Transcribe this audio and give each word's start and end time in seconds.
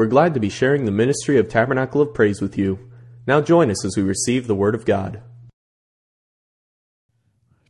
We're 0.00 0.06
glad 0.06 0.32
to 0.32 0.40
be 0.40 0.48
sharing 0.48 0.86
the 0.86 0.92
ministry 0.92 1.36
of 1.36 1.50
Tabernacle 1.50 2.00
of 2.00 2.14
Praise 2.14 2.40
with 2.40 2.56
you. 2.56 2.90
Now 3.26 3.42
join 3.42 3.70
us 3.70 3.84
as 3.84 3.98
we 3.98 4.02
receive 4.02 4.46
the 4.46 4.54
Word 4.54 4.74
of 4.74 4.86
God. 4.86 5.20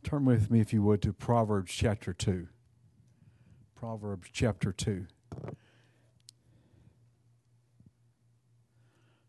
Turn 0.01 0.23
with 0.23 0.49
me, 0.49 0.61
if 0.61 0.71
you 0.71 0.81
would, 0.81 1.01
to 1.01 1.11
Proverbs 1.11 1.73
chapter 1.73 2.13
2. 2.13 2.47
Proverbs 3.75 4.29
chapter 4.31 4.71
2. 4.71 5.07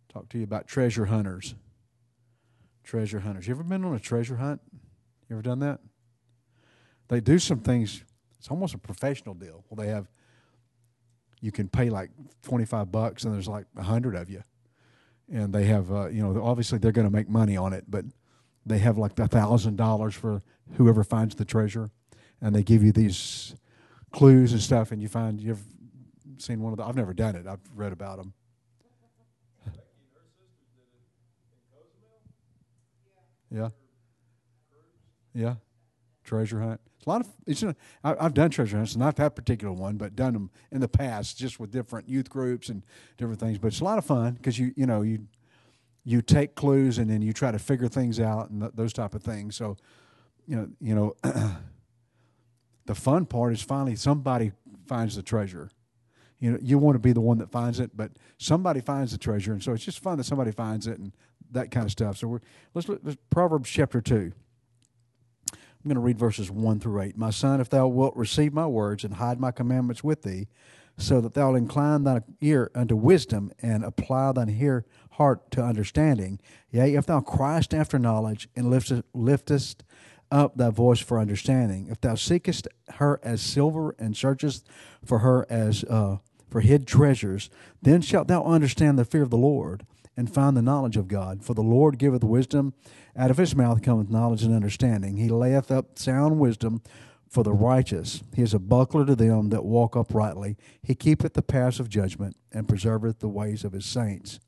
Talk 0.09 0.29
to 0.29 0.39
you 0.39 0.45
about 0.45 0.69
treasure 0.69 1.07
hunters. 1.07 1.57
Treasure 2.85 3.19
hunters. 3.19 3.49
You 3.49 3.55
ever 3.55 3.65
been 3.65 3.85
on 3.85 3.97
a 3.97 3.99
treasure 3.99 4.37
hunt? 4.37 4.61
You 5.29 5.35
ever 5.35 5.43
done 5.43 5.59
that? 5.59 5.81
They 7.09 7.21
do 7.21 7.41
some 7.41 7.63
things, 7.63 8.05
it's 8.39 8.47
almost 8.47 8.75
a 8.75 8.79
professional 8.79 9.35
deal. 9.35 9.65
Well, 9.69 9.85
they 9.85 9.91
have, 9.91 10.07
you 11.43 11.53
can 11.53 11.69
pay 11.69 11.91
like 11.91 12.11
25 12.45 12.91
bucks 12.91 13.25
and 13.25 13.35
there's 13.35 13.49
like 13.49 13.67
a 13.75 13.81
100 13.81 14.15
of 14.15 14.31
you. 14.31 14.43
And 15.31 15.53
they 15.53 15.65
have, 15.65 15.93
uh, 15.93 16.09
you 16.09 16.23
know, 16.23 16.43
obviously 16.43 16.79
they're 16.79 16.93
going 16.93 17.07
to 17.07 17.13
make 17.13 17.29
money 17.29 17.57
on 17.57 17.73
it, 17.73 17.85
but 17.89 18.05
they 18.65 18.79
have 18.79 18.97
like 18.97 19.19
a 19.19 19.29
thousand 19.29 19.77
dollars 19.77 20.15
for 20.15 20.43
whoever 20.77 21.03
finds 21.03 21.35
the 21.35 21.45
treasure, 21.45 21.91
and 22.41 22.55
they 22.55 22.63
give 22.63 22.83
you 22.83 22.93
these 22.93 23.55
clues 24.13 24.53
and 24.53 24.61
stuff, 24.61 24.93
and 24.93 25.03
you 25.03 25.09
find 25.09 25.41
you've 25.41 25.63
seen 26.39 26.61
one 26.61 26.73
of 26.73 26.77
the. 26.77 26.85
I've 26.85 26.97
never 26.97 27.13
done 27.13 27.35
it. 27.35 27.47
I've 27.47 27.61
read 27.75 27.93
about 27.93 28.19
them. 28.19 28.35
Yeah. 33.51 33.69
Yeah. 35.35 35.57
Treasure 36.25 36.61
hunt. 36.61 36.81
A 37.07 37.09
lot 37.09 37.21
of. 37.23 37.29
It's. 37.47 37.63
I, 37.63 37.75
I've 38.05 38.35
done 38.35 38.51
treasure 38.51 38.77
hunts, 38.77 38.97
not 38.97 39.17
that 39.17 39.35
particular 39.35 39.73
one, 39.73 39.97
but 39.97 40.15
done 40.15 40.33
them 40.35 40.51
in 40.71 40.81
the 40.81 40.89
past, 40.89 41.39
just 41.39 41.59
with 41.59 41.71
different 41.71 42.09
youth 42.09 42.31
groups 42.31 42.69
and 42.69 42.83
different 43.17 43.41
things. 43.41 43.59
But 43.59 43.69
it's 43.69 43.81
a 43.81 43.85
lot 43.85 43.99
of 43.99 44.05
fun 44.05 44.35
because 44.35 44.59
you 44.59 44.73
you 44.77 44.87
know 44.87 45.03
you 45.03 45.27
you 46.05 46.23
take 46.23 46.55
clues 46.55 46.99
and 46.99 47.09
then 47.09 47.23
you 47.23 47.33
try 47.33 47.51
to 47.51 47.59
figure 47.59 47.89
things 47.89 48.19
out 48.19 48.51
and 48.51 48.61
th- 48.61 48.73
those 48.75 48.93
type 48.93 49.15
of 49.15 49.23
things. 49.23 49.57
So, 49.57 49.77
you 50.47 50.57
know, 50.57 50.69
you 50.81 50.95
know, 50.95 51.15
the 52.87 52.95
fun 52.95 53.27
part 53.27 53.53
is 53.53 53.63
finally 53.63 53.95
somebody 53.97 54.53
finds 54.87 55.17
the 55.17 55.23
treasure. 55.23 55.71
You 56.41 56.53
know, 56.53 56.59
you 56.61 56.79
want 56.79 56.97
to 56.97 56.99
be 56.99 57.13
the 57.13 57.21
one 57.21 57.39
that 57.39 57.53
finds 57.53 57.79
it, 57.79 57.97
but 57.97 58.11
somebody 58.39 58.81
finds 58.81 59.13
the 59.13 59.19
treasure, 59.19 59.53
and 59.53 59.63
so 59.63 59.73
it's 59.73 59.85
just 59.85 60.01
fun 60.01 60.19
that 60.19 60.25
somebody 60.25 60.51
finds 60.51 60.89
it 60.89 60.99
and 60.99 61.13
that 61.53 61.71
kind 61.71 61.87
of 61.87 61.93
stuff. 61.93 62.17
So 62.17 62.27
we're 62.27 62.41
let's 62.75 62.89
look 62.89 63.01
let's, 63.05 63.17
Proverbs 63.31 63.71
chapter 63.71 64.01
two. 64.01 64.33
I'm 65.83 65.89
going 65.89 65.97
to 65.97 66.01
read 66.01 66.19
verses 66.19 66.51
one 66.51 66.79
through 66.79 67.01
eight. 67.01 67.17
My 67.19 67.31
son, 67.31 67.61
if 67.61 67.69
thou 67.69 67.89
wilt 67.89 68.17
receive 68.17 68.53
my 68.53 68.67
words 68.67 69.03
and 69.03 69.15
hide 69.15 69.41
my 69.41 69.51
commandments 69.51 70.05
with 70.05 70.23
thee, 70.23 70.47
so 70.97 71.21
that 71.21 71.35
thou 71.35 71.55
incline 71.55 72.05
thine 72.05 72.23
ear 72.41 72.71
unto 72.75 72.95
wisdom 72.95 73.51
and 73.61 73.83
apply 73.83 74.33
thine 74.33 74.51
ear 74.51 74.85
heart 75.13 75.51
to 75.51 75.63
understanding. 75.63 76.39
Yea, 76.71 76.95
if 76.95 77.07
thou 77.07 77.21
criest 77.21 77.75
after 77.75 77.99
knowledge 77.99 78.49
and 78.55 78.67
liftest, 78.67 79.03
liftest 79.13 79.83
up 80.31 80.57
thy 80.57 80.71
voice 80.71 81.01
for 81.01 81.19
understanding, 81.19 81.89
if 81.89 82.01
thou 82.01 82.15
seekest 82.15 82.69
her 82.95 83.19
as 83.23 83.43
silver 83.43 83.95
and 83.99 84.17
searchest 84.17 84.69
for 85.05 85.19
her 85.19 85.47
as 85.51 85.83
uh, 85.85 86.19
for 86.49 86.61
hid 86.61 86.87
treasures, 86.87 87.51
then 87.81 88.01
shalt 88.01 88.29
thou 88.29 88.45
understand 88.45 88.99
the 88.99 89.05
fear 89.05 89.23
of 89.23 89.31
the 89.31 89.37
Lord 89.37 89.85
and 90.17 90.33
find 90.33 90.57
the 90.57 90.63
knowledge 90.63 90.97
of 90.97 91.09
God. 91.09 91.45
For 91.45 91.55
the 91.55 91.63
Lord 91.63 91.99
giveth 91.99 92.25
wisdom; 92.25 92.75
out 93.17 93.31
of 93.31 93.39
his 93.39 93.57
mouth 93.57 93.83
cometh 93.83 94.11
knowledge 94.11 94.43
and 94.43 94.55
understanding. 94.55 95.17
He 95.17 95.29
layeth 95.29 95.71
up 95.71 95.99
sound 95.99 96.39
wisdom 96.39 96.83
for 97.29 97.43
the 97.43 97.53
righteous. 97.53 98.23
He 98.35 98.43
is 98.43 98.53
a 98.53 98.59
buckler 98.59 99.07
to 99.07 99.17
them 99.17 99.49
that 99.49 99.65
walk 99.65 99.97
uprightly. 99.97 100.57
He 100.83 100.95
keepeth 100.95 101.33
the 101.33 101.43
paths 101.43 101.81
of 101.81 101.89
judgment 101.89 102.37
and 102.53 102.69
preserveth 102.69 103.21
the 103.21 103.29
ways 103.29 103.65
of 103.65 103.73
his 103.73 103.87
saints. 103.87 104.39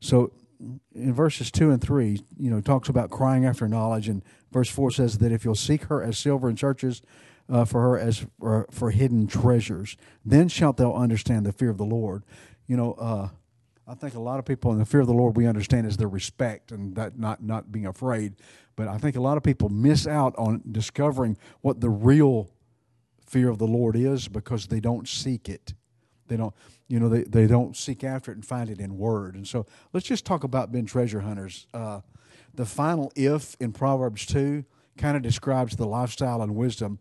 So 0.00 0.32
in 0.94 1.12
verses 1.14 1.50
2 1.50 1.70
and 1.70 1.80
3, 1.80 2.20
you 2.36 2.50
know, 2.50 2.60
talks 2.60 2.88
about 2.88 3.10
crying 3.10 3.44
after 3.44 3.68
knowledge. 3.68 4.08
And 4.08 4.22
verse 4.50 4.68
4 4.68 4.90
says 4.90 5.18
that 5.18 5.32
if 5.32 5.44
you'll 5.44 5.54
seek 5.54 5.84
her 5.84 6.02
as 6.02 6.18
silver 6.18 6.48
and 6.48 6.58
searches 6.58 7.00
uh, 7.48 7.64
for 7.64 7.80
her 7.82 7.98
as 7.98 8.26
for, 8.38 8.66
for, 8.70 8.90
hidden 8.90 9.26
treasures, 9.26 9.96
then 10.24 10.48
shalt 10.48 10.76
thou 10.76 10.92
understand 10.92 11.46
the 11.46 11.52
fear 11.52 11.70
of 11.70 11.78
the 11.78 11.84
Lord. 11.84 12.24
You 12.66 12.76
know, 12.76 12.94
uh, 12.94 13.28
I 13.90 13.94
think 13.94 14.14
a 14.14 14.20
lot 14.20 14.38
of 14.38 14.44
people 14.44 14.70
in 14.70 14.78
the 14.78 14.84
fear 14.84 15.00
of 15.00 15.08
the 15.08 15.12
Lord 15.12 15.36
we 15.36 15.48
understand 15.48 15.84
is 15.84 15.96
their 15.96 16.08
respect 16.08 16.70
and 16.70 16.94
that 16.94 17.18
not 17.18 17.42
not 17.42 17.72
being 17.72 17.86
afraid. 17.86 18.34
But 18.76 18.86
I 18.86 18.98
think 18.98 19.16
a 19.16 19.20
lot 19.20 19.36
of 19.36 19.42
people 19.42 19.68
miss 19.68 20.06
out 20.06 20.32
on 20.38 20.62
discovering 20.70 21.36
what 21.60 21.80
the 21.80 21.90
real 21.90 22.50
fear 23.26 23.48
of 23.48 23.58
the 23.58 23.66
Lord 23.66 23.96
is 23.96 24.28
because 24.28 24.68
they 24.68 24.78
don't 24.78 25.08
seek 25.08 25.48
it. 25.48 25.74
They 26.28 26.36
don't, 26.36 26.54
you 26.86 27.00
know, 27.00 27.08
they, 27.08 27.24
they 27.24 27.48
don't 27.48 27.76
seek 27.76 28.04
after 28.04 28.30
it 28.30 28.36
and 28.36 28.46
find 28.46 28.70
it 28.70 28.78
in 28.78 28.96
word. 28.96 29.34
And 29.34 29.46
so 29.46 29.66
let's 29.92 30.06
just 30.06 30.24
talk 30.24 30.44
about 30.44 30.70
being 30.70 30.86
treasure 30.86 31.20
hunters. 31.20 31.66
Uh, 31.74 32.00
the 32.54 32.66
final 32.66 33.10
if 33.16 33.56
in 33.58 33.72
Proverbs 33.72 34.24
2 34.26 34.64
kind 34.98 35.16
of 35.16 35.22
describes 35.22 35.74
the 35.74 35.86
lifestyle 35.86 36.42
and 36.42 36.54
wisdom 36.54 37.00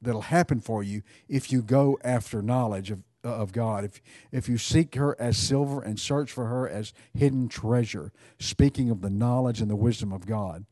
that'll 0.00 0.22
happen 0.22 0.58
for 0.58 0.82
you 0.82 1.02
if 1.28 1.52
you 1.52 1.62
go 1.62 1.96
after 2.02 2.42
knowledge 2.42 2.90
of, 2.90 3.04
Uh, 3.24 3.28
of 3.28 3.52
God. 3.52 3.84
If, 3.84 4.02
if 4.32 4.48
you 4.48 4.58
seek 4.58 4.96
her 4.96 5.14
as 5.20 5.36
silver 5.36 5.80
and 5.80 6.00
search 6.00 6.32
for 6.32 6.46
her 6.46 6.68
as 6.68 6.92
hidden 7.14 7.48
treasure, 7.48 8.10
speaking 8.40 8.90
of 8.90 9.00
the 9.00 9.10
knowledge 9.10 9.60
and 9.60 9.70
the 9.70 9.76
wisdom 9.76 10.12
of 10.12 10.26
God. 10.26 10.64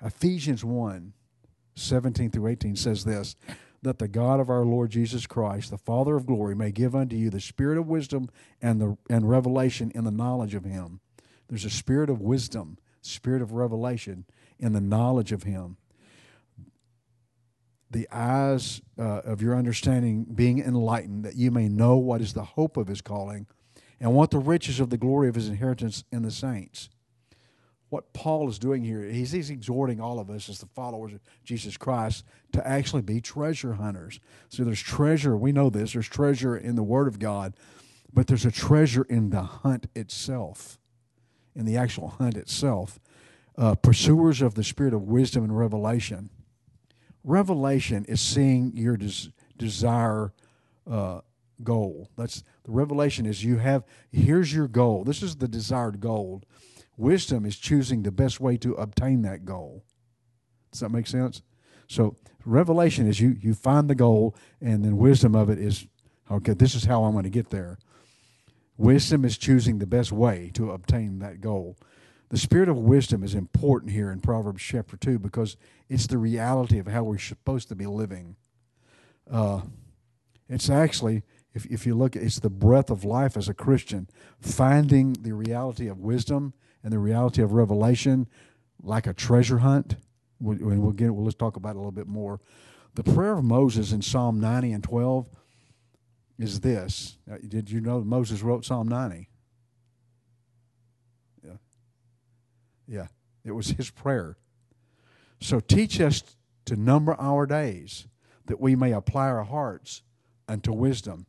Ephesians 0.00 0.64
1 0.64 1.12
17 1.74 2.30
through 2.30 2.46
18 2.46 2.76
says 2.76 3.04
this 3.04 3.34
that 3.82 3.98
the 3.98 4.06
God 4.06 4.38
of 4.38 4.50
our 4.50 4.64
Lord 4.64 4.90
Jesus 4.90 5.26
Christ, 5.26 5.70
the 5.70 5.78
Father 5.78 6.14
of 6.14 6.26
glory, 6.26 6.54
may 6.54 6.70
give 6.70 6.94
unto 6.94 7.16
you 7.16 7.30
the 7.30 7.40
spirit 7.40 7.78
of 7.78 7.88
wisdom 7.88 8.28
and 8.60 8.80
the 8.80 8.96
and 9.08 9.28
revelation 9.28 9.90
in 9.92 10.04
the 10.04 10.10
knowledge 10.10 10.54
of 10.54 10.64
him. 10.64 11.00
There's 11.48 11.64
a 11.64 11.70
spirit 11.70 12.08
of 12.08 12.20
wisdom, 12.20 12.78
spirit 13.00 13.42
of 13.42 13.52
revelation 13.52 14.26
in 14.58 14.74
the 14.74 14.80
knowledge 14.80 15.32
of 15.32 15.42
him. 15.42 15.76
The 17.90 18.08
eyes 18.12 18.80
uh, 18.98 19.20
of 19.20 19.42
your 19.42 19.56
understanding 19.56 20.24
being 20.24 20.60
enlightened, 20.60 21.24
that 21.24 21.36
you 21.36 21.50
may 21.50 21.68
know 21.68 21.96
what 21.96 22.20
is 22.20 22.32
the 22.34 22.44
hope 22.44 22.76
of 22.76 22.86
his 22.86 23.00
calling 23.00 23.46
and 23.98 24.14
what 24.14 24.30
the 24.30 24.38
riches 24.38 24.80
of 24.80 24.90
the 24.90 24.96
glory 24.96 25.28
of 25.28 25.34
his 25.34 25.48
inheritance 25.48 26.04
in 26.12 26.22
the 26.22 26.30
saints 26.30 26.88
what 27.90 28.12
Paul 28.12 28.48
is 28.48 28.58
doing 28.58 28.84
here, 28.84 29.02
he's, 29.02 29.32
he's 29.32 29.50
exhorting 29.50 30.00
all 30.00 30.20
of 30.20 30.30
us 30.30 30.48
as 30.48 30.60
the 30.60 30.66
followers 30.66 31.12
of 31.12 31.20
Jesus 31.44 31.76
Christ 31.76 32.24
to 32.52 32.66
actually 32.66 33.02
be 33.02 33.20
treasure 33.20 33.74
hunters. 33.74 34.20
So 34.48 34.64
there's 34.64 34.80
treasure, 34.80 35.36
we 35.36 35.52
know 35.52 35.70
this, 35.70 35.92
there's 35.92 36.08
treasure 36.08 36.56
in 36.56 36.76
the 36.76 36.84
Word 36.84 37.08
of 37.08 37.18
God, 37.18 37.54
but 38.12 38.28
there's 38.28 38.46
a 38.46 38.52
treasure 38.52 39.02
in 39.02 39.30
the 39.30 39.42
hunt 39.42 39.88
itself, 39.94 40.78
in 41.54 41.66
the 41.66 41.76
actual 41.76 42.08
hunt 42.08 42.36
itself. 42.36 43.00
Uh, 43.58 43.74
pursuers 43.74 44.40
of 44.40 44.54
the 44.54 44.64
spirit 44.64 44.94
of 44.94 45.02
wisdom 45.02 45.42
and 45.42 45.58
revelation. 45.58 46.30
Revelation 47.24 48.04
is 48.06 48.20
seeing 48.20 48.72
your 48.74 48.96
des- 48.96 49.30
desire 49.56 50.32
uh, 50.90 51.20
goal. 51.62 52.10
That's 52.16 52.42
the 52.64 52.72
revelation 52.72 53.26
is 53.26 53.44
you 53.44 53.58
have 53.58 53.84
here's 54.10 54.54
your 54.54 54.68
goal. 54.68 55.04
This 55.04 55.22
is 55.22 55.36
the 55.36 55.48
desired 55.48 56.00
goal 56.00 56.42
Wisdom 57.00 57.46
is 57.46 57.56
choosing 57.56 58.02
the 58.02 58.12
best 58.12 58.40
way 58.40 58.58
to 58.58 58.74
obtain 58.74 59.22
that 59.22 59.46
goal. 59.46 59.82
Does 60.70 60.80
that 60.80 60.90
make 60.90 61.06
sense? 61.06 61.40
So 61.88 62.18
revelation 62.44 63.06
is 63.08 63.20
you 63.20 63.38
you 63.40 63.54
find 63.54 63.88
the 63.88 63.94
goal, 63.94 64.36
and 64.60 64.84
then 64.84 64.98
wisdom 64.98 65.34
of 65.34 65.48
it 65.48 65.58
is 65.58 65.86
okay. 66.30 66.52
This 66.52 66.74
is 66.74 66.84
how 66.84 67.04
I'm 67.04 67.12
going 67.12 67.24
to 67.24 67.30
get 67.30 67.48
there. 67.48 67.78
Wisdom 68.76 69.24
is 69.24 69.38
choosing 69.38 69.78
the 69.78 69.86
best 69.86 70.12
way 70.12 70.50
to 70.52 70.72
obtain 70.72 71.20
that 71.20 71.40
goal. 71.40 71.78
The 72.30 72.38
spirit 72.38 72.68
of 72.68 72.78
wisdom 72.78 73.24
is 73.24 73.34
important 73.34 73.92
here 73.92 74.10
in 74.10 74.20
Proverbs 74.20 74.62
chapter 74.62 74.96
two 74.96 75.18
because 75.18 75.56
it's 75.88 76.06
the 76.06 76.18
reality 76.18 76.78
of 76.78 76.86
how 76.86 77.02
we're 77.02 77.18
supposed 77.18 77.68
to 77.68 77.74
be 77.74 77.86
living. 77.86 78.36
Uh, 79.28 79.62
it's 80.48 80.70
actually 80.70 81.24
if 81.54 81.66
if 81.66 81.86
you 81.86 81.94
look, 81.94 82.14
it's 82.14 82.38
the 82.38 82.50
breath 82.50 82.90
of 82.90 83.04
life 83.04 83.36
as 83.36 83.48
a 83.48 83.54
Christian, 83.54 84.08
finding 84.40 85.14
the 85.14 85.32
reality 85.32 85.88
of 85.88 85.98
wisdom 85.98 86.54
and 86.84 86.92
the 86.92 86.98
reality 86.98 87.42
of 87.42 87.52
revelation 87.52 88.28
like 88.82 89.06
a 89.06 89.12
treasure 89.12 89.58
hunt. 89.58 89.96
And 90.38 90.82
we'll 90.82 90.92
get 90.92 91.12
well, 91.12 91.24
let's 91.24 91.36
talk 91.36 91.56
about 91.56 91.70
it 91.70 91.76
a 91.76 91.78
little 91.78 91.90
bit 91.90 92.06
more. 92.06 92.40
The 92.94 93.04
prayer 93.04 93.38
of 93.38 93.44
Moses 93.44 93.92
in 93.92 94.02
Psalm 94.02 94.40
90 94.40 94.72
and 94.72 94.84
12 94.84 95.28
is 96.38 96.60
this. 96.60 97.18
Uh, 97.30 97.36
did 97.46 97.70
you 97.70 97.80
know 97.80 98.00
Moses 98.02 98.42
wrote 98.42 98.64
Psalm 98.64 98.88
90? 98.88 99.29
Yeah. 102.90 103.06
It 103.44 103.52
was 103.52 103.68
his 103.68 103.88
prayer. 103.88 104.36
So 105.40 105.60
teach 105.60 106.00
us 106.00 106.22
to 106.66 106.76
number 106.76 107.14
our 107.18 107.46
days 107.46 108.06
that 108.46 108.60
we 108.60 108.74
may 108.74 108.92
apply 108.92 109.28
our 109.28 109.44
hearts 109.44 110.02
unto 110.48 110.72
wisdom. 110.72 111.26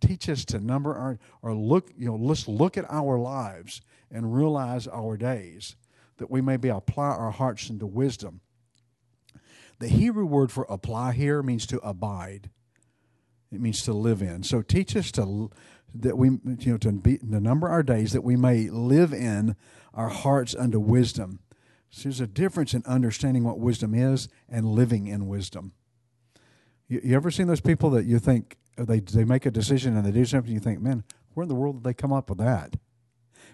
Teach 0.00 0.28
us 0.28 0.44
to 0.46 0.58
number 0.58 0.94
our 0.94 1.18
or 1.40 1.54
look, 1.54 1.90
you 1.96 2.06
know, 2.06 2.16
let's 2.16 2.48
look 2.48 2.76
at 2.76 2.84
our 2.90 3.16
lives 3.16 3.80
and 4.10 4.34
realize 4.34 4.88
our 4.88 5.16
days, 5.16 5.76
that 6.18 6.30
we 6.30 6.40
may 6.40 6.56
be 6.56 6.68
apply 6.68 7.06
our 7.06 7.30
hearts 7.30 7.70
into 7.70 7.86
wisdom. 7.86 8.40
The 9.78 9.88
Hebrew 9.88 10.26
word 10.26 10.50
for 10.50 10.66
apply 10.68 11.12
here 11.12 11.42
means 11.42 11.66
to 11.68 11.78
abide. 11.78 12.50
It 13.52 13.60
means 13.60 13.82
to 13.84 13.92
live 13.92 14.20
in. 14.20 14.42
So 14.42 14.62
teach 14.62 14.96
us 14.96 15.12
to 15.12 15.50
that 15.94 16.16
we 16.16 16.28
you 16.28 16.72
know 16.72 16.78
to 16.78 16.92
be 16.92 17.18
to 17.18 17.40
number 17.40 17.68
our 17.68 17.82
days 17.82 18.12
that 18.12 18.24
we 18.24 18.36
may 18.36 18.68
live 18.68 19.12
in 19.12 19.56
our 19.94 20.08
hearts 20.08 20.54
unto 20.54 20.78
wisdom. 20.78 21.40
So 21.90 22.04
there's 22.04 22.20
a 22.20 22.26
difference 22.26 22.74
in 22.74 22.82
understanding 22.86 23.44
what 23.44 23.58
wisdom 23.58 23.94
is 23.94 24.28
and 24.48 24.66
living 24.66 25.06
in 25.06 25.28
wisdom. 25.28 25.72
You, 26.88 27.00
you 27.04 27.16
ever 27.16 27.30
seen 27.30 27.46
those 27.46 27.60
people 27.60 27.90
that 27.90 28.06
you 28.06 28.18
think 28.18 28.56
uh, 28.78 28.84
they 28.84 29.00
they 29.00 29.24
make 29.24 29.46
a 29.46 29.50
decision 29.50 29.96
and 29.96 30.04
they 30.04 30.10
do 30.10 30.24
something 30.24 30.52
you 30.52 30.60
think, 30.60 30.80
man, 30.80 31.04
where 31.34 31.42
in 31.42 31.48
the 31.48 31.54
world 31.54 31.76
did 31.76 31.84
they 31.84 31.94
come 31.94 32.12
up 32.12 32.28
with 32.30 32.38
that? 32.38 32.76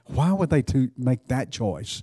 Why 0.07 0.33
would 0.33 0.51
they 0.51 0.63
to 0.63 0.91
make 0.97 1.29
that 1.29 1.51
choice? 1.51 2.03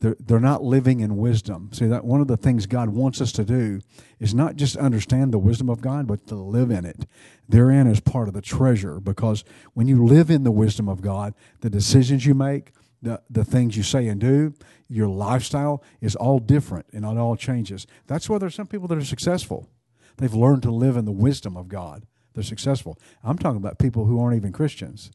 They're, 0.00 0.16
they're 0.20 0.38
not 0.38 0.62
living 0.62 1.00
in 1.00 1.16
wisdom. 1.16 1.70
See 1.72 1.86
that 1.86 2.04
one 2.04 2.20
of 2.20 2.28
the 2.28 2.36
things 2.36 2.66
God 2.66 2.90
wants 2.90 3.20
us 3.20 3.32
to 3.32 3.44
do 3.44 3.80
is 4.20 4.34
not 4.34 4.56
just 4.56 4.76
understand 4.76 5.32
the 5.32 5.38
wisdom 5.38 5.68
of 5.68 5.80
God, 5.80 6.06
but 6.06 6.26
to 6.28 6.36
live 6.36 6.70
in 6.70 6.84
it. 6.84 7.06
Therein 7.48 7.88
is 7.88 7.98
part 7.98 8.28
of 8.28 8.34
the 8.34 8.40
treasure 8.40 9.00
because 9.00 9.42
when 9.74 9.88
you 9.88 10.04
live 10.04 10.30
in 10.30 10.44
the 10.44 10.52
wisdom 10.52 10.88
of 10.88 11.02
God, 11.02 11.34
the 11.60 11.70
decisions 11.70 12.26
you 12.26 12.34
make, 12.34 12.72
the, 13.02 13.22
the 13.30 13.44
things 13.44 13.76
you 13.76 13.82
say 13.82 14.08
and 14.08 14.20
do, 14.20 14.54
your 14.88 15.08
lifestyle 15.08 15.82
is 16.00 16.16
all 16.16 16.38
different 16.38 16.86
and 16.92 17.04
it 17.04 17.18
all 17.18 17.36
changes. 17.36 17.86
That's 18.06 18.28
why 18.28 18.38
there's 18.38 18.54
some 18.54 18.66
people 18.66 18.88
that 18.88 18.98
are 18.98 19.04
successful. 19.04 19.68
They've 20.16 20.34
learned 20.34 20.62
to 20.64 20.70
live 20.70 20.96
in 20.96 21.04
the 21.04 21.12
wisdom 21.12 21.56
of 21.56 21.68
God. 21.68 22.06
They're 22.34 22.42
successful. 22.42 22.98
I'm 23.22 23.38
talking 23.38 23.56
about 23.56 23.78
people 23.78 24.06
who 24.06 24.20
aren't 24.20 24.36
even 24.36 24.52
Christians. 24.52 25.10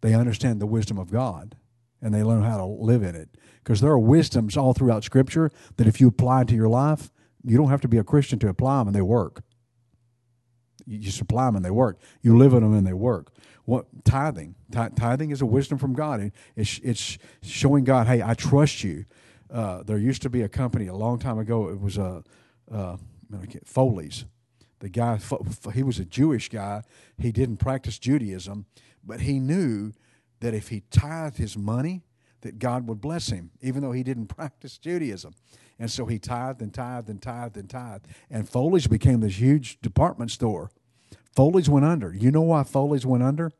They 0.00 0.14
understand 0.14 0.60
the 0.60 0.66
wisdom 0.66 0.98
of 0.98 1.10
God 1.10 1.56
and 2.02 2.12
they 2.12 2.22
learn 2.22 2.42
how 2.42 2.58
to 2.58 2.64
live 2.64 3.02
in 3.02 3.14
it. 3.14 3.30
Because 3.62 3.80
there 3.80 3.90
are 3.90 3.98
wisdoms 3.98 4.56
all 4.56 4.74
throughout 4.74 5.04
Scripture 5.04 5.50
that 5.76 5.86
if 5.86 6.00
you 6.00 6.08
apply 6.08 6.44
to 6.44 6.54
your 6.54 6.68
life, 6.68 7.10
you 7.42 7.56
don't 7.56 7.70
have 7.70 7.80
to 7.82 7.88
be 7.88 7.98
a 7.98 8.04
Christian 8.04 8.38
to 8.40 8.48
apply 8.48 8.78
them 8.78 8.88
and 8.88 8.96
they 8.96 9.02
work. 9.02 9.42
You 10.86 10.98
just 10.98 11.20
apply 11.20 11.46
them 11.46 11.56
and 11.56 11.64
they 11.64 11.70
work. 11.70 11.98
You 12.20 12.36
live 12.36 12.52
in 12.52 12.62
them 12.62 12.74
and 12.74 12.86
they 12.86 12.92
work. 12.92 13.32
What 13.64 13.86
tithing? 14.04 14.54
Tithing 14.74 15.30
is 15.30 15.40
a 15.40 15.46
wisdom 15.46 15.78
from 15.78 15.94
God. 15.94 16.32
It's, 16.56 16.80
it's 16.82 17.18
showing 17.42 17.84
God, 17.84 18.06
hey, 18.06 18.22
I 18.22 18.34
trust 18.34 18.84
you. 18.84 19.04
Uh, 19.50 19.82
there 19.82 19.98
used 19.98 20.22
to 20.22 20.30
be 20.30 20.42
a 20.42 20.48
company 20.48 20.86
a 20.86 20.94
long 20.94 21.18
time 21.18 21.38
ago. 21.38 21.68
It 21.68 21.80
was 21.80 21.96
a 21.96 22.24
uh, 22.70 22.96
Foley's. 23.64 24.24
The 24.80 24.88
guy, 24.88 25.18
he 25.72 25.82
was 25.82 25.98
a 25.98 26.04
Jewish 26.04 26.48
guy. 26.48 26.82
He 27.16 27.32
didn't 27.32 27.58
practice 27.58 27.98
Judaism, 27.98 28.66
but 29.02 29.20
he 29.20 29.38
knew 29.38 29.92
that 30.40 30.54
if 30.54 30.68
he 30.68 30.82
tithed 30.90 31.38
his 31.38 31.56
money, 31.56 32.02
that 32.42 32.58
God 32.58 32.86
would 32.86 33.00
bless 33.00 33.28
him, 33.28 33.50
even 33.62 33.82
though 33.82 33.92
he 33.92 34.02
didn't 34.02 34.26
practice 34.36 34.78
Judaism. 34.78 35.34
And 35.78 35.90
so 35.90 36.06
he 36.06 36.18
tithed 36.18 36.60
and 36.60 36.72
tithed 36.72 37.08
and 37.08 37.20
tithed 37.20 37.56
and 37.56 37.68
tithed. 37.68 38.06
And 38.30 38.48
Foley's 38.48 38.86
became 38.86 39.20
this 39.20 39.40
huge 39.40 39.80
department 39.80 40.30
store. 40.30 40.70
Foley's 41.34 41.68
went 41.68 41.84
under. 41.84 42.14
You 42.14 42.30
know 42.30 42.42
why 42.42 42.62
Foley's 42.62 43.06
went 43.06 43.22
under? 43.24 43.50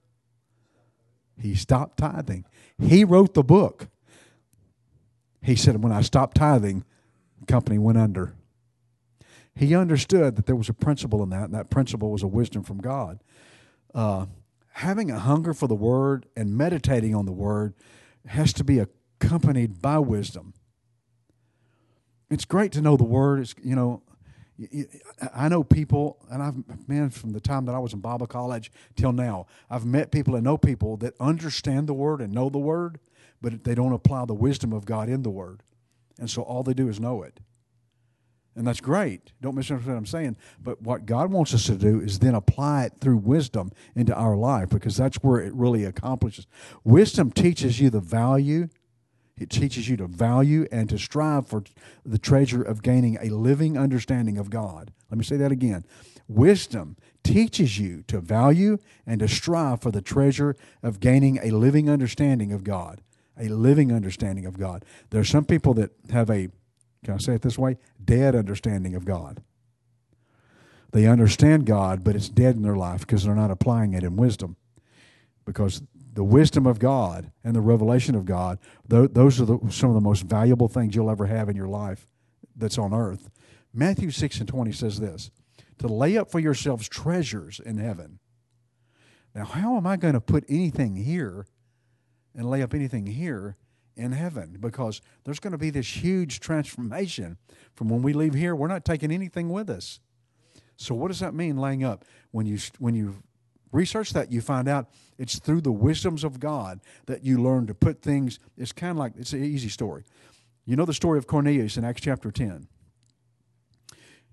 He 1.38 1.54
stopped 1.54 1.98
tithing. 1.98 2.44
He 2.78 3.04
wrote 3.04 3.34
the 3.34 3.42
book. 3.42 3.88
He 5.42 5.56
said, 5.56 5.82
When 5.82 5.92
I 5.92 6.00
stopped 6.00 6.36
tithing, 6.36 6.84
the 7.40 7.46
company 7.46 7.78
went 7.78 7.98
under. 7.98 8.34
He 9.54 9.74
understood 9.74 10.36
that 10.36 10.46
there 10.46 10.56
was 10.56 10.68
a 10.68 10.74
principle 10.74 11.22
in 11.22 11.30
that, 11.30 11.44
and 11.44 11.54
that 11.54 11.70
principle 11.70 12.10
was 12.10 12.22
a 12.22 12.26
wisdom 12.26 12.62
from 12.62 12.78
God. 12.78 13.20
Uh, 13.94 14.26
having 14.72 15.10
a 15.10 15.18
hunger 15.18 15.54
for 15.54 15.68
the 15.68 15.74
Word 15.74 16.26
and 16.36 16.56
meditating 16.56 17.14
on 17.14 17.26
the 17.26 17.32
Word 17.32 17.74
has 18.26 18.52
to 18.54 18.64
be 18.64 18.80
accompanied 18.80 19.80
by 19.80 19.98
wisdom. 19.98 20.54
It's 22.30 22.44
great 22.44 22.72
to 22.72 22.80
know 22.80 22.96
the 22.96 23.04
Word. 23.04 23.40
It's, 23.40 23.54
you 23.62 23.76
know, 23.76 24.02
I 25.34 25.48
know 25.48 25.64
people, 25.64 26.18
and 26.30 26.42
I've, 26.42 26.88
man, 26.88 27.10
from 27.10 27.32
the 27.32 27.40
time 27.40 27.64
that 27.64 27.74
I 27.74 27.78
was 27.78 27.92
in 27.92 28.00
Bible 28.00 28.26
college 28.26 28.70
till 28.94 29.12
now, 29.12 29.46
I've 29.68 29.84
met 29.84 30.12
people 30.12 30.36
and 30.36 30.44
know 30.44 30.56
people 30.56 30.96
that 30.98 31.14
understand 31.18 31.88
the 31.88 31.94
Word 31.94 32.20
and 32.20 32.32
know 32.32 32.48
the 32.48 32.58
Word, 32.58 33.00
but 33.40 33.64
they 33.64 33.74
don't 33.74 33.92
apply 33.92 34.26
the 34.26 34.34
wisdom 34.34 34.72
of 34.72 34.84
God 34.84 35.08
in 35.08 35.22
the 35.22 35.30
Word. 35.30 35.62
And 36.18 36.30
so 36.30 36.42
all 36.42 36.62
they 36.62 36.74
do 36.74 36.88
is 36.88 37.00
know 37.00 37.22
it. 37.22 37.40
And 38.56 38.66
that's 38.66 38.80
great. 38.80 39.32
Don't 39.40 39.56
misunderstand 39.56 39.96
what 39.96 39.98
I'm 39.98 40.06
saying. 40.06 40.36
But 40.62 40.80
what 40.80 41.06
God 41.06 41.32
wants 41.32 41.52
us 41.54 41.66
to 41.66 41.74
do 41.74 42.00
is 42.00 42.20
then 42.20 42.36
apply 42.36 42.84
it 42.84 42.92
through 43.00 43.16
wisdom 43.16 43.72
into 43.96 44.14
our 44.14 44.36
life 44.36 44.68
because 44.68 44.96
that's 44.96 45.16
where 45.16 45.40
it 45.40 45.52
really 45.54 45.84
accomplishes. 45.84 46.46
Wisdom 46.84 47.32
teaches 47.32 47.80
you 47.80 47.90
the 47.90 48.00
value 48.00 48.68
it 49.36 49.50
teaches 49.50 49.88
you 49.88 49.96
to 49.96 50.06
value 50.06 50.66
and 50.70 50.88
to 50.88 50.98
strive 50.98 51.46
for 51.46 51.64
the 52.04 52.18
treasure 52.18 52.62
of 52.62 52.82
gaining 52.82 53.18
a 53.20 53.30
living 53.30 53.76
understanding 53.76 54.38
of 54.38 54.48
God. 54.48 54.92
Let 55.10 55.18
me 55.18 55.24
say 55.24 55.36
that 55.36 55.52
again. 55.52 55.84
Wisdom 56.28 56.96
teaches 57.22 57.78
you 57.78 58.02
to 58.06 58.20
value 58.20 58.78
and 59.06 59.20
to 59.20 59.28
strive 59.28 59.82
for 59.82 59.90
the 59.90 60.02
treasure 60.02 60.56
of 60.82 61.00
gaining 61.00 61.38
a 61.42 61.50
living 61.50 61.90
understanding 61.90 62.52
of 62.52 62.62
God. 62.64 63.00
A 63.36 63.48
living 63.48 63.90
understanding 63.90 64.46
of 64.46 64.58
God. 64.58 64.84
There 65.10 65.20
are 65.20 65.24
some 65.24 65.44
people 65.44 65.74
that 65.74 65.90
have 66.10 66.30
a, 66.30 66.48
can 67.04 67.14
I 67.14 67.18
say 67.18 67.34
it 67.34 67.42
this 67.42 67.58
way, 67.58 67.78
dead 68.02 68.36
understanding 68.36 68.94
of 68.94 69.04
God. 69.04 69.42
They 70.92 71.06
understand 71.06 71.66
God, 71.66 72.04
but 72.04 72.14
it's 72.14 72.28
dead 72.28 72.54
in 72.54 72.62
their 72.62 72.76
life 72.76 73.00
because 73.00 73.24
they're 73.24 73.34
not 73.34 73.50
applying 73.50 73.94
it 73.94 74.04
in 74.04 74.14
wisdom. 74.14 74.56
Because 75.44 75.82
the 76.14 76.24
wisdom 76.24 76.66
of 76.66 76.78
God 76.78 77.32
and 77.42 77.54
the 77.54 77.60
revelation 77.60 78.14
of 78.14 78.24
God, 78.24 78.58
those 78.86 79.40
are 79.40 79.44
the, 79.44 79.58
some 79.70 79.90
of 79.90 79.94
the 79.94 80.00
most 80.00 80.22
valuable 80.22 80.68
things 80.68 80.94
you'll 80.94 81.10
ever 81.10 81.26
have 81.26 81.48
in 81.48 81.56
your 81.56 81.68
life 81.68 82.06
that's 82.56 82.78
on 82.78 82.94
earth. 82.94 83.30
Matthew 83.72 84.10
6 84.10 84.38
and 84.38 84.48
20 84.48 84.72
says 84.72 85.00
this 85.00 85.30
to 85.78 85.88
lay 85.88 86.16
up 86.16 86.30
for 86.30 86.38
yourselves 86.38 86.88
treasures 86.88 87.60
in 87.64 87.78
heaven. 87.78 88.20
Now, 89.34 89.44
how 89.44 89.76
am 89.76 89.86
I 89.86 89.96
going 89.96 90.14
to 90.14 90.20
put 90.20 90.44
anything 90.48 90.94
here 90.94 91.46
and 92.36 92.48
lay 92.48 92.62
up 92.62 92.72
anything 92.72 93.06
here 93.06 93.56
in 93.96 94.12
heaven? 94.12 94.58
Because 94.60 95.00
there's 95.24 95.40
going 95.40 95.50
to 95.50 95.58
be 95.58 95.70
this 95.70 96.04
huge 96.04 96.38
transformation 96.38 97.38
from 97.74 97.88
when 97.88 98.02
we 98.02 98.12
leave 98.12 98.34
here. 98.34 98.54
We're 98.54 98.68
not 98.68 98.84
taking 98.84 99.10
anything 99.10 99.48
with 99.48 99.68
us. 99.68 99.98
So, 100.76 100.94
what 100.94 101.08
does 101.08 101.18
that 101.18 101.34
mean, 101.34 101.56
laying 101.56 101.82
up? 101.82 102.04
When 102.30 102.46
you 102.46 102.58
when 102.78 102.94
you 102.94 103.16
research 103.74 104.12
that, 104.12 104.32
you 104.32 104.40
find 104.40 104.68
out 104.68 104.88
it's 105.18 105.38
through 105.38 105.60
the 105.60 105.72
wisdoms 105.72 106.24
of 106.24 106.40
God 106.40 106.80
that 107.06 107.24
you 107.24 107.42
learn 107.42 107.66
to 107.66 107.74
put 107.74 108.00
things. 108.00 108.38
It's 108.56 108.72
kind 108.72 108.92
of 108.92 108.96
like 108.96 109.12
it's 109.18 109.32
an 109.32 109.44
easy 109.44 109.68
story. 109.68 110.04
You 110.64 110.76
know 110.76 110.84
the 110.84 110.94
story 110.94 111.18
of 111.18 111.26
Cornelius 111.26 111.76
in 111.76 111.84
Acts 111.84 112.00
chapter 112.00 112.30
10. 112.30 112.68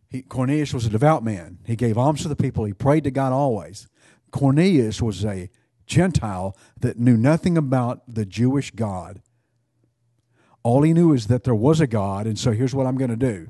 He, 0.10 0.22
Cornelius 0.22 0.74
was 0.74 0.86
a 0.86 0.90
devout 0.90 1.24
man. 1.24 1.60
He 1.66 1.76
gave 1.76 1.98
alms 1.98 2.22
to 2.22 2.28
the 2.28 2.36
people. 2.36 2.66
He 2.66 2.74
prayed 2.74 3.04
to 3.06 3.12
God 3.12 3.34
always. 3.34 3.88
Cornelius 4.32 5.02
was 5.02 5.26
a 5.26 5.50
Gentile 5.86 6.56
that 6.80 7.00
knew 7.00 7.18
nothing 7.18 7.58
about 7.58 8.04
the 8.08 8.26
Jewish 8.26 8.72
God. 8.72 9.22
All 10.64 10.84
he 10.84 10.94
knew 10.94 11.14
is 11.14 11.28
that 11.28 11.44
there 11.44 11.56
was 11.56 11.82
a 11.82 11.88
God, 11.88 12.28
and 12.28 12.38
so 12.38 12.52
here's 12.52 12.76
what 12.76 12.86
I'm 12.86 12.98
going 12.98 13.10
to 13.10 13.16
do. 13.16 13.50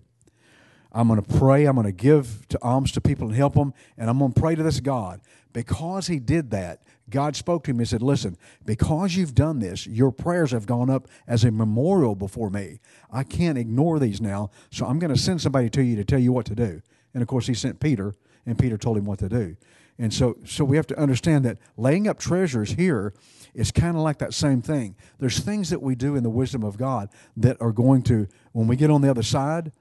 I'm 0.93 1.07
going 1.07 1.21
to 1.21 1.37
pray. 1.37 1.65
I'm 1.65 1.75
going 1.75 1.85
to 1.85 1.91
give 1.91 2.47
to 2.49 2.59
alms 2.61 2.91
to 2.93 3.01
people 3.01 3.27
and 3.27 3.35
help 3.35 3.53
them, 3.53 3.73
and 3.97 4.09
I'm 4.09 4.19
going 4.19 4.33
to 4.33 4.39
pray 4.39 4.55
to 4.55 4.63
this 4.63 4.79
God. 4.79 5.21
Because 5.53 6.07
he 6.07 6.19
did 6.19 6.51
that, 6.51 6.81
God 7.09 7.35
spoke 7.35 7.63
to 7.65 7.71
him 7.71 7.79
and 7.79 7.87
said, 7.87 8.01
Listen, 8.01 8.37
because 8.65 9.15
you've 9.15 9.35
done 9.35 9.59
this, 9.59 9.85
your 9.85 10.11
prayers 10.11 10.51
have 10.51 10.65
gone 10.65 10.89
up 10.89 11.07
as 11.27 11.43
a 11.43 11.51
memorial 11.51 12.15
before 12.15 12.49
me. 12.49 12.79
I 13.11 13.23
can't 13.23 13.57
ignore 13.57 13.99
these 13.99 14.21
now, 14.21 14.49
so 14.69 14.85
I'm 14.85 14.99
going 14.99 15.13
to 15.13 15.19
send 15.19 15.41
somebody 15.41 15.69
to 15.71 15.83
you 15.83 15.95
to 15.97 16.05
tell 16.05 16.19
you 16.19 16.31
what 16.31 16.45
to 16.47 16.55
do. 16.55 16.81
And 17.13 17.21
of 17.21 17.27
course, 17.27 17.47
he 17.47 17.53
sent 17.53 17.79
Peter, 17.79 18.13
and 18.45 18.57
Peter 18.57 18.77
told 18.77 18.97
him 18.97 19.05
what 19.05 19.19
to 19.19 19.29
do. 19.29 19.57
And 19.99 20.13
so, 20.13 20.37
so 20.45 20.65
we 20.65 20.77
have 20.77 20.87
to 20.87 20.99
understand 20.99 21.45
that 21.45 21.57
laying 21.77 22.07
up 22.07 22.17
treasures 22.17 22.71
here 22.71 23.13
is 23.53 23.71
kind 23.71 23.95
of 23.95 24.01
like 24.01 24.17
that 24.19 24.33
same 24.33 24.61
thing. 24.61 24.95
There's 25.19 25.39
things 25.39 25.69
that 25.69 25.81
we 25.81 25.95
do 25.95 26.15
in 26.15 26.23
the 26.23 26.29
wisdom 26.29 26.63
of 26.63 26.77
God 26.77 27.09
that 27.37 27.61
are 27.61 27.73
going 27.73 28.01
to, 28.03 28.27
when 28.53 28.67
we 28.67 28.77
get 28.77 28.89
on 28.89 29.01
the 29.01 29.11
other 29.11 29.21
side, 29.21 29.71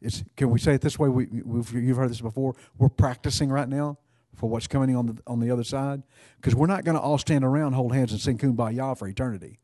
it's, 0.00 0.24
can 0.36 0.50
we 0.50 0.58
say 0.58 0.74
it 0.74 0.80
this 0.80 0.98
way? 0.98 1.08
We, 1.08 1.26
you've 1.30 1.96
heard 1.96 2.10
this 2.10 2.20
before. 2.20 2.54
We're 2.78 2.88
practicing 2.88 3.50
right 3.50 3.68
now 3.68 3.98
for 4.34 4.48
what's 4.48 4.66
coming 4.66 4.96
on 4.96 5.06
the 5.06 5.18
on 5.26 5.40
the 5.40 5.50
other 5.50 5.64
side, 5.64 6.02
because 6.36 6.54
we're 6.54 6.66
not 6.66 6.84
going 6.84 6.96
to 6.96 7.00
all 7.00 7.18
stand 7.18 7.44
around, 7.44 7.72
hold 7.72 7.94
hands, 7.94 8.12
and 8.12 8.20
sing 8.20 8.38
"Kumbaya" 8.38 8.96
for 8.96 9.06
eternity. 9.08 9.58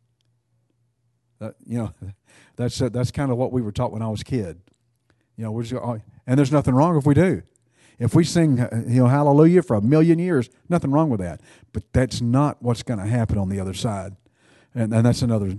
That, 1.39 1.55
you 1.65 1.79
know, 1.79 1.95
that's 2.57 2.81
uh, 2.81 2.89
that's 2.89 3.11
kind 3.11 3.31
of 3.31 3.37
what 3.37 3.53
we 3.53 3.63
were 3.63 3.73
taught 3.73 3.93
when 3.93 4.03
I 4.03 4.09
was 4.09 4.21
a 4.23 4.25
kid. 4.25 4.61
You 5.37 5.45
know, 5.45 5.53
we're 5.53 5.63
just, 5.63 5.83
and 6.27 6.39
there's 6.39 6.53
nothing 6.53 6.75
wrong 6.75 6.97
if 6.97 7.07
we 7.07 7.15
do. 7.15 7.43
If 7.99 8.15
we 8.15 8.25
sing, 8.25 8.61
uh, 8.61 8.85
you 8.87 9.01
know, 9.01 9.07
Hallelujah 9.07 9.63
for 9.63 9.77
a 9.77 9.81
million 9.81 10.19
years, 10.19 10.51
nothing 10.69 10.91
wrong 10.91 11.11
with 11.11 11.21
that. 11.21 11.41
But 11.73 11.85
that's 11.93 12.21
not 12.21 12.63
what's 12.63 12.83
going 12.83 13.01
to 13.01 13.07
happen 13.07 13.39
on 13.39 13.49
the 13.49 13.61
other 13.61 13.75
side, 13.75 14.17
and 14.75 14.93
and 14.93 15.05
that's 15.05 15.23
another 15.23 15.55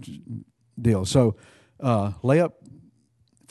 deal. 0.80 1.06
So, 1.06 1.36
uh, 1.80 2.14
lay 2.24 2.40
up 2.40 2.62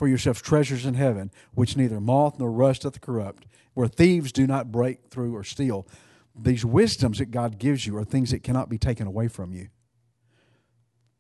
for 0.01 0.09
yourselves 0.09 0.41
treasures 0.41 0.87
in 0.87 0.95
heaven, 0.95 1.31
which 1.53 1.77
neither 1.77 2.01
moth 2.01 2.39
nor 2.39 2.51
rust 2.51 2.81
doth 2.83 3.03
corrupt, 3.03 3.45
where 3.75 3.87
thieves 3.87 4.33
do 4.33 4.47
not 4.47 4.73
break 4.73 5.11
through 5.11 5.37
or 5.37 5.45
steal. 5.45 5.87
These 6.35 6.65
wisdoms 6.65 7.19
that 7.19 7.31
God 7.31 7.59
gives 7.59 7.87
you 7.87 7.99
are 7.99 8.05
things 8.05 8.31
that 8.31 8.43
cannot 8.43 8.71
be 8.71 8.79
taken 8.79 9.07
away 9.07 9.29
from 9.29 9.53
you. 9.53 9.69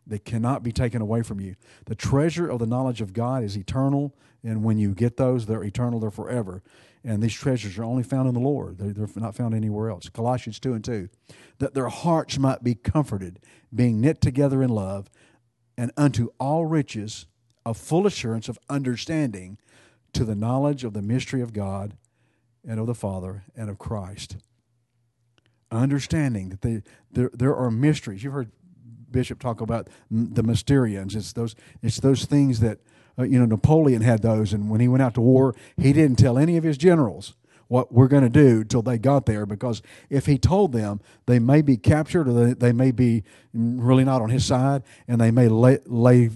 They 0.07 0.19
cannot 0.19 0.63
be 0.63 0.73
taken 0.73 1.03
away 1.03 1.21
from 1.21 1.41
you. 1.41 1.57
The 1.85 1.95
treasure 1.95 2.49
of 2.49 2.59
the 2.59 2.67
knowledge 2.67 3.03
of 3.03 3.13
God 3.13 3.45
is 3.45 3.55
eternal, 3.55 4.15
and 4.43 4.65
when 4.65 4.79
you 4.79 4.95
get 4.95 5.19
those, 5.19 5.45
they're 5.45 5.63
eternal, 5.63 6.01
they're 6.01 6.11
forever. 6.11 6.63
And 7.05 7.23
these 7.23 7.35
treasures 7.35 7.77
are 7.77 7.85
only 7.85 8.03
found 8.03 8.29
in 8.29 8.35
the 8.35 8.41
Lord. 8.41 8.79
They're, 8.79 8.95
they're 8.95 9.23
not 9.23 9.37
found 9.37 9.55
anywhere 9.55 9.91
else. 9.91 10.09
Colossians 10.09 10.59
2 10.59 10.73
and 10.73 10.83
2. 10.83 11.11
That 11.59 11.75
their 11.75 11.89
hearts 11.89 12.39
might 12.39 12.65
be 12.65 12.77
comforted, 12.77 13.41
being 13.75 14.01
knit 14.01 14.23
together 14.23 14.63
in 14.63 14.71
love, 14.71 15.11
and 15.77 15.93
unto 15.99 16.31
all 16.41 16.65
riches 16.65 17.27
of 17.65 17.77
full 17.77 18.07
assurance 18.07 18.49
of 18.49 18.59
understanding 18.69 19.59
to 20.13 20.25
the 20.25 20.35
knowledge 20.35 20.85
of 20.85 20.93
the 20.93 21.03
mystery 21.03 21.41
of 21.41 21.53
God 21.53 21.97
and 22.67 22.81
of 22.81 22.87
the 22.87 22.95
Father 22.95 23.45
and 23.57 23.71
of 23.71 23.79
Christ. 23.79 24.37
Understanding 25.71 26.49
that 26.51 26.63
they, 26.63 26.83
there, 27.11 27.31
there 27.33 27.55
are 27.55 27.71
mysteries. 27.71 28.25
You've 28.25 28.33
heard 28.33 28.51
Bishop 29.11 29.39
talk 29.41 29.61
about 29.61 29.89
the 30.11 30.43
Mysterians. 30.43 31.15
It's 31.15 31.33
those, 31.33 31.55
it's 31.83 32.01
those 32.01 32.25
things 32.25 32.61
that, 32.61 32.79
uh, 33.19 33.25
you 33.25 33.39
know, 33.39 33.45
Napoleon 33.45 34.03
had 34.03 34.23
those, 34.23 34.53
and 34.53 34.71
when 34.71 34.81
he 34.81 34.89
went 34.89 35.03
out 35.03 35.15
to 35.15 35.21
war, 35.21 35.55
he 35.77 35.93
didn't 35.93 36.19
tell 36.19 36.39
any 36.39 36.57
of 36.57 36.65
his 36.65 36.77
generals 36.77 37.35
what 37.69 37.93
we're 37.93 38.09
going 38.09 38.25
to 38.25 38.29
do 38.29 38.65
till 38.65 38.83
they 38.83 38.99
got 38.99 39.27
there 39.27 39.47
because 39.47 39.81
if 40.09 40.27
he 40.27 40.37
told 40.37 40.73
them 40.73 41.01
they 41.27 41.39
may 41.39 41.63
be 41.63 41.77
captured 41.77 42.27
or 42.27 42.33
they, 42.33 42.53
they 42.53 42.73
may 42.73 42.91
be 42.91 43.23
really 43.55 44.03
not 44.03 44.21
on 44.21 44.29
his 44.29 44.45
side 44.45 44.83
and 45.07 45.21
they 45.21 45.31
may 45.31 45.47
lay, 45.47 45.79
lay 45.87 46.31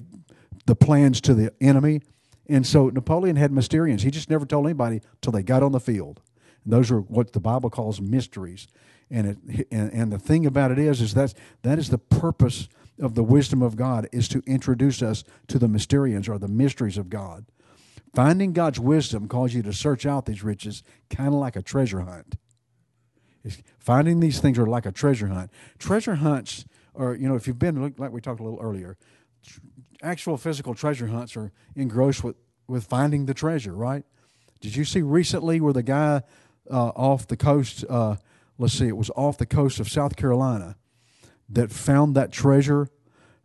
the 0.66 0.76
plans 0.76 1.20
to 1.22 1.34
the 1.34 1.52
enemy. 1.60 2.00
And 2.48 2.66
so 2.66 2.88
napoleon 2.88 3.36
had 3.36 3.50
mysterians. 3.50 4.02
He 4.02 4.10
just 4.10 4.30
never 4.30 4.46
told 4.46 4.66
anybody 4.66 5.00
till 5.20 5.32
they 5.32 5.42
got 5.42 5.62
on 5.62 5.72
the 5.72 5.80
field. 5.80 6.20
And 6.64 6.72
those 6.72 6.90
are 6.90 7.00
what 7.00 7.32
the 7.32 7.40
bible 7.40 7.70
calls 7.70 8.00
mysteries. 8.00 8.66
And 9.10 9.26
it 9.26 9.68
and, 9.70 9.92
and 9.92 10.12
the 10.12 10.18
thing 10.18 10.46
about 10.46 10.70
it 10.70 10.78
is 10.78 11.00
is 11.00 11.14
that 11.14 11.34
that 11.62 11.78
is 11.78 11.90
the 11.90 11.98
purpose 11.98 12.68
of 13.00 13.14
the 13.14 13.24
wisdom 13.24 13.60
of 13.62 13.76
god 13.76 14.08
is 14.12 14.28
to 14.28 14.42
introduce 14.46 15.02
us 15.02 15.24
to 15.48 15.58
the 15.58 15.66
mysterians 15.66 16.28
or 16.28 16.38
the 16.38 16.48
mysteries 16.48 16.98
of 16.98 17.10
god. 17.10 17.46
Finding 18.14 18.52
god's 18.52 18.78
wisdom 18.80 19.28
calls 19.28 19.54
you 19.54 19.62
to 19.62 19.72
search 19.72 20.06
out 20.06 20.26
these 20.26 20.44
riches 20.44 20.82
kind 21.10 21.28
of 21.28 21.34
like 21.34 21.56
a 21.56 21.62
treasure 21.62 22.02
hunt. 22.02 22.36
It's, 23.42 23.58
finding 23.78 24.20
these 24.20 24.40
things 24.40 24.58
are 24.58 24.66
like 24.66 24.86
a 24.86 24.92
treasure 24.92 25.26
hunt. 25.26 25.50
Treasure 25.78 26.16
hunts 26.16 26.64
are 26.94 27.14
you 27.14 27.28
know 27.28 27.34
if 27.34 27.46
you've 27.46 27.58
been 27.58 27.94
like 27.96 28.12
we 28.12 28.20
talked 28.20 28.40
a 28.40 28.44
little 28.44 28.60
earlier 28.60 28.96
actual 30.02 30.36
physical 30.36 30.74
treasure 30.74 31.06
hunts 31.06 31.36
are 31.36 31.52
engrossed 31.76 32.22
with 32.22 32.36
with 32.66 32.84
finding 32.84 33.26
the 33.26 33.34
treasure 33.34 33.74
right 33.74 34.04
did 34.60 34.74
you 34.76 34.84
see 34.84 35.02
recently 35.02 35.60
where 35.60 35.72
the 35.72 35.82
guy 35.82 36.22
uh, 36.70 36.88
off 36.88 37.26
the 37.26 37.36
coast 37.36 37.84
uh, 37.88 38.16
let's 38.58 38.74
see, 38.74 38.88
it 38.88 38.96
was 38.96 39.10
off 39.16 39.38
the 39.38 39.46
coast 39.46 39.80
of 39.80 39.88
South 39.88 40.16
Carolina 40.16 40.76
that 41.48 41.70
found 41.70 42.14
that 42.14 42.32
treasure. 42.32 42.88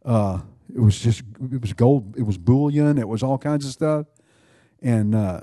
Uh, 0.05 0.41
it 0.73 0.79
was 0.79 0.99
just, 0.99 1.23
it 1.51 1.61
was 1.61 1.73
gold, 1.73 2.15
it 2.17 2.23
was 2.23 2.37
bullion, 2.37 2.97
it 2.97 3.07
was 3.07 3.23
all 3.23 3.37
kinds 3.37 3.65
of 3.65 3.71
stuff. 3.71 4.05
And 4.81 5.15
uh, 5.15 5.41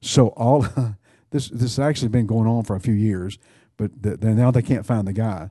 so 0.00 0.28
all 0.28 0.66
this, 1.30 1.48
this 1.48 1.76
has 1.76 1.78
actually 1.78 2.08
been 2.08 2.26
going 2.26 2.48
on 2.48 2.64
for 2.64 2.76
a 2.76 2.80
few 2.80 2.94
years, 2.94 3.38
but 3.76 4.02
the, 4.02 4.16
now 4.16 4.50
they 4.50 4.62
can't 4.62 4.84
find 4.84 5.06
the 5.06 5.12
guy. 5.12 5.50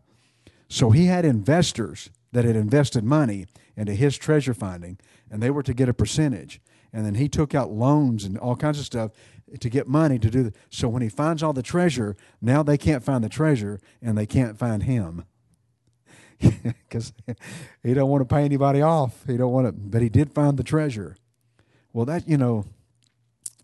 So 0.67 0.89
he 0.89 1.05
had 1.05 1.24
investors 1.25 2.10
that 2.32 2.46
had 2.46 2.55
invested 2.55 3.03
money 3.03 3.46
into 3.75 3.94
his 3.94 4.18
treasure 4.18 4.53
finding, 4.53 5.00
and 5.30 5.42
they 5.42 5.50
were 5.50 5.63
to 5.63 5.74
get 5.74 5.89
a 5.89 5.94
percentage. 5.94 6.62
And 6.92 7.06
then 7.06 7.15
he 7.15 7.27
took 7.27 7.56
out 7.56 7.72
loans 7.72 8.24
and 8.24 8.38
all 8.38 8.56
kinds 8.56 8.80
of 8.80 8.86
stuff 8.86 9.12
to 9.60 9.70
get 9.70 9.88
money 9.88 10.20
to 10.20 10.30
do 10.30 10.44
that. 10.44 10.56
So 10.70 10.88
when 10.88 11.01
he 11.01 11.10
finds 11.10 11.42
all 11.42 11.53
the 11.53 11.63
treasure, 11.63 12.15
now 12.42 12.63
they 12.63 12.77
can't 12.77 13.03
find 13.03 13.24
the 13.24 13.30
treasure 13.30 13.80
and 14.01 14.18
they 14.18 14.25
can't 14.25 14.58
find 14.58 14.84
him 14.84 15.25
because 16.39 17.13
he 17.84 17.94
don't 17.94 18.10
want 18.10 18.27
to 18.27 18.34
pay 18.34 18.44
anybody 18.44 18.82
off. 18.82 19.24
He 19.25 19.38
don't 19.38 19.51
want 19.51 19.68
to, 19.68 19.72
but 19.72 20.01
he 20.01 20.10
did 20.10 20.34
find 20.34 20.58
the 20.58 20.63
treasure. 20.63 21.18
Well, 21.94 22.06
that 22.06 22.27
you 22.27 22.38
know, 22.38 22.65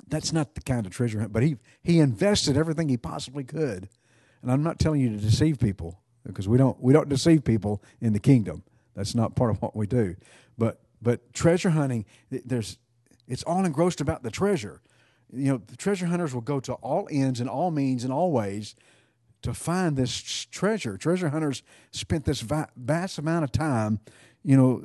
that's 0.08 0.34
not 0.34 0.56
the 0.56 0.62
kind 0.62 0.86
of 0.86 0.92
treasure. 0.92 1.28
But 1.28 1.44
he 1.44 1.58
he 1.84 2.00
invested 2.00 2.58
everything 2.58 2.90
he 2.90 2.98
possibly 2.98 3.44
could, 3.44 3.90
and 4.42 4.52
I'm 4.52 4.64
not 4.64 4.80
telling 4.80 5.02
you 5.02 5.10
to 5.10 5.18
deceive 5.18 5.60
people 5.60 6.00
because 6.26 6.48
we 6.48 6.58
don't 6.58 6.82
we 6.82 6.94
don't 6.94 7.10
deceive 7.10 7.44
people 7.44 7.84
in 8.00 8.14
the 8.14 8.20
kingdom. 8.20 8.64
That's 9.00 9.16
not 9.16 9.36
part 9.36 9.50
of 9.50 9.62
what 9.62 9.76
we 9.76 9.88
do. 9.88 10.16
But 10.58 10.82
but 11.02 11.34
treasure 11.34 11.72
hunting, 11.72 12.06
there's 12.30 12.78
it's 13.28 13.44
all 13.44 13.66
engrossed 13.66 14.02
about 14.02 14.22
the 14.24 14.32
treasure 14.32 14.82
you 15.32 15.52
know, 15.52 15.62
the 15.66 15.78
treasure 15.78 16.08
hunters 16.08 16.34
will 16.34 16.42
go 16.42 16.60
to 16.60 16.74
all 16.74 17.08
ends 17.12 17.40
and 17.40 17.50
all 17.50 17.72
means 17.72 18.04
and 18.04 18.12
all 18.12 18.32
ways 18.32 18.76
to 19.42 19.54
find 19.54 19.96
this 19.96 20.46
treasure. 20.46 20.98
Treasure 20.98 21.30
hunters 21.30 21.64
spent 21.92 22.26
this 22.26 22.42
vast 22.42 23.18
amount 23.18 23.44
of 23.44 23.52
time, 23.52 24.00
you 24.44 24.58
know, 24.58 24.84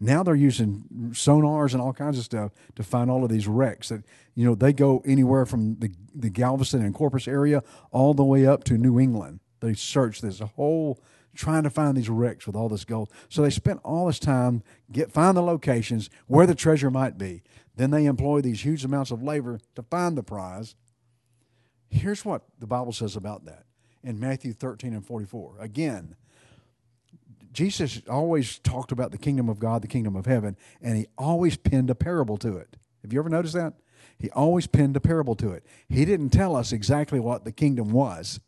now 0.00 0.22
they're 0.22 0.34
using 0.34 0.84
sonars 1.10 1.72
and 1.72 1.80
all 1.80 1.92
kinds 1.92 2.18
of 2.18 2.24
stuff 2.24 2.52
to 2.76 2.82
find 2.82 3.10
all 3.10 3.24
of 3.24 3.30
these 3.30 3.46
wrecks 3.46 3.88
that 3.88 4.02
you 4.34 4.44
know 4.44 4.54
they 4.54 4.72
go 4.72 5.02
anywhere 5.06 5.46
from 5.46 5.76
the, 5.78 5.90
the 6.14 6.28
galveston 6.28 6.84
and 6.84 6.94
corpus 6.94 7.28
area 7.28 7.62
all 7.92 8.12
the 8.12 8.24
way 8.24 8.44
up 8.44 8.64
to 8.64 8.76
new 8.76 8.98
england 8.98 9.38
they 9.60 9.72
search 9.72 10.20
this 10.20 10.40
whole 10.40 11.00
trying 11.34 11.62
to 11.62 11.70
find 11.70 11.96
these 11.96 12.08
wrecks 12.08 12.46
with 12.46 12.56
all 12.56 12.68
this 12.68 12.84
gold 12.84 13.10
so 13.28 13.42
they 13.42 13.50
spent 13.50 13.80
all 13.84 14.06
this 14.06 14.18
time 14.18 14.62
get 14.92 15.10
find 15.10 15.36
the 15.36 15.42
locations 15.42 16.08
where 16.26 16.46
the 16.46 16.54
treasure 16.54 16.90
might 16.90 17.18
be 17.18 17.42
then 17.76 17.90
they 17.90 18.06
employ 18.06 18.40
these 18.40 18.64
huge 18.64 18.84
amounts 18.84 19.10
of 19.10 19.22
labor 19.22 19.60
to 19.74 19.82
find 19.82 20.16
the 20.16 20.22
prize. 20.22 20.74
Here's 21.88 22.24
what 22.24 22.42
the 22.58 22.66
Bible 22.66 22.92
says 22.92 23.16
about 23.16 23.44
that 23.46 23.64
in 24.02 24.20
Matthew 24.20 24.52
13 24.52 24.92
and 24.92 25.04
44. 25.04 25.56
Again, 25.60 26.16
Jesus 27.52 28.02
always 28.08 28.58
talked 28.58 28.92
about 28.92 29.12
the 29.12 29.18
kingdom 29.18 29.48
of 29.48 29.58
God, 29.58 29.82
the 29.82 29.88
kingdom 29.88 30.16
of 30.16 30.26
heaven, 30.26 30.56
and 30.80 30.96
he 30.96 31.06
always 31.16 31.56
pinned 31.56 31.90
a 31.90 31.94
parable 31.94 32.36
to 32.38 32.56
it. 32.56 32.76
Have 33.02 33.12
you 33.12 33.18
ever 33.18 33.28
noticed 33.28 33.54
that? 33.54 33.74
He 34.18 34.30
always 34.30 34.66
pinned 34.66 34.96
a 34.96 35.00
parable 35.00 35.34
to 35.36 35.50
it. 35.50 35.64
He 35.88 36.04
didn't 36.04 36.30
tell 36.30 36.56
us 36.56 36.72
exactly 36.72 37.20
what 37.20 37.44
the 37.44 37.52
kingdom 37.52 37.92
was. 37.92 38.40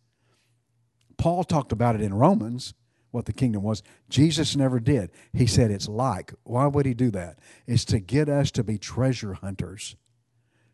Paul 1.17 1.45
talked 1.45 1.73
about 1.73 1.95
it 1.95 2.01
in 2.01 2.15
Romans, 2.15 2.75
what 3.11 3.25
the 3.25 3.33
kingdom 3.33 3.63
was. 3.63 3.83
Jesus 4.09 4.57
never 4.57 4.79
did. 4.79 5.11
He 5.33 5.47
said 5.47 5.71
it's 5.71 5.89
like. 5.89 6.35
Why 6.45 6.67
would 6.67 6.87
he 6.87 6.95
do 6.95 7.11
that? 7.13 7.39
It's 7.67 7.85
to 7.87 8.01
get 8.01 8.29
us 8.29 8.51
to 8.53 8.65
be 8.65 8.79
treasure 8.79 9.35
hunters, 9.35 9.97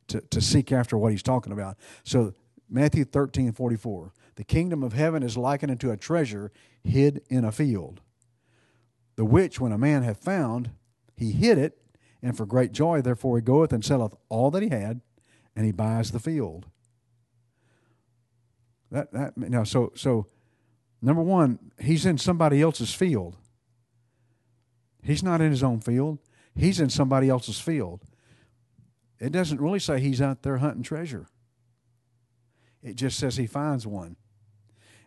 to, 0.08 0.20
to 0.20 0.40
seek 0.40 0.72
after 0.72 0.98
what 0.98 1.12
he's 1.12 1.22
talking 1.22 1.52
about. 1.52 1.76
So, 2.04 2.34
Matthew 2.68 3.04
13 3.04 3.52
44. 3.52 4.12
The 4.36 4.44
kingdom 4.44 4.82
of 4.82 4.94
heaven 4.94 5.22
is 5.22 5.36
likened 5.36 5.70
unto 5.70 5.90
a 5.90 5.96
treasure 5.96 6.50
hid 6.82 7.22
in 7.28 7.44
a 7.44 7.52
field, 7.52 8.00
the 9.16 9.26
which, 9.26 9.60
when 9.60 9.72
a 9.72 9.78
man 9.78 10.02
hath 10.02 10.24
found, 10.24 10.70
he 11.14 11.32
hid 11.32 11.58
it, 11.58 11.78
and 12.22 12.36
for 12.36 12.46
great 12.46 12.72
joy, 12.72 13.02
therefore, 13.02 13.36
he 13.36 13.42
goeth 13.42 13.72
and 13.72 13.84
selleth 13.84 14.14
all 14.30 14.50
that 14.50 14.62
he 14.62 14.70
had, 14.70 15.02
and 15.54 15.66
he 15.66 15.72
buys 15.72 16.12
the 16.12 16.18
field. 16.18 16.66
That, 18.92 19.12
that 19.12 19.36
now 19.36 19.64
so 19.64 19.92
so 19.96 20.28
Number 21.02 21.22
one, 21.22 21.58
he's 21.80 22.06
in 22.06 22.16
somebody 22.16 22.62
else's 22.62 22.94
field. 22.94 23.36
He's 25.02 25.24
not 25.24 25.40
in 25.40 25.50
his 25.50 25.64
own 25.64 25.80
field, 25.80 26.20
he's 26.54 26.78
in 26.78 26.88
somebody 26.88 27.28
else's 27.28 27.58
field. 27.58 28.02
It 29.18 29.32
doesn't 29.32 29.60
really 29.60 29.80
say 29.80 30.00
he's 30.00 30.22
out 30.22 30.42
there 30.42 30.58
hunting 30.58 30.84
treasure, 30.84 31.26
it 32.82 32.94
just 32.94 33.18
says 33.18 33.36
he 33.36 33.48
finds 33.48 33.84
one. 33.84 34.16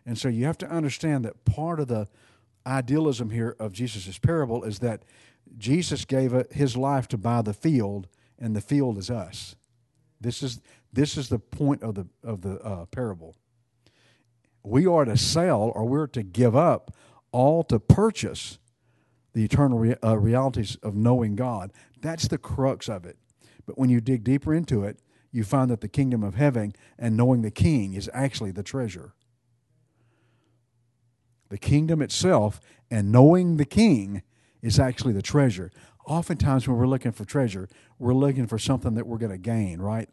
And 0.04 0.16
so 0.16 0.28
you 0.28 0.44
have 0.44 0.58
to 0.58 0.70
understand 0.70 1.24
that 1.24 1.44
part 1.44 1.80
of 1.80 1.88
the 1.88 2.06
idealism 2.64 3.30
here 3.30 3.56
of 3.58 3.72
Jesus' 3.72 4.18
parable 4.18 4.62
is 4.62 4.78
that 4.80 5.02
Jesus 5.58 6.04
gave 6.04 6.32
his 6.52 6.76
life 6.76 7.08
to 7.08 7.18
buy 7.18 7.42
the 7.42 7.54
field, 7.54 8.06
and 8.38 8.54
the 8.54 8.60
field 8.60 8.98
is 8.98 9.10
us. 9.10 9.56
This 10.20 10.42
is 10.42 10.60
this 10.92 11.16
is 11.16 11.30
the 11.30 11.38
point 11.38 11.82
of 11.82 11.94
the 11.94 12.06
of 12.22 12.42
the 12.42 12.60
uh, 12.60 12.84
parable 12.86 13.34
we 14.66 14.86
are 14.86 15.04
to 15.04 15.16
sell 15.16 15.72
or 15.74 15.86
we're 15.86 16.08
to 16.08 16.22
give 16.22 16.56
up 16.56 16.94
all 17.30 17.62
to 17.64 17.78
purchase 17.78 18.58
the 19.32 19.44
eternal 19.44 19.78
re- 19.78 19.96
uh, 20.02 20.18
realities 20.18 20.76
of 20.82 20.94
knowing 20.94 21.36
God. 21.36 21.72
That's 22.00 22.28
the 22.28 22.38
crux 22.38 22.88
of 22.88 23.04
it. 23.04 23.16
But 23.66 23.78
when 23.78 23.90
you 23.90 24.00
dig 24.00 24.24
deeper 24.24 24.54
into 24.54 24.84
it, 24.84 24.98
you 25.30 25.44
find 25.44 25.70
that 25.70 25.82
the 25.82 25.88
kingdom 25.88 26.22
of 26.22 26.34
heaven 26.34 26.74
and 26.98 27.16
knowing 27.16 27.42
the 27.42 27.50
king 27.50 27.94
is 27.94 28.10
actually 28.12 28.52
the 28.52 28.62
treasure. 28.62 29.14
The 31.48 31.58
kingdom 31.58 32.02
itself 32.02 32.60
and 32.90 33.12
knowing 33.12 33.58
the 33.58 33.64
king 33.64 34.22
is 34.62 34.78
actually 34.80 35.12
the 35.12 35.22
treasure. 35.22 35.70
Oftentimes, 36.06 36.66
when 36.66 36.76
we're 36.76 36.86
looking 36.86 37.12
for 37.12 37.24
treasure, 37.24 37.68
we're 37.98 38.14
looking 38.14 38.46
for 38.46 38.58
something 38.58 38.94
that 38.94 39.06
we're 39.06 39.18
going 39.18 39.32
to 39.32 39.38
gain, 39.38 39.80
right? 39.80 40.08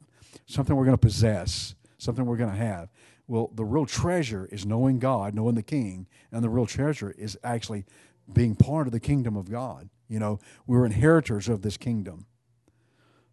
Something 0.45 0.75
we're 0.75 0.86
going 0.86 0.98
to 0.98 1.01
possess, 1.01 1.75
something 1.98 2.25
we're 2.25 2.38
going 2.38 2.51
to 2.51 2.55
have. 2.55 2.89
Well, 3.27 3.51
the 3.53 3.65
real 3.65 3.86
treasure 3.86 4.48
is 4.51 4.65
knowing 4.65 5.00
God, 5.00 5.34
knowing 5.34 5.56
the 5.56 5.63
King, 5.63 6.08
and 6.32 6.44
the 6.44 6.50
real 6.50 6.65
treasure 6.65 7.12
is 7.18 7.38
actually 7.44 7.86
being 8.32 8.56
part 8.56 8.88
of 8.88 8.94
the 8.94 9.00
kingdom 9.00 9.36
of 9.36 9.50
God. 9.50 9.89
You 10.08 10.20
know, 10.20 10.39
we're 10.68 10.86
inheritors 10.86 11.48
of 11.48 11.62
this 11.62 11.77
kingdom. 11.77 12.25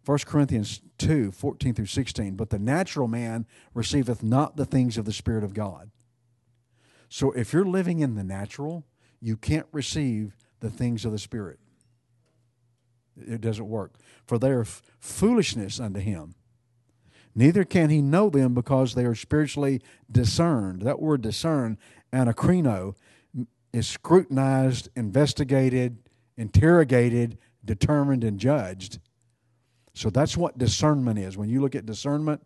1 0.05 0.17
Corinthians 0.25 0.81
2 0.97 1.31
14 1.31 1.73
through 1.75 1.85
16. 1.85 2.35
But 2.35 2.49
the 2.49 2.59
natural 2.59 3.07
man 3.07 3.45
receiveth 3.73 4.23
not 4.23 4.55
the 4.55 4.65
things 4.65 4.97
of 4.97 5.05
the 5.05 5.13
Spirit 5.13 5.43
of 5.43 5.53
God. 5.53 5.91
So 7.09 7.31
if 7.33 7.53
you're 7.53 7.65
living 7.65 7.99
in 7.99 8.15
the 8.15 8.23
natural, 8.23 8.85
you 9.19 9.37
can't 9.37 9.67
receive 9.71 10.35
the 10.59 10.69
things 10.69 11.05
of 11.05 11.11
the 11.11 11.19
Spirit. 11.19 11.59
It 13.17 13.41
doesn't 13.41 13.67
work. 13.67 13.95
For 14.25 14.39
they 14.39 14.49
are 14.49 14.61
f- 14.61 14.81
foolishness 14.99 15.79
unto 15.79 15.99
him. 15.99 16.35
Neither 17.33 17.63
can 17.63 17.89
he 17.89 18.01
know 18.01 18.29
them 18.29 18.53
because 18.53 18.93
they 18.93 19.05
are 19.05 19.15
spiritually 19.15 19.81
discerned. 20.11 20.81
That 20.81 21.01
word 21.01 21.21
discern, 21.21 21.77
anakrino, 22.11 22.95
is 23.71 23.87
scrutinized, 23.87 24.89
investigated, 24.95 25.97
interrogated, 26.37 27.37
determined, 27.63 28.23
and 28.23 28.39
judged. 28.39 28.99
So 29.93 30.09
that's 30.09 30.35
what 30.35 30.57
discernment 30.57 31.19
is. 31.19 31.37
When 31.37 31.49
you 31.49 31.61
look 31.61 31.75
at 31.75 31.85
discernment, 31.85 32.45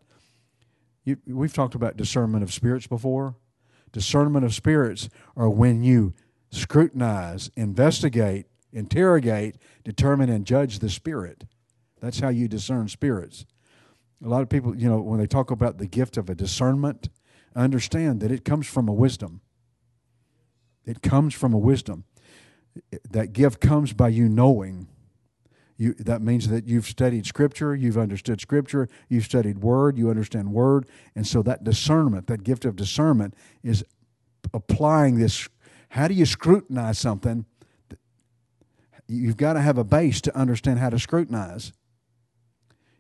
you, 1.04 1.18
we've 1.28 1.54
talked 1.54 1.76
about 1.76 1.98
discernment 1.98 2.44
of 2.44 2.54
spirits 2.54 2.88
before. 2.88 3.36
Discernment 3.92 4.46
of 4.46 4.54
spirits 4.54 5.10
are 5.36 5.50
when 5.50 5.84
you 5.84 6.14
scrutinize, 6.50 7.50
investigate, 7.56 8.48
interrogate, 8.74 9.56
determine, 9.84 10.30
and 10.30 10.46
judge 10.46 10.80
the 10.80 10.90
spirit. 10.90 11.46
That's 12.02 12.20
how 12.20 12.30
you 12.30 12.48
discern 12.48 12.88
spirits. 12.88 13.46
A 14.24 14.28
lot 14.28 14.42
of 14.42 14.50
people, 14.50 14.76
you 14.76 14.90
know, 14.90 15.02
when 15.02 15.20
they 15.20 15.28
talk 15.28 15.52
about 15.52 15.78
the 15.78 15.88
gift 15.88 16.18
of 16.18 16.30
a 16.30 16.36
discernment, 16.36 17.10
understand 17.56 18.22
that 18.22 18.32
it 18.32 18.46
comes 18.46 18.68
from 18.68 18.88
a 18.88 18.94
wisdom. 18.94 19.42
It 20.86 21.02
comes 21.02 21.34
from 21.34 21.54
a 21.54 21.58
wisdom. 21.58 22.06
That 23.10 23.34
gift 23.34 23.62
comes 23.62 23.94
by 23.94 24.10
you 24.10 24.30
knowing. 24.30 24.88
You, 25.78 25.94
that 25.96 26.22
means 26.22 26.48
that 26.48 26.68
you've 26.68 26.86
studied 26.86 27.26
Scripture, 27.26 27.76
you've 27.76 27.98
understood 27.98 28.40
Scripture, 28.40 28.88
you've 29.10 29.26
studied 29.26 29.60
Word, 29.60 29.98
you 29.98 30.10
understand 30.10 30.54
Word, 30.54 30.88
and 31.16 31.28
so 31.28 31.42
that 31.44 31.64
discernment, 31.64 32.28
that 32.28 32.44
gift 32.44 32.64
of 32.64 32.76
discernment, 32.76 33.34
is 33.62 33.84
applying 34.54 35.18
this. 35.18 35.50
How 35.90 36.08
do 36.08 36.14
you 36.14 36.26
scrutinize 36.26 36.98
something? 36.98 37.46
You've 39.08 39.38
got 39.38 39.54
to 39.54 39.62
have 39.62 39.78
a 39.78 39.84
base 39.84 40.22
to 40.22 40.36
understand 40.36 40.80
how 40.80 40.90
to 40.90 41.00
scrutinize. 41.00 41.74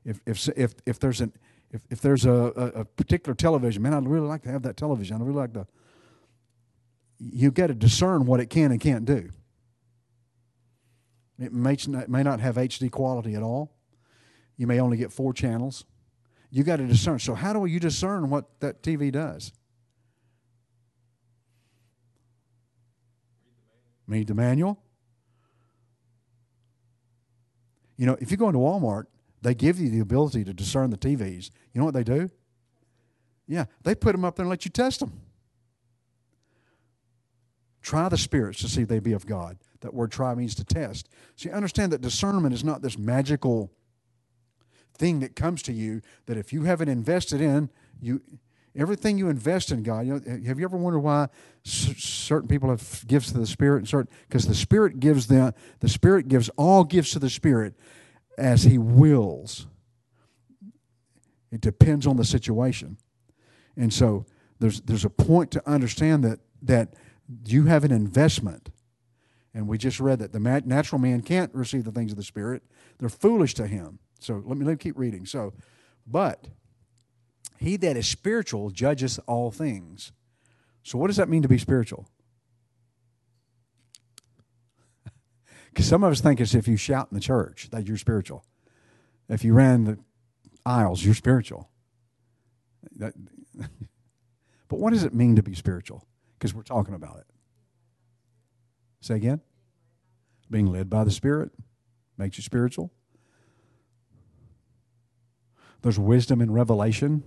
If 0.05 0.21
if 0.25 0.47
if 0.55 0.75
if 0.85 0.99
there's 0.99 1.19
an 1.19 1.33
if, 1.71 1.81
if 1.89 2.01
there's 2.01 2.25
a, 2.25 2.31
a, 2.31 2.81
a 2.81 2.85
particular 2.85 3.35
television, 3.35 3.81
man, 3.81 3.93
I'd 3.93 4.07
really 4.07 4.27
like 4.27 4.43
to 4.43 4.49
have 4.49 4.61
that 4.63 4.77
television. 4.77 5.17
I'd 5.17 5.23
really 5.23 5.39
like 5.39 5.53
to. 5.53 5.67
You've 7.17 7.53
got 7.53 7.67
to 7.67 7.73
discern 7.73 8.25
what 8.25 8.39
it 8.39 8.49
can 8.49 8.71
and 8.71 8.79
can't 8.79 9.05
do. 9.05 9.29
It 11.39 11.51
may 11.51 11.77
not, 11.87 12.07
may 12.07 12.23
not 12.23 12.39
have 12.39 12.55
HD 12.55 12.89
quality 12.89 13.35
at 13.35 13.43
all. 13.43 13.73
You 14.57 14.67
may 14.67 14.79
only 14.79 14.97
get 14.97 15.11
four 15.11 15.33
channels. 15.33 15.85
You 16.49 16.63
got 16.63 16.77
to 16.77 16.87
discern. 16.87 17.19
So, 17.19 17.35
how 17.35 17.51
do 17.51 17.65
you 17.65 17.79
discern 17.79 18.29
what 18.29 18.59
that 18.61 18.81
TV 18.81 19.11
does? 19.11 19.51
Read 24.07 24.27
the 24.27 24.35
manual. 24.35 24.79
You 27.97 28.05
know, 28.05 28.17
if 28.21 28.31
you 28.31 28.37
go 28.37 28.47
into 28.47 28.59
Walmart, 28.59 29.05
they 29.45 29.53
give 29.53 29.79
you 29.79 29.89
the 29.89 29.99
ability 29.99 30.43
to 30.43 30.53
discern 30.53 30.89
the 30.89 30.97
TVs. 30.97 31.51
You 31.71 31.79
know 31.79 31.85
what 31.85 31.93
they 31.93 32.03
do? 32.03 32.31
Yeah, 33.47 33.65
they 33.83 33.93
put 33.93 34.13
them 34.13 34.25
up 34.25 34.35
there 34.35 34.43
and 34.43 34.49
let 34.49 34.65
you 34.65 34.71
test 34.71 35.01
them. 35.01 35.21
Try 37.83 38.09
the 38.09 38.17
spirits 38.17 38.61
to 38.61 38.67
see 38.67 38.81
if 38.81 38.87
they 38.87 38.97
be 38.97 39.13
of 39.13 39.27
God. 39.27 39.59
That 39.81 39.93
word 39.93 40.11
try 40.11 40.33
means 40.33 40.55
to 40.55 40.63
test. 40.63 41.09
So 41.35 41.49
you 41.49 41.55
understand 41.55 41.93
that 41.93 42.01
discernment 42.01 42.55
is 42.55 42.63
not 42.63 42.81
this 42.81 42.97
magical 42.97 43.71
thing 44.97 45.19
that 45.19 45.35
comes 45.35 45.61
to 45.63 45.73
you 45.73 46.01
that 46.25 46.37
if 46.37 46.51
you 46.51 46.63
haven't 46.63 46.89
invested 46.89 47.39
in, 47.39 47.69
you 48.01 48.21
everything 48.75 49.19
you 49.19 49.29
invest 49.29 49.71
in 49.71 49.83
God. 49.83 50.07
You 50.07 50.13
know, 50.13 50.21
eh, 50.25 50.47
have 50.47 50.57
you 50.57 50.65
ever 50.65 50.75
wondered 50.75 51.01
why 51.01 51.27
certain 51.63 52.47
people 52.47 52.69
have 52.69 53.05
gifts 53.05 53.31
to 53.31 53.37
the 53.37 53.45
Spirit 53.45 53.77
and 53.77 53.87
certain 53.87 54.11
because 54.27 54.47
the 54.47 54.55
Spirit 54.55 54.99
gives 54.99 55.27
them 55.27 55.53
the 55.81 55.89
Spirit 55.89 56.29
gives 56.29 56.49
all 56.57 56.83
gifts 56.83 57.11
to 57.11 57.19
the 57.19 57.29
Spirit 57.29 57.75
as 58.37 58.63
He 58.63 58.77
wills. 58.77 59.67
It 61.51 61.61
depends 61.61 62.05
on 62.05 62.17
the 62.17 62.25
situation, 62.25 62.97
and 63.77 63.93
so 63.93 64.25
there's 64.59 64.81
there's 64.81 65.05
a 65.05 65.09
point 65.09 65.51
to 65.51 65.69
understand 65.69 66.23
that 66.23 66.39
that 66.61 66.93
you 67.45 67.65
have 67.65 67.83
an 67.83 67.91
investment. 67.91 68.69
And 69.53 69.69
we 69.69 69.77
just 69.77 70.01
read 70.01 70.19
that 70.19 70.33
the 70.33 70.39
natural 70.39 70.99
man 70.99 71.21
can't 71.21 71.53
receive 71.55 71.85
the 71.85 71.91
things 71.91 72.11
of 72.11 72.17
the 72.17 72.23
Spirit. 72.23 72.61
They're 72.97 73.07
foolish 73.07 73.53
to 73.53 73.67
him. 73.67 73.99
So 74.19 74.43
let 74.45 74.57
me, 74.57 74.65
let 74.65 74.71
me 74.71 74.77
keep 74.77 74.97
reading. 74.97 75.25
So, 75.25 75.53
but 76.05 76.49
he 77.57 77.77
that 77.77 77.95
is 77.95 78.07
spiritual 78.07 78.69
judges 78.69 79.19
all 79.27 79.51
things. 79.51 80.11
So, 80.83 80.97
what 80.97 81.07
does 81.07 81.17
that 81.17 81.29
mean 81.29 81.41
to 81.41 81.47
be 81.47 81.57
spiritual? 81.57 82.07
Because 85.75 85.87
some 85.87 86.03
of 86.03 86.11
us 86.11 86.21
think 86.21 86.41
as 86.41 86.55
if 86.55 86.67
you 86.67 86.77
shout 86.77 87.09
in 87.11 87.15
the 87.15 87.21
church 87.21 87.69
that 87.69 87.87
you're 87.87 87.97
spiritual. 87.97 88.43
If 89.29 89.43
you 89.43 89.53
ran 89.53 89.83
the 89.83 89.99
aisles, 90.65 91.05
you're 91.05 91.13
spiritual. 91.13 91.69
That, 92.95 93.13
but 94.67 94.79
what 94.79 94.93
does 94.93 95.03
it 95.03 95.13
mean 95.13 95.35
to 95.35 95.43
be 95.43 95.53
spiritual? 95.53 96.07
because 96.37 96.53
we're 96.53 96.61
talking 96.61 96.93
about 96.93 97.17
it. 97.17 97.25
Say 99.01 99.15
again? 99.15 99.41
Being 100.49 100.67
led 100.67 100.89
by 100.89 101.03
the 101.03 101.11
Spirit 101.11 101.51
makes 102.17 102.37
you 102.37 102.43
spiritual. 102.43 102.91
There's 105.81 105.99
wisdom 105.99 106.41
in 106.41 106.51
revelation. 106.51 107.23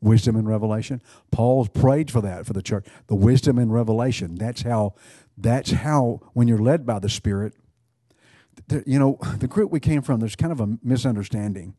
Wisdom 0.00 0.36
in 0.36 0.46
revelation. 0.46 1.02
Paul 1.30 1.66
prayed 1.66 2.10
for 2.10 2.20
that 2.20 2.46
for 2.46 2.52
the 2.52 2.62
church. 2.62 2.86
The 3.08 3.14
wisdom 3.14 3.58
in 3.58 3.70
revelation. 3.70 4.36
That's 4.36 4.62
how. 4.62 4.94
That's 5.40 5.70
how. 5.70 6.20
When 6.32 6.48
you're 6.48 6.58
led 6.58 6.86
by 6.86 6.98
the 6.98 7.08
Spirit, 7.08 7.54
you 8.86 8.98
know 8.98 9.18
the 9.38 9.48
group 9.48 9.70
we 9.70 9.80
came 9.80 10.02
from. 10.02 10.20
There's 10.20 10.36
kind 10.36 10.52
of 10.52 10.60
a 10.60 10.78
misunderstanding 10.82 11.74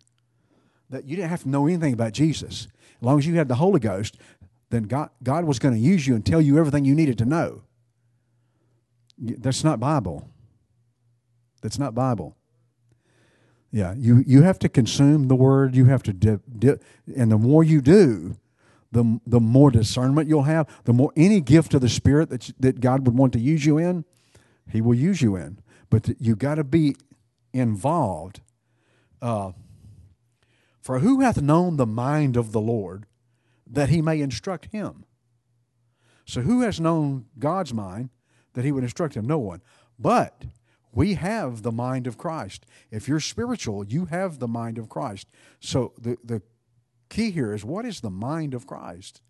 that 0.89 1.05
you 1.05 1.15
didn't 1.15 1.29
have 1.29 1.43
to 1.43 1.49
know 1.49 1.67
anything 1.67 1.93
about 1.93 2.13
Jesus. 2.13 2.67
As 2.99 3.05
long 3.05 3.17
as 3.17 3.25
you 3.25 3.35
had 3.35 3.47
the 3.47 3.55
Holy 3.55 3.79
Ghost, 3.79 4.17
then 4.69 4.83
God, 4.83 5.09
God 5.23 5.45
was 5.45 5.59
going 5.59 5.73
to 5.73 5.79
use 5.79 6.05
you 6.05 6.15
and 6.15 6.25
tell 6.25 6.41
you 6.41 6.57
everything 6.57 6.85
you 6.85 6.95
needed 6.95 7.17
to 7.19 7.25
know. 7.25 7.63
That's 9.17 9.63
not 9.63 9.79
Bible. 9.79 10.27
That's 11.61 11.77
not 11.77 11.93
Bible. 11.93 12.35
Yeah, 13.71 13.93
you, 13.97 14.23
you 14.27 14.41
have 14.41 14.59
to 14.59 14.69
consume 14.69 15.27
the 15.27 15.35
word. 15.35 15.75
You 15.75 15.85
have 15.85 16.03
to, 16.03 16.13
dip, 16.13 16.41
dip, 16.57 16.83
and 17.15 17.31
the 17.31 17.37
more 17.37 17.63
you 17.63 17.81
do, 17.81 18.37
the, 18.91 19.19
the 19.25 19.39
more 19.39 19.71
discernment 19.71 20.27
you'll 20.27 20.43
have. 20.43 20.67
The 20.83 20.93
more 20.93 21.11
any 21.15 21.41
gift 21.41 21.73
of 21.73 21.81
the 21.81 21.89
Spirit 21.89 22.29
that, 22.29 22.51
that 22.59 22.79
God 22.79 23.05
would 23.05 23.17
want 23.17 23.33
to 23.33 23.39
use 23.39 23.65
you 23.65 23.77
in, 23.77 24.05
He 24.69 24.81
will 24.81 24.95
use 24.95 25.21
you 25.21 25.35
in. 25.35 25.59
But 25.89 26.09
you 26.19 26.35
got 26.35 26.55
to 26.55 26.63
be 26.63 26.95
involved. 27.53 28.41
Uh, 29.21 29.51
For 30.81 30.99
who 30.99 31.21
hath 31.21 31.41
known 31.41 31.77
the 31.77 31.85
mind 31.85 32.37
of 32.37 32.51
the 32.51 32.61
Lord 32.61 33.05
that 33.71 33.89
he 33.89 34.01
may 34.01 34.19
instruct 34.19 34.67
him. 34.71 35.05
So, 36.25 36.41
who 36.41 36.61
has 36.61 36.79
known 36.79 37.25
God's 37.39 37.73
mind 37.73 38.09
that 38.53 38.65
he 38.65 38.71
would 38.71 38.83
instruct 38.83 39.15
him? 39.15 39.25
No 39.25 39.39
one. 39.39 39.61
But 39.97 40.45
we 40.91 41.15
have 41.15 41.61
the 41.61 41.71
mind 41.71 42.07
of 42.07 42.17
Christ. 42.17 42.65
If 42.89 43.07
you're 43.07 43.19
spiritual, 43.19 43.85
you 43.85 44.05
have 44.05 44.39
the 44.39 44.47
mind 44.47 44.77
of 44.77 44.89
Christ. 44.89 45.27
So, 45.59 45.93
the, 45.99 46.17
the 46.23 46.41
key 47.11 47.29
here 47.29 47.53
is 47.53 47.63
what 47.63 47.85
is 47.85 48.01
the 48.01 48.09
mind 48.09 48.55
of 48.55 48.65
Christ? 48.65 49.21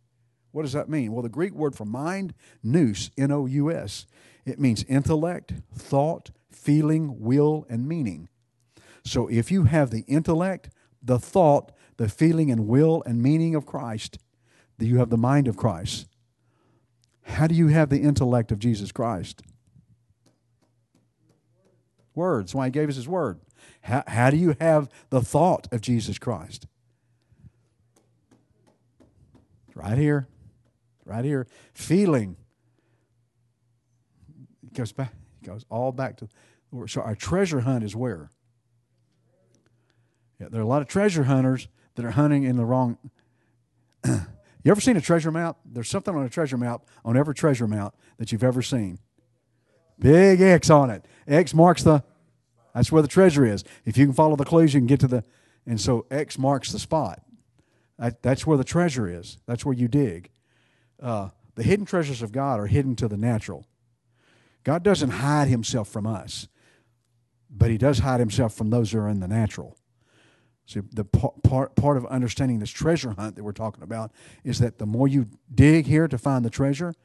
What 0.52 0.62
does 0.62 0.74
that 0.74 0.88
mean? 0.88 1.12
Well, 1.12 1.24
the 1.24 1.30
Greek 1.30 1.54
word 1.54 1.76
for 1.76 1.86
mind, 1.86 2.34
nous, 2.64 3.12
N 3.18 3.32
O 3.32 3.46
U 3.46 3.72
S, 3.72 4.06
it 4.46 4.60
means 4.60 4.84
intellect, 4.86 5.54
thought, 5.76 6.32
feeling, 6.50 7.20
will, 7.20 7.66
and 7.70 7.88
meaning. 7.88 8.30
So, 9.04 9.28
if 9.28 9.52
you 9.52 9.64
have 9.64 9.90
the 9.90 10.04
intellect, 10.08 10.70
the 11.02 11.20
thought, 11.20 11.72
the 11.98 12.08
feeling, 12.08 12.52
and 12.52 12.68
will 12.68 13.04
and 13.06 13.22
meaning 13.22 13.56
of 13.56 13.66
Christ, 13.66 14.18
that 14.78 14.86
you 14.86 14.98
have 14.98 15.10
the 15.10 15.18
mind 15.18 15.48
of 15.48 15.58
Christ. 15.58 16.08
How 17.24 17.48
do 17.48 17.56
you 17.56 17.68
have 17.68 17.90
the 17.90 18.02
intellect 18.02 18.52
of 18.52 18.60
Jesus 18.60 18.92
Christ? 18.92 19.42
Words. 22.14 22.54
Why 22.54 22.66
he 22.66 22.72
gave 22.72 22.90
us 22.90 22.96
his 22.96 23.08
word. 23.08 23.40
How, 23.82 24.04
how 24.08 24.30
do 24.30 24.38
you 24.38 24.56
have 24.60 24.90
the 25.10 25.22
thought 25.22 25.68
of 25.72 25.82
Jesus 25.82 26.18
Christ? 26.20 26.68
Right 29.76 29.98
here. 29.98 30.28
Right 31.06 31.26
here. 31.26 31.48
Feeling. 31.74 32.38
It 34.64 34.74
goes 34.74 34.92
back. 34.92 35.14
It 35.42 35.48
goes 35.48 35.66
all 35.70 35.92
back 35.92 36.18
to 36.18 36.30
so 36.88 37.02
our 37.02 37.16
treasure 37.16 37.62
hunt 37.62 37.84
is 37.84 37.96
where? 37.96 38.30
Yeah, 40.40 40.48
there 40.50 40.62
are 40.62 40.64
a 40.64 40.68
lot 40.68 40.82
of 40.82 40.88
treasure 40.88 41.24
hunters 41.24 41.68
that 41.96 42.06
are 42.06 42.12
hunting 42.12 42.44
in 42.44 42.56
the 42.56 42.64
wrong 42.64 42.98
You 44.64 44.72
ever 44.72 44.82
seen 44.82 44.96
a 44.96 45.02
treasure 45.02 45.32
map? 45.32 45.58
There's 45.66 45.90
something 45.90 46.16
on 46.16 46.24
a 46.24 46.30
treasure 46.30 46.58
map, 46.58 46.86
on 47.04 47.18
every 47.18 47.34
treasure 47.34 47.68
map 47.68 47.96
that 48.18 48.32
you've 48.32 48.44
ever 48.44 48.62
seen. 48.62 49.00
Big 49.98 50.40
X 50.42 50.70
on 50.70 50.90
it. 50.90 51.06
X 51.28 51.54
marks 51.54 51.84
the, 51.84 52.04
that's 52.74 52.92
where 52.92 53.02
the 53.02 53.08
treasure 53.08 53.46
is. 53.46 53.64
If 53.86 53.98
you 53.98 54.06
can 54.06 54.14
follow 54.14 54.36
the 54.36 54.46
clues, 54.46 54.74
you 54.74 54.80
can 54.80 54.88
get 54.88 55.00
to 55.00 55.08
the, 55.08 55.24
and 55.66 55.82
so 55.82 56.06
X 56.12 56.38
marks 56.38 56.72
the 56.72 56.80
spot. 56.80 57.22
That, 58.02 58.24
that's 58.24 58.48
where 58.48 58.58
the 58.58 58.64
treasure 58.64 59.08
is. 59.08 59.38
That's 59.46 59.64
where 59.64 59.76
you 59.76 59.88
dig. 59.88 60.32
Uh, 61.00 61.30
the 61.54 61.62
hidden 61.62 61.86
treasures 61.86 62.24
of 62.24 62.32
God 62.32 62.60
are 62.60 62.66
hidden 62.66 62.96
to 62.96 63.08
the 63.08 63.16
natural. 63.16 63.68
God 64.64 64.82
doesn't 64.82 65.12
hide 65.12 65.48
himself 65.48 65.88
from 65.88 66.08
us, 66.08 66.48
but 67.50 67.70
he 67.70 67.78
does 67.78 68.00
hide 68.00 68.20
himself 68.20 68.56
from 68.56 68.72
those 68.72 68.92
who 68.92 69.00
are 69.00 69.08
in 69.08 69.20
the 69.20 69.28
natural. 69.28 69.78
See, 70.66 70.80
the 70.92 71.06
part, 71.06 71.76
part 71.76 71.98
of 71.98 72.06
understanding 72.08 72.58
this 72.60 72.72
treasure 72.72 73.12
hunt 73.12 73.36
that 73.36 73.44
we're 73.44 73.52
talking 73.52 73.84
about 73.84 74.12
is 74.44 74.58
that 74.60 74.80
the 74.80 74.86
more 74.88 75.08
you 75.08 75.28
dig 75.54 75.86
here 75.86 76.08
to 76.08 76.18
find 76.18 76.44
the 76.44 76.50
treasure, 76.50 76.96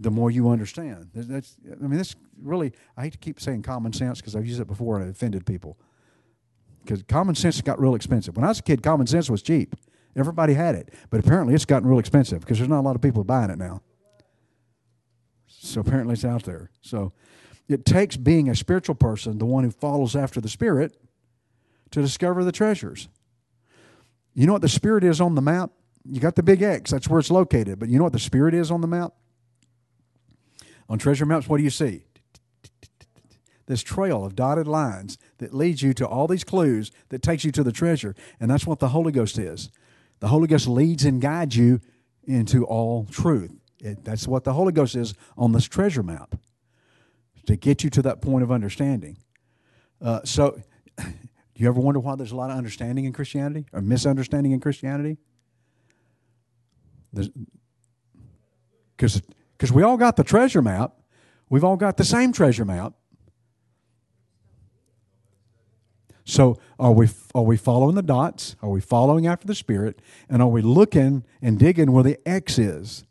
the 0.00 0.10
more 0.10 0.32
you 0.32 0.48
understand. 0.48 1.10
That's, 1.14 1.56
I 1.70 1.86
mean, 1.86 1.98
this 1.98 2.16
really, 2.42 2.72
I 2.96 3.04
hate 3.04 3.12
to 3.12 3.18
keep 3.18 3.40
saying 3.40 3.62
common 3.62 3.92
sense 3.92 4.20
because 4.20 4.34
I've 4.34 4.46
used 4.46 4.60
it 4.60 4.66
before 4.66 4.96
and 4.96 5.06
it 5.06 5.10
offended 5.10 5.46
people. 5.46 5.78
Because 6.82 7.04
common 7.04 7.36
sense 7.36 7.60
got 7.60 7.80
real 7.80 7.94
expensive. 7.94 8.36
When 8.36 8.44
I 8.44 8.48
was 8.48 8.58
a 8.58 8.62
kid, 8.62 8.82
common 8.82 9.06
sense 9.06 9.30
was 9.30 9.40
cheap. 9.40 9.76
Everybody 10.16 10.54
had 10.54 10.74
it. 10.74 10.92
But 11.10 11.20
apparently 11.20 11.54
it's 11.54 11.64
gotten 11.64 11.88
real 11.88 11.98
expensive 11.98 12.40
because 12.40 12.58
there's 12.58 12.70
not 12.70 12.80
a 12.80 12.86
lot 12.86 12.96
of 12.96 13.02
people 13.02 13.24
buying 13.24 13.50
it 13.50 13.58
now. 13.58 13.82
So 15.46 15.80
apparently 15.80 16.14
it's 16.14 16.24
out 16.24 16.44
there. 16.44 16.70
So 16.82 17.12
it 17.68 17.84
takes 17.84 18.16
being 18.16 18.48
a 18.48 18.54
spiritual 18.54 18.94
person, 18.94 19.38
the 19.38 19.46
one 19.46 19.64
who 19.64 19.70
follows 19.70 20.14
after 20.14 20.40
the 20.40 20.48
Spirit, 20.48 20.96
to 21.90 22.02
discover 22.02 22.44
the 22.44 22.52
treasures. 22.52 23.08
You 24.34 24.46
know 24.46 24.52
what 24.52 24.62
the 24.62 24.68
Spirit 24.68 25.04
is 25.04 25.20
on 25.20 25.34
the 25.34 25.42
map? 25.42 25.70
You 26.04 26.20
got 26.20 26.36
the 26.36 26.42
big 26.42 26.60
X, 26.60 26.90
that's 26.90 27.08
where 27.08 27.18
it's 27.18 27.30
located. 27.30 27.78
But 27.78 27.88
you 27.88 27.98
know 27.98 28.04
what 28.04 28.12
the 28.12 28.18
Spirit 28.18 28.52
is 28.52 28.70
on 28.70 28.82
the 28.82 28.86
map? 28.86 29.14
On 30.88 30.98
treasure 30.98 31.24
maps, 31.24 31.48
what 31.48 31.56
do 31.56 31.62
you 31.62 31.70
see? 31.70 32.04
This 33.66 33.82
trail 33.82 34.24
of 34.24 34.36
dotted 34.36 34.68
lines 34.68 35.16
that 35.38 35.54
leads 35.54 35.80
you 35.82 35.94
to 35.94 36.06
all 36.06 36.26
these 36.26 36.44
clues 36.44 36.92
that 37.08 37.22
takes 37.22 37.44
you 37.44 37.52
to 37.52 37.62
the 37.62 37.72
treasure. 37.72 38.14
And 38.38 38.50
that's 38.50 38.66
what 38.66 38.80
the 38.80 38.88
Holy 38.88 39.10
Ghost 39.12 39.38
is. 39.38 39.70
The 40.24 40.28
Holy 40.28 40.46
Ghost 40.46 40.66
leads 40.66 41.04
and 41.04 41.20
guides 41.20 41.54
you 41.54 41.82
into 42.22 42.64
all 42.64 43.04
truth. 43.04 43.52
It, 43.80 44.06
that's 44.06 44.26
what 44.26 44.44
the 44.44 44.54
Holy 44.54 44.72
Ghost 44.72 44.96
is 44.96 45.12
on 45.36 45.52
this 45.52 45.66
treasure 45.66 46.02
map 46.02 46.36
to 47.44 47.56
get 47.56 47.84
you 47.84 47.90
to 47.90 48.00
that 48.00 48.22
point 48.22 48.42
of 48.42 48.50
understanding. 48.50 49.18
Uh, 50.00 50.20
so, 50.24 50.58
do 50.96 51.04
you 51.56 51.68
ever 51.68 51.78
wonder 51.78 52.00
why 52.00 52.16
there's 52.16 52.32
a 52.32 52.36
lot 52.36 52.50
of 52.50 52.56
understanding 52.56 53.04
in 53.04 53.12
Christianity 53.12 53.66
or 53.70 53.82
misunderstanding 53.82 54.52
in 54.52 54.60
Christianity? 54.60 55.18
Because 57.12 59.20
because 59.58 59.72
we 59.72 59.82
all 59.82 59.98
got 59.98 60.16
the 60.16 60.24
treasure 60.24 60.62
map. 60.62 60.94
We've 61.50 61.64
all 61.64 61.76
got 61.76 61.98
the 61.98 62.04
same 62.04 62.32
treasure 62.32 62.64
map. 62.64 62.94
So 66.24 66.58
are 66.78 66.92
we 66.92 67.08
are 67.34 67.42
we 67.42 67.56
following 67.56 67.94
the 67.94 68.02
dots? 68.02 68.56
Are 68.62 68.70
we 68.70 68.80
following 68.80 69.26
after 69.26 69.46
the 69.46 69.54
Spirit? 69.54 70.00
And 70.28 70.40
are 70.40 70.48
we 70.48 70.62
looking 70.62 71.24
and 71.42 71.58
digging 71.58 71.92
where 71.92 72.02
the 72.02 72.18
X 72.26 72.58
is? 72.58 73.04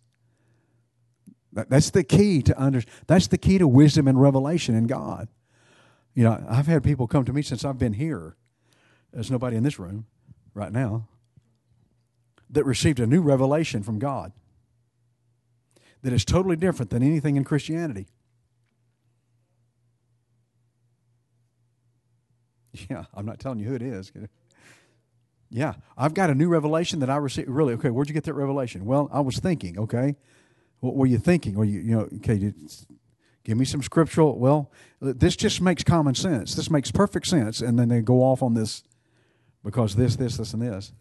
That, 1.54 1.70
that's 1.70 1.92
the 1.92 2.04
key 2.04 2.42
to 2.42 2.62
under, 2.62 2.82
That's 3.06 3.28
the 3.28 3.38
key 3.38 3.60
to 3.60 3.68
wisdom 3.68 4.08
and 4.08 4.20
revelation 4.20 4.76
in 4.76 4.88
God. 4.88 5.28
You 6.16 6.24
know, 6.24 6.44
I've 6.50 6.66
had 6.66 6.84
people 6.84 7.08
come 7.08 7.26
to 7.26 7.34
me 7.34 7.44
since 7.44 7.64
I've 7.64 7.78
been 7.78 7.94
here. 7.94 8.36
There's 9.12 9.30
nobody 9.30 9.58
in 9.58 9.64
this 9.64 9.78
room 9.78 10.08
right 10.56 10.72
now 10.72 11.08
that 12.50 12.66
received 12.66 13.00
a 13.00 13.08
new 13.08 13.22
revelation 13.22 13.84
from 13.84 14.00
God 14.00 14.32
that 16.02 16.14
is 16.14 16.26
totally 16.26 16.56
different 16.56 16.90
than 16.90 17.04
anything 17.04 17.36
in 17.36 17.44
Christianity. 17.44 18.08
Yeah, 22.90 23.06
I'm 23.14 23.26
not 23.26 23.40
telling 23.40 23.60
you 23.60 23.68
who 23.68 23.76
it 23.76 23.82
is. 23.82 24.12
Yeah, 25.56 25.74
I've 25.96 26.16
got 26.16 26.32
a 26.32 26.34
new 26.34 26.48
revelation 26.48 27.00
that 27.02 27.12
I 27.12 27.18
received. 27.18 27.48
Really? 27.48 27.76
Okay, 27.76 27.92
where'd 27.92 28.10
you 28.10 28.14
get 28.16 28.24
that 28.24 28.34
revelation? 28.34 28.86
Well, 28.86 29.08
I 29.14 29.20
was 29.20 29.38
thinking, 29.38 29.78
okay. 29.78 30.16
What 30.80 30.96
were 30.96 31.06
you 31.06 31.20
thinking? 31.20 31.54
Were 31.54 31.64
you, 31.64 31.80
you 31.80 31.92
know, 31.96 32.10
okay, 32.16 32.52
give 33.44 33.56
me 33.56 33.64
some 33.64 33.84
scriptural. 33.84 34.40
Well, 34.40 34.72
this 35.00 35.36
just 35.36 35.62
makes 35.62 35.84
common 35.84 36.16
sense. 36.16 36.56
This 36.56 36.72
makes 36.72 36.90
perfect 36.90 37.28
sense. 37.28 37.62
And 37.62 37.78
then 37.78 37.90
they 37.90 38.02
go 38.02 38.24
off 38.24 38.42
on 38.42 38.56
this 38.56 38.82
because 39.64 39.96
this, 39.96 40.16
this, 40.16 40.38
this, 40.38 40.54
and 40.54 40.64
this. 40.64 40.92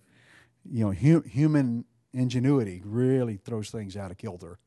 You 0.70 0.85
know, 0.85 0.92
hu- 0.92 1.22
human 1.22 1.87
ingenuity 2.12 2.82
really 2.85 3.38
throws 3.38 3.70
things 3.70 3.96
out 3.96 4.11
of 4.11 4.18
kilter 4.18 4.58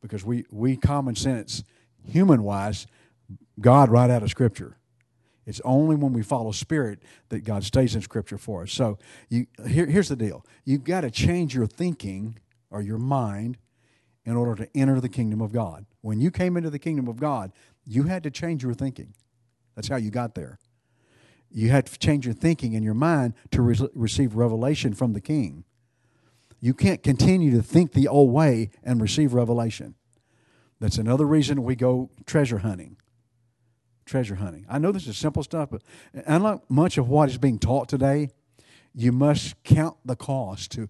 because 0.00 0.24
we, 0.24 0.46
we 0.50 0.76
common 0.76 1.16
sense, 1.16 1.64
human 2.06 2.42
wise, 2.42 2.86
God 3.60 3.90
right 3.90 4.10
out 4.10 4.22
of 4.22 4.30
Scripture. 4.30 4.78
It's 5.44 5.60
only 5.64 5.96
when 5.96 6.12
we 6.12 6.22
follow 6.22 6.52
Spirit 6.52 7.02
that 7.30 7.44
God 7.44 7.64
stays 7.64 7.94
in 7.94 8.02
Scripture 8.02 8.38
for 8.38 8.62
us. 8.62 8.72
So 8.72 8.98
you, 9.28 9.46
here, 9.66 9.86
here's 9.86 10.08
the 10.08 10.16
deal 10.16 10.44
you've 10.64 10.84
got 10.84 11.00
to 11.02 11.10
change 11.10 11.54
your 11.54 11.66
thinking 11.66 12.38
or 12.70 12.80
your 12.80 12.98
mind 12.98 13.58
in 14.24 14.36
order 14.36 14.54
to 14.64 14.76
enter 14.76 15.00
the 15.00 15.08
kingdom 15.08 15.40
of 15.40 15.52
God. 15.52 15.84
When 16.00 16.20
you 16.20 16.30
came 16.30 16.56
into 16.56 16.70
the 16.70 16.78
kingdom 16.78 17.08
of 17.08 17.18
God, 17.18 17.52
you 17.84 18.04
had 18.04 18.22
to 18.22 18.30
change 18.30 18.62
your 18.62 18.74
thinking. 18.74 19.14
That's 19.74 19.88
how 19.88 19.96
you 19.96 20.10
got 20.10 20.34
there. 20.34 20.58
You 21.50 21.70
had 21.70 21.86
to 21.86 21.98
change 21.98 22.24
your 22.24 22.34
thinking 22.34 22.74
and 22.74 22.84
your 22.84 22.94
mind 22.94 23.34
to 23.50 23.62
re- 23.62 23.88
receive 23.94 24.36
revelation 24.36 24.94
from 24.94 25.12
the 25.12 25.20
king. 25.20 25.64
You 26.60 26.72
can't 26.72 27.02
continue 27.02 27.50
to 27.56 27.62
think 27.62 27.92
the 27.92 28.06
old 28.06 28.32
way 28.32 28.70
and 28.84 29.02
receive 29.02 29.34
revelation. 29.34 29.96
That's 30.78 30.98
another 30.98 31.26
reason 31.26 31.64
we 31.64 31.74
go 31.74 32.10
treasure 32.26 32.58
hunting. 32.58 32.96
Treasure 34.04 34.36
hunting. 34.36 34.66
I 34.68 34.78
know 34.78 34.92
this 34.92 35.06
is 35.06 35.16
simple 35.16 35.42
stuff, 35.42 35.70
but 35.70 35.82
unlike 36.26 36.68
much 36.68 36.98
of 36.98 37.08
what 37.08 37.28
is 37.28 37.38
being 37.38 37.58
taught 37.58 37.88
today, 37.88 38.30
you 38.94 39.12
must 39.12 39.62
count 39.62 39.96
the 40.04 40.16
cost 40.16 40.72
to 40.72 40.88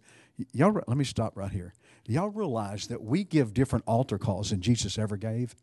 y'all 0.53 0.73
let 0.73 0.97
me 0.97 1.05
stop 1.05 1.37
right 1.37 1.53
here. 1.53 1.73
Do 2.05 2.13
y'all 2.13 2.29
realize 2.29 2.89
that 2.89 3.03
we 3.03 3.25
give 3.25 3.55
different 3.55 3.85
altar 3.87 4.19
calls 4.19 4.51
than 4.51 4.61
Jesus 4.61 4.99
ever 4.99 5.17
gave? 5.17 5.55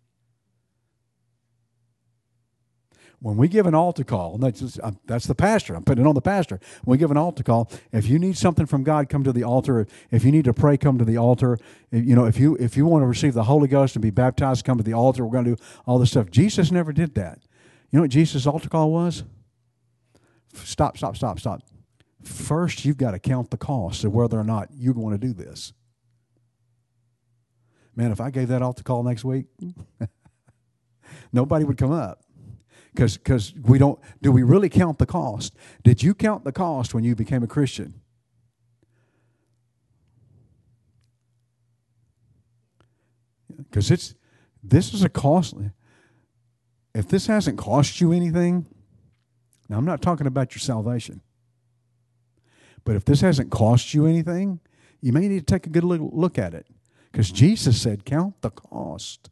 When 3.21 3.35
we 3.35 3.49
give 3.49 3.65
an 3.65 3.75
altar 3.75 4.05
call, 4.05 4.37
that's, 4.37 4.79
uh, 4.79 4.91
that's 5.05 5.27
the 5.27 5.35
pastor. 5.35 5.75
I'm 5.75 5.83
putting 5.83 6.05
it 6.05 6.07
on 6.07 6.15
the 6.15 6.21
pastor. 6.21 6.57
When 6.83 6.93
we 6.93 6.97
give 6.97 7.11
an 7.11 7.17
altar 7.17 7.43
call, 7.43 7.69
if 7.91 8.07
you 8.07 8.17
need 8.17 8.37
something 8.37 8.65
from 8.65 8.83
God, 8.83 9.09
come 9.09 9.25
to 9.25 9.33
the 9.33 9.43
altar. 9.43 9.87
If 10.09 10.23
you 10.23 10.31
need 10.31 10.45
to 10.45 10.53
pray, 10.53 10.77
come 10.77 10.97
to 10.97 11.05
the 11.05 11.17
altar. 11.17 11.57
You 11.91 12.15
know, 12.15 12.25
if 12.25 12.39
you 12.39 12.55
if 12.55 12.77
you 12.77 12.85
want 12.85 13.03
to 13.03 13.07
receive 13.07 13.33
the 13.33 13.43
Holy 13.43 13.67
Ghost 13.67 13.95
and 13.95 14.01
be 14.01 14.09
baptized, 14.09 14.63
come 14.63 14.77
to 14.77 14.83
the 14.83 14.93
altar. 14.93 15.25
We're 15.25 15.33
going 15.33 15.45
to 15.45 15.55
do 15.55 15.61
all 15.85 15.99
this 15.99 16.11
stuff. 16.11 16.31
Jesus 16.31 16.71
never 16.71 16.93
did 16.93 17.15
that. 17.15 17.39
You 17.89 17.97
know 17.97 18.03
what 18.03 18.11
Jesus' 18.11 18.47
altar 18.47 18.69
call 18.69 18.91
was? 18.91 19.23
Stop, 20.53 20.97
stop, 20.97 21.17
stop, 21.17 21.39
stop. 21.39 21.61
First, 22.23 22.85
you've 22.85 22.97
got 22.97 23.11
to 23.11 23.19
count 23.19 23.49
the 23.51 23.57
cost 23.57 24.05
of 24.05 24.13
whether 24.13 24.39
or 24.39 24.43
not 24.45 24.69
you 24.71 24.93
want 24.93 25.19
to 25.19 25.27
do 25.27 25.33
this. 25.33 25.73
Man, 27.95 28.11
if 28.11 28.21
I 28.21 28.29
gave 28.29 28.47
that 28.47 28.61
altar 28.61 28.83
call 28.83 29.03
next 29.03 29.25
week, 29.25 29.47
nobody 31.33 31.65
would 31.65 31.77
come 31.77 31.91
up 31.91 32.21
because 32.99 33.17
because 33.17 33.53
we 33.63 33.77
don't 33.77 33.97
do 34.21 34.29
we 34.29 34.43
really 34.43 34.67
count 34.67 34.97
the 34.99 35.05
cost? 35.05 35.55
Did 35.83 36.03
you 36.03 36.13
count 36.13 36.43
the 36.43 36.51
cost 36.51 36.93
when 36.93 37.05
you 37.05 37.15
became 37.15 37.43
a 37.43 37.47
christian? 37.47 38.01
Because 43.57 43.89
it's 43.89 44.15
this 44.61 44.93
is 44.93 45.01
a 45.01 45.07
costly 45.07 45.71
if 46.93 47.07
this 47.07 47.27
hasn't 47.27 47.57
cost 47.57 48.01
you 48.01 48.11
anything 48.11 48.65
now 49.69 49.77
i'm 49.77 49.85
not 49.85 50.01
talking 50.01 50.27
about 50.27 50.53
your 50.53 50.59
salvation. 50.59 51.21
But 52.83 52.95
if 52.95 53.05
this 53.05 53.21
hasn't 53.21 53.49
cost 53.49 53.93
you 53.93 54.07
anything 54.07 54.59
you 54.99 55.13
may 55.13 55.29
need 55.29 55.47
to 55.47 55.53
take 55.53 55.65
a 55.67 55.69
good 55.69 55.85
look 55.85 56.37
at 56.37 56.53
it. 56.53 56.67
Because 57.11 57.31
jesus 57.31 57.81
said 57.81 58.03
count 58.03 58.41
the 58.41 58.49
cost 58.49 59.29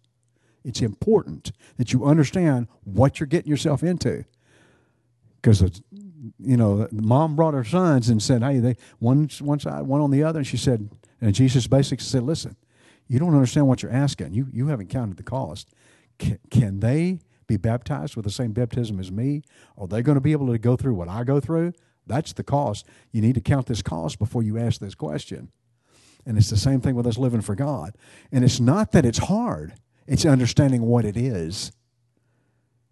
it's 0.68 0.82
important 0.82 1.54
that 1.78 1.94
you 1.94 2.06
understand 2.06 2.68
what 2.84 3.20
you're 3.20 3.28
getting 3.28 3.50
yourself 3.50 3.84
into. 3.84 4.26
Because 5.42 5.82
you 6.40 6.58
know, 6.58 6.90
mom 6.92 7.38
brought 7.38 7.54
her 7.54 7.64
sons 7.64 8.10
and 8.10 8.22
said, 8.22 8.44
"Hey, 8.44 8.60
they 8.60 8.76
one 9.00 9.30
one 9.40 9.60
side, 9.60 9.84
one 9.84 10.02
on 10.02 10.12
the 10.12 10.24
other," 10.24 10.40
and 10.40 10.48
she 10.48 10.58
said, 10.58 10.90
and 11.22 11.34
Jesus 11.34 11.68
basically 11.68 12.04
said, 12.04 12.24
"Listen, 12.24 12.58
you 13.08 13.18
don't 13.18 13.34
understand 13.34 13.68
what 13.68 13.82
you're 13.82 13.94
asking. 13.94 14.34
You 14.34 14.48
you 14.52 14.68
haven't 14.68 14.90
counted 14.90 15.16
the 15.16 15.24
cost. 15.24 15.74
Can, 16.20 16.40
can 16.50 16.82
they 16.82 17.20
be 17.48 17.56
baptized 17.56 18.18
with 18.18 18.26
the 18.26 18.32
same 18.32 18.52
baptism 18.52 19.00
as 19.00 19.10
me? 19.10 19.44
Are 19.78 19.88
they 19.88 20.02
going 20.02 20.18
to 20.18 20.22
be 20.22 20.34
able 20.34 20.48
to 20.48 20.58
go 20.58 20.76
through 20.76 20.96
what 20.96 21.08
I 21.08 21.24
go 21.24 21.40
through? 21.40 21.72
That's 22.06 22.34
the 22.34 22.44
cost. 22.44 22.86
You 23.14 23.22
need 23.22 23.36
to 23.36 23.42
count 23.42 23.68
this 23.68 23.82
cost 23.82 24.20
before 24.20 24.44
you 24.44 24.58
ask 24.58 24.82
this 24.82 24.96
question." 24.96 25.50
And 26.26 26.38
it's 26.38 26.50
the 26.50 26.58
same 26.58 26.82
thing 26.82 26.96
with 26.96 27.08
us 27.08 27.18
living 27.18 27.40
for 27.40 27.56
God. 27.56 27.96
And 28.34 28.44
it's 28.44 28.60
not 28.60 28.92
that 28.92 29.06
it's 29.06 29.18
hard. 29.18 29.76
It's 30.08 30.26
understanding 30.26 30.84
what 30.84 31.06
it 31.06 31.18
is. 31.18 31.72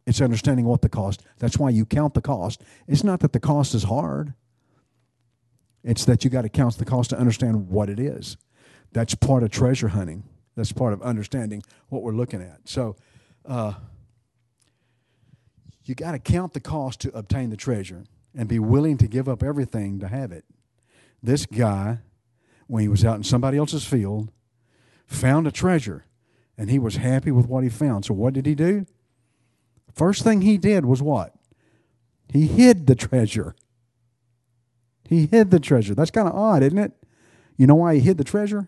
It's 0.06 0.22
understanding 0.22 0.66
what 0.66 0.82
the 0.82 0.90
cost. 0.90 1.24
That's 1.40 1.58
why 1.58 1.70
you 1.70 1.86
count 1.86 2.14
the 2.14 2.22
cost. 2.22 2.62
It's 2.88 3.04
not 3.04 3.22
that 3.22 3.34
the 3.34 3.40
cost 3.40 3.74
is 3.74 3.84
hard. 3.84 4.34
It's 5.84 6.06
that 6.06 6.24
you 6.24 6.30
got 6.30 6.44
to 6.44 6.50
count 6.50 6.78
the 6.78 6.86
cost 6.86 7.10
to 7.12 7.18
understand 7.18 7.70
what 7.70 7.90
it 7.90 8.00
is. 8.00 8.38
That's 8.92 9.16
part 9.16 9.44
of 9.44 9.52
treasure 9.52 9.90
hunting. 9.90 10.24
That's 10.56 10.72
part 10.72 10.94
of 10.94 11.02
understanding 11.02 11.64
what 11.90 12.02
we're 12.02 12.14
looking 12.14 12.42
at. 12.42 12.62
So, 12.66 12.96
uh, 13.46 13.74
you 15.84 15.94
got 15.94 16.14
to 16.14 16.20
count 16.20 16.54
the 16.54 16.60
cost 16.60 17.02
to 17.02 17.16
obtain 17.16 17.52
the 17.52 17.58
treasure 17.58 18.06
and 18.36 18.48
be 18.48 18.58
willing 18.58 18.98
to 18.98 19.08
give 19.08 19.30
up 19.30 19.44
everything 19.44 20.00
to 20.00 20.08
have 20.08 20.32
it. 20.32 20.46
This 21.22 21.46
guy, 21.46 22.00
when 22.68 22.82
he 22.82 22.88
was 22.88 23.06
out 23.06 23.18
in 23.18 23.24
somebody 23.24 23.58
else's 23.58 23.86
field, 23.86 24.32
found 25.06 25.46
a 25.46 25.52
treasure 25.52 26.06
And 26.58 26.70
he 26.70 26.80
was 26.80 26.98
happy 26.98 27.32
with 27.32 27.48
what 27.48 27.64
he 27.64 27.70
found. 27.70 28.06
So 28.06 28.14
what 28.14 28.34
did 28.34 28.46
he 28.46 28.56
do? 28.56 28.86
First 29.94 30.24
thing 30.24 30.42
he 30.42 30.58
did 30.58 30.86
was 30.86 31.02
what? 31.02 31.34
He 32.30 32.48
hid 32.48 32.88
the 32.88 32.96
treasure. 32.96 33.56
He 35.08 35.28
hid 35.28 35.52
the 35.52 35.60
treasure. 35.60 35.94
That's 35.96 36.12
kind 36.12 36.28
of 36.28 36.36
odd, 36.36 36.64
isn't 36.64 36.78
it? 36.78 36.92
You 37.58 37.68
know 37.68 37.76
why 37.76 37.96
he 37.96 38.02
hid 38.02 38.18
the 38.18 38.24
treasure? 38.24 38.68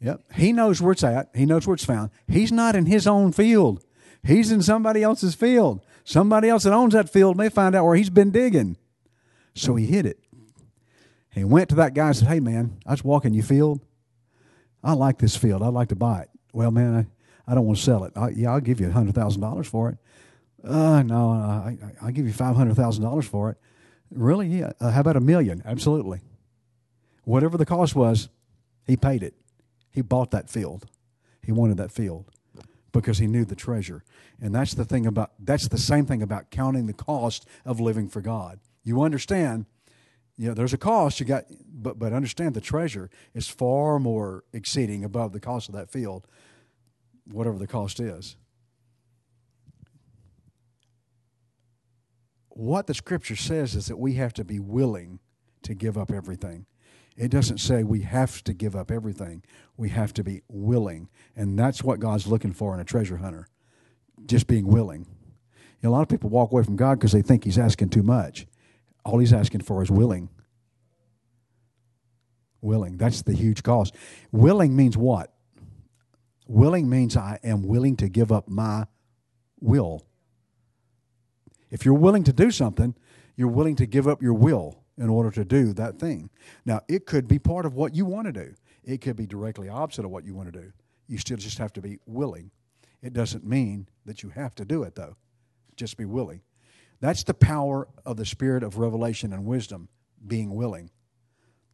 Yep. 0.00 0.20
He 0.34 0.52
knows 0.52 0.80
where 0.80 0.92
it's 0.92 1.04
at. 1.04 1.30
He 1.34 1.46
knows 1.46 1.66
where 1.66 1.74
it's 1.74 1.84
found. 1.84 2.10
He's 2.28 2.52
not 2.52 2.76
in 2.76 2.86
his 2.86 3.06
own 3.06 3.32
field. 3.32 3.82
He's 4.22 4.52
in 4.52 4.62
somebody 4.62 5.02
else's 5.02 5.34
field. 5.34 5.80
Somebody 6.04 6.48
else 6.48 6.64
that 6.64 6.72
owns 6.72 6.94
that 6.94 7.10
field 7.10 7.36
may 7.36 7.48
find 7.48 7.74
out 7.74 7.84
where 7.84 7.96
he's 7.96 8.10
been 8.10 8.30
digging. 8.30 8.76
So 9.54 9.74
he 9.74 9.86
hid 9.86 10.06
it. 10.06 10.20
He 11.30 11.44
went 11.44 11.68
to 11.70 11.74
that 11.76 11.94
guy 11.94 12.08
and 12.08 12.16
said, 12.16 12.28
Hey, 12.28 12.40
man, 12.40 12.78
I 12.86 12.92
was 12.92 13.04
walking 13.04 13.34
your 13.34 13.44
field. 13.44 13.80
I 14.86 14.92
like 14.92 15.18
this 15.18 15.36
field. 15.36 15.62
I'd 15.62 15.74
like 15.74 15.88
to 15.88 15.96
buy 15.96 16.20
it. 16.20 16.30
Well, 16.52 16.70
man, 16.70 16.94
I, 16.94 17.50
I 17.50 17.54
don't 17.56 17.66
want 17.66 17.78
to 17.78 17.84
sell 17.84 18.04
it. 18.04 18.12
I, 18.14 18.28
yeah, 18.28 18.52
I'll 18.52 18.60
give 18.60 18.80
you 18.80 18.86
$100,000 18.86 19.66
for 19.66 19.90
it. 19.90 19.98
Uh, 20.64 21.02
no, 21.02 21.30
I, 21.30 21.76
I'll 22.00 22.12
give 22.12 22.24
you 22.24 22.32
$500,000 22.32 23.24
for 23.24 23.50
it. 23.50 23.58
Really? 24.12 24.46
Yeah. 24.46 24.72
Uh, 24.80 24.92
how 24.92 25.00
about 25.00 25.16
a 25.16 25.20
million? 25.20 25.60
Absolutely. 25.64 26.20
Whatever 27.24 27.58
the 27.58 27.66
cost 27.66 27.96
was, 27.96 28.28
he 28.86 28.96
paid 28.96 29.24
it. 29.24 29.34
He 29.90 30.02
bought 30.02 30.30
that 30.30 30.48
field. 30.48 30.86
He 31.42 31.50
wanted 31.50 31.78
that 31.78 31.90
field 31.90 32.30
because 32.92 33.18
he 33.18 33.26
knew 33.26 33.44
the 33.44 33.56
treasure. 33.56 34.04
And 34.40 34.54
that's 34.54 34.74
the 34.74 34.84
thing 34.84 35.04
about 35.04 35.32
that's 35.40 35.66
the 35.66 35.78
same 35.78 36.06
thing 36.06 36.22
about 36.22 36.50
counting 36.52 36.86
the 36.86 36.92
cost 36.92 37.44
of 37.64 37.80
living 37.80 38.08
for 38.08 38.20
God. 38.20 38.60
You 38.84 39.02
understand, 39.02 39.66
you 40.38 40.48
know, 40.48 40.54
there's 40.54 40.72
a 40.72 40.78
cost 40.78 41.18
you 41.20 41.26
got 41.26 41.44
but 41.68 41.98
but 41.98 42.12
understand 42.12 42.54
the 42.54 42.60
treasure 42.60 43.10
is 43.34 43.48
far 43.48 43.98
more 43.98 44.44
exceeding 44.52 45.04
above 45.04 45.32
the 45.32 45.40
cost 45.40 45.68
of 45.68 45.74
that 45.74 45.90
field, 45.90 46.26
whatever 47.30 47.58
the 47.58 47.66
cost 47.66 48.00
is. 48.00 48.36
What 52.48 52.86
the 52.86 52.94
scripture 52.94 53.36
says 53.36 53.74
is 53.74 53.86
that 53.86 53.98
we 53.98 54.14
have 54.14 54.32
to 54.34 54.44
be 54.44 54.58
willing 54.58 55.20
to 55.62 55.74
give 55.74 55.98
up 55.98 56.10
everything. 56.10 56.66
It 57.16 57.30
doesn't 57.30 57.58
say 57.58 57.82
we 57.82 58.02
have 58.02 58.44
to 58.44 58.52
give 58.52 58.76
up 58.76 58.90
everything. 58.90 59.42
We 59.76 59.88
have 59.90 60.12
to 60.14 60.24
be 60.24 60.42
willing. 60.48 61.08
And 61.34 61.58
that's 61.58 61.82
what 61.82 61.98
God's 61.98 62.26
looking 62.26 62.52
for 62.52 62.74
in 62.74 62.80
a 62.80 62.84
treasure 62.84 63.18
hunter 63.18 63.48
just 64.26 64.46
being 64.46 64.66
willing. 64.66 65.06
You 65.82 65.88
know, 65.88 65.90
a 65.90 65.92
lot 65.92 66.02
of 66.02 66.08
people 66.08 66.30
walk 66.30 66.52
away 66.52 66.62
from 66.62 66.76
God 66.76 66.98
because 66.98 67.12
they 67.12 67.22
think 67.22 67.44
He's 67.44 67.58
asking 67.58 67.90
too 67.90 68.02
much. 68.02 68.46
All 69.06 69.20
He's 69.20 69.32
asking 69.32 69.60
for 69.60 69.82
is 69.82 69.90
willing. 69.90 70.28
Willing. 72.60 72.96
That's 72.96 73.22
the 73.22 73.32
huge 73.32 73.62
cost. 73.62 73.94
Willing 74.32 74.74
means 74.74 74.96
what? 74.96 75.32
Willing 76.48 76.90
means 76.90 77.16
I 77.16 77.38
am 77.44 77.62
willing 77.62 77.96
to 77.98 78.08
give 78.08 78.32
up 78.32 78.48
my 78.48 78.86
will. 79.60 80.04
If 81.70 81.84
you're 81.84 81.94
willing 81.94 82.24
to 82.24 82.32
do 82.32 82.50
something, 82.50 82.96
you're 83.36 83.46
willing 83.46 83.76
to 83.76 83.86
give 83.86 84.08
up 84.08 84.22
your 84.22 84.34
will 84.34 84.82
in 84.98 85.08
order 85.08 85.30
to 85.30 85.44
do 85.44 85.72
that 85.74 86.00
thing. 86.00 86.28
Now, 86.64 86.80
it 86.88 87.06
could 87.06 87.28
be 87.28 87.38
part 87.38 87.64
of 87.64 87.74
what 87.74 87.94
you 87.94 88.04
want 88.06 88.26
to 88.26 88.32
do, 88.32 88.54
it 88.82 89.00
could 89.00 89.16
be 89.16 89.26
directly 89.26 89.68
opposite 89.68 90.04
of 90.04 90.10
what 90.10 90.24
you 90.24 90.34
want 90.34 90.52
to 90.52 90.60
do. 90.60 90.72
You 91.06 91.18
still 91.18 91.36
just 91.36 91.58
have 91.58 91.72
to 91.74 91.80
be 91.80 92.00
willing. 92.06 92.50
It 93.02 93.12
doesn't 93.12 93.46
mean 93.46 93.88
that 94.04 94.24
you 94.24 94.30
have 94.30 94.56
to 94.56 94.64
do 94.64 94.82
it, 94.82 94.96
though. 94.96 95.16
Just 95.76 95.96
be 95.96 96.06
willing. 96.06 96.40
That's 97.00 97.24
the 97.24 97.34
power 97.34 97.88
of 98.04 98.16
the 98.16 98.26
spirit 98.26 98.62
of 98.62 98.78
revelation 98.78 99.32
and 99.32 99.44
wisdom, 99.44 99.88
being 100.26 100.54
willing. 100.54 100.90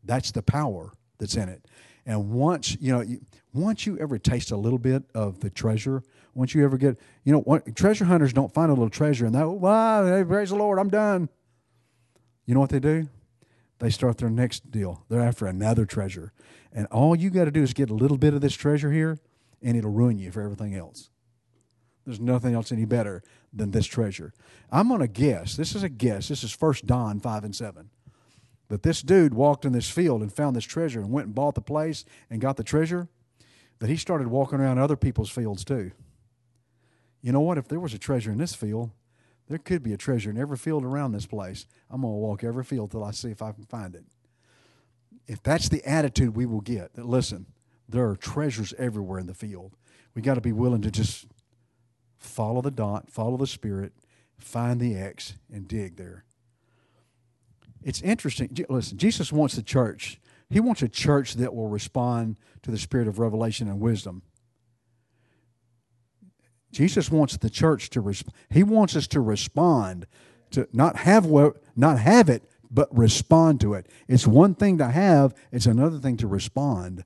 That's 0.05 0.33
the 0.33 0.43
power 0.43 0.93
that's 1.19 1.37
in 1.37 1.49
it. 1.49 1.67
And 2.05 2.31
once 2.31 2.77
you 2.81 2.93
know, 2.93 3.05
once 3.53 3.87
you 3.87 3.97
ever 3.99 4.19
taste 4.19 4.51
a 4.51 4.57
little 4.57 4.79
bit 4.79 5.05
of 5.15 5.41
the 5.41 5.51
treasure, 5.51 6.03
once 6.35 6.55
you 6.55 6.65
ever 6.65 6.77
get, 6.77 6.99
you 7.25 7.33
know, 7.33 7.61
treasure 7.75 8.07
hunters 8.07 8.33
don't 8.33 8.53
find 8.53 8.71
a 8.71 8.75
little 8.75 8.91
treasure 8.91 9.27
and 9.27 9.35
that, 9.35 9.49
wow, 9.49 10.25
praise 10.25 10.51
the 10.51 10.57
Lord, 10.57 10.79
I'm 10.79 10.89
done. 10.89 11.29
You 12.47 12.55
know 12.55 12.61
what 12.61 12.71
they 12.71 12.81
do? 12.81 13.09
They 13.79 13.91
start 13.91 14.19
their 14.19 14.31
next 14.31 14.71
deal. 14.71 15.05
They're 15.09 15.21
after 15.21 15.47
another 15.47 15.85
treasure. 15.85 16.33
And 16.73 16.87
all 16.87 17.15
you 17.15 17.31
got 17.31 17.45
to 17.45 17.51
do 17.51 17.63
is 17.63 17.73
get 17.73 17.91
a 17.91 17.95
little 17.95 18.17
bit 18.17 18.35
of 18.35 18.41
this 18.41 18.55
treasure 18.55 18.91
here, 18.91 19.19
and 19.61 19.77
it'll 19.77 19.91
ruin 19.91 20.19
you 20.19 20.31
for 20.31 20.41
everything 20.41 20.75
else. 20.75 21.11
There's 22.05 22.21
nothing 22.21 22.55
else 22.55 22.73
any 22.73 22.85
better 22.85 23.23
than 23.53 23.71
this 23.71 23.87
treasure. 23.87 24.33
I'm 24.71 24.89
going 24.89 25.01
to 25.01 25.09
guess, 25.09 25.57
this 25.57 25.75
is 25.75 25.83
a 25.83 25.89
guess, 25.89 26.29
this 26.29 26.43
is 26.43 26.53
First 26.53 26.87
Don 26.87 27.21
5 27.21 27.45
and 27.45 27.55
7, 27.55 27.91
that 28.69 28.83
this 28.83 29.03
dude 29.03 29.35
walked 29.35 29.65
in 29.65 29.73
this 29.73 29.91
field 29.91 30.23
and 30.23 30.33
found 30.33 30.57
this 30.57 30.65
treasure 30.65 31.01
and 31.01 31.11
went 31.11 31.27
and 31.27 31.35
bought 31.35 31.55
the 31.55 31.61
place 31.61 32.05
and 32.31 32.41
got 32.41 32.57
the 32.57 32.65
treasure, 32.65 33.09
that 33.79 33.91
he 33.91 33.97
started 33.97 34.29
walking 34.29 34.61
around 34.61 34.79
other 34.79 34.97
people's 34.97 35.31
fields 35.31 35.65
too. 35.65 35.91
You 37.21 37.33
know 37.33 37.41
what? 37.41 37.59
If 37.59 37.69
there 37.69 37.81
was 37.81 37.95
a 37.95 37.99
treasure 37.99 38.31
in 38.31 38.39
this 38.39 38.55
field, 38.55 38.91
there 39.49 39.59
could 39.59 39.83
be 39.83 39.93
a 39.93 39.97
treasure 39.97 40.31
in 40.31 40.39
every 40.39 40.57
field 40.57 40.85
around 40.85 41.13
this 41.13 41.27
place. 41.27 41.67
I'm 41.91 42.01
going 42.01 42.15
to 42.15 42.19
walk 42.19 42.45
every 42.45 42.65
field 42.65 42.91
till 42.91 43.05
I 43.05 43.11
see 43.11 43.31
if 43.31 43.43
I 43.43 43.53
can 43.53 43.65
find 43.65 43.95
it. 43.95 44.05
If 45.27 45.43
that's 45.43 45.69
the 45.69 45.85
attitude 45.85 46.35
we 46.35 46.47
will 46.47 46.61
get, 46.61 46.95
that 46.95 47.07
listen, 47.07 47.47
there 47.89 48.09
are 48.09 48.17
treasures 48.17 48.73
everywhere 48.79 49.19
in 49.19 49.27
the 49.27 49.35
field. 49.35 49.77
We 50.15 50.23
got 50.23 50.35
to 50.35 50.41
be 50.41 50.53
willing 50.53 50.83
to 50.83 50.91
just 50.91 51.27
follow 52.25 52.63
the 52.63 52.71
dot, 52.71 53.11
follow 53.11 53.37
the 53.37 53.47
spirit, 53.47 53.93
find 54.39 54.81
the 54.81 54.97
X, 54.97 55.35
and 55.53 55.69
dig 55.69 55.97
there. 55.97 56.25
It's 57.83 58.01
interesting. 58.03 58.57
Listen, 58.69 58.99
Jesus 58.99 59.33
wants 59.33 59.55
the 59.55 59.63
church. 59.63 60.21
He 60.49 60.61
wants 60.61 60.83
a 60.83 60.89
church 60.89 61.35
that 61.35 61.55
will 61.55 61.69
respond 61.69 62.37
to 62.63 62.71
the 62.71 62.79
spirit 62.79 63.09
of 63.09 63.19
revelation 63.19 63.69
and 63.69 63.81
wisdom. 63.81 64.23
Jesus 66.71 67.11
wants 67.11 67.37
the 67.37 67.51
church 67.51 67.91
to 67.91 68.01
respond. 68.01 68.35
He 68.51 68.63
wants 68.63 68.97
us 68.97 69.07
to 69.09 69.21
respond 69.21 70.07
to 70.51 70.69
not 70.73 70.97
have 70.97 71.27
not 71.77 71.99
have 71.99 72.29
it, 72.29 72.45
but 72.71 72.97
respond 72.97 73.61
to 73.61 73.75
it. 73.75 73.87
It's 74.09 74.27
one 74.27 74.55
thing 74.55 74.79
to 74.79 74.89
have; 74.89 75.35
it's 75.51 75.67
another 75.67 75.99
thing 75.99 76.17
to 76.19 76.27
respond, 76.27 77.05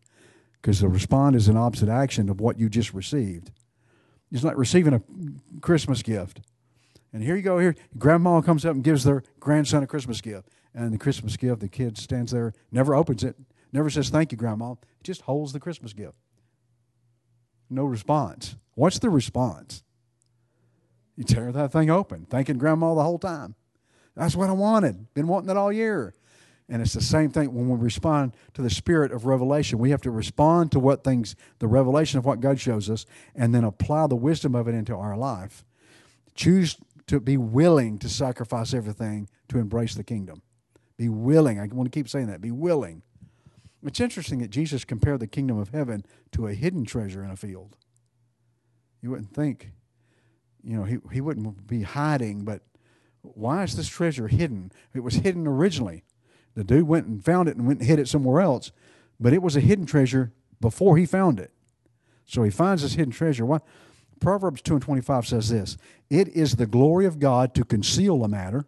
because 0.61 0.81
the 0.81 0.89
respond 0.89 1.37
is 1.37 1.49
an 1.49 1.57
opposite 1.57 1.89
action 1.89 2.29
of 2.29 2.41
what 2.41 2.59
you 2.59 2.69
just 2.69 2.95
received. 2.95 3.51
It's 4.33 4.45
like 4.45 4.57
receiving 4.57 4.95
a 4.95 5.03
Christmas 5.61 6.03
gift, 6.03 6.41
and 7.13 7.23
here 7.23 7.37
you 7.37 7.43
go. 7.43 7.59
Here, 7.59 7.77
grandma 7.97 8.41
comes 8.41 8.65
up 8.65 8.75
and 8.75 8.83
gives 8.83 9.05
their 9.05 9.23
grandson 9.39 9.83
a 9.83 9.87
Christmas 9.87 10.21
gift, 10.21 10.49
and 10.75 10.93
the 10.93 10.99
Christmas 10.99 11.37
gift, 11.37 11.61
the 11.61 11.69
kid 11.69 11.97
stands 11.97 12.33
there, 12.33 12.53
never 12.73 12.95
opens 12.95 13.23
it, 13.23 13.37
never 13.73 13.89
says 13.89 14.11
thank 14.11 14.33
you, 14.33 14.39
grandma. 14.39 14.75
Just 15.03 15.23
holds 15.23 15.53
the 15.53 15.61
Christmas 15.61 15.93
gift. 15.93 16.17
No 17.71 17.85
response. 17.85 18.57
What's 18.75 18.99
the 18.99 19.11
response? 19.11 19.83
You 21.17 21.25
tear 21.25 21.51
that 21.53 21.73
thing 21.73 21.89
open, 21.89 22.27
thanking 22.29 22.59
grandma 22.59 22.95
the 22.95 23.03
whole 23.03 23.19
time. 23.19 23.55
That's 24.15 24.35
what 24.35 24.51
I 24.51 24.53
wanted. 24.53 25.13
Been 25.15 25.29
wanting 25.29 25.51
it 25.51 25.57
all 25.57 25.73
year. 25.73 26.15
And 26.69 26.83
it's 26.83 26.95
the 26.95 27.01
same 27.01 27.31
thing 27.31 27.55
when 27.55 27.69
we 27.69 27.77
respond 27.77 28.37
to 28.55 28.63
the 28.63 28.71
spirit 28.71 29.13
of 29.13 29.25
revelation. 29.25 29.79
We 29.79 29.91
have 29.91 30.03
to 30.03 30.11
respond 30.11 30.73
to 30.73 30.81
what 30.81 31.05
things, 31.05 31.37
the 31.61 31.69
revelation 31.69 32.19
of 32.19 32.25
what 32.25 32.41
God 32.41 32.59
shows 32.59 32.91
us, 32.91 33.07
and 33.35 33.55
then 33.55 33.63
apply 33.63 34.09
the 34.09 34.17
wisdom 34.17 34.57
of 34.57 34.67
it 34.67 34.75
into 34.75 34.95
our 34.95 35.17
life. 35.17 35.65
Choose 36.35 36.77
to 37.07 37.21
be 37.21 37.37
willing 37.37 37.99
to 38.01 38.09
sacrifice 38.09 38.75
everything 38.75 39.29
to 39.49 39.59
embrace 39.59 39.95
the 39.95 40.03
kingdom. 40.03 40.43
Be 40.97 41.09
willing. 41.09 41.61
I 41.61 41.67
want 41.67 41.91
to 41.91 41.97
keep 41.97 42.09
saying 42.09 42.27
that. 42.27 42.41
Be 42.41 42.51
willing. 42.51 43.03
It's 43.85 44.01
interesting 44.01 44.41
that 44.41 44.51
Jesus 44.51 44.85
compared 44.85 45.21
the 45.21 45.29
kingdom 45.29 45.59
of 45.59 45.69
heaven 45.69 46.05
to 46.33 46.49
a 46.49 46.55
hidden 46.55 46.85
treasure 46.85 47.23
in 47.23 47.31
a 47.31 47.37
field. 47.37 47.77
You 49.01 49.11
wouldn't 49.11 49.33
think, 49.33 49.71
you 50.65 50.77
know, 50.77 50.83
he, 50.83 50.99
he 51.13 51.21
wouldn't 51.21 51.69
be 51.69 51.83
hiding, 51.83 52.45
but 52.45 52.63
why 53.23 53.63
is 53.63 53.77
this 53.77 53.87
treasure 53.87 54.27
hidden? 54.27 54.73
It 54.95 55.01
was 55.01 55.15
hidden 55.15 55.47
originally. 55.47 56.03
The 56.57 56.65
dude 56.65 56.89
went 56.89 57.07
and 57.07 57.25
found 57.25 57.49
it 57.49 57.57
and 57.57 57.67
went 57.67 57.81
and 57.81 57.89
hid 57.89 57.99
it 57.99 58.09
somewhere 58.09 58.41
else, 58.41 58.73
but 59.21 59.33
it 59.33 59.43
was 59.43 59.55
a 59.55 59.61
hidden 59.61 59.87
treasure 59.87 60.33
before 60.61 60.97
he 60.97 61.07
found 61.07 61.39
it. 61.39 61.53
So 62.25 62.43
he 62.43 62.51
finds 62.51 62.83
this 62.83 62.95
hidden 62.95 63.13
treasure. 63.13 63.47
What? 63.47 63.63
Proverbs 64.19 64.63
2 64.63 64.75
and 64.75 64.83
25 64.83 65.27
says 65.27 65.51
this 65.51 65.77
It 66.09 66.29
is 66.29 66.57
the 66.57 66.67
glory 66.67 67.05
of 67.05 67.19
God 67.19 67.55
to 67.55 67.65
conceal 67.65 68.25
a 68.25 68.29
matter, 68.29 68.65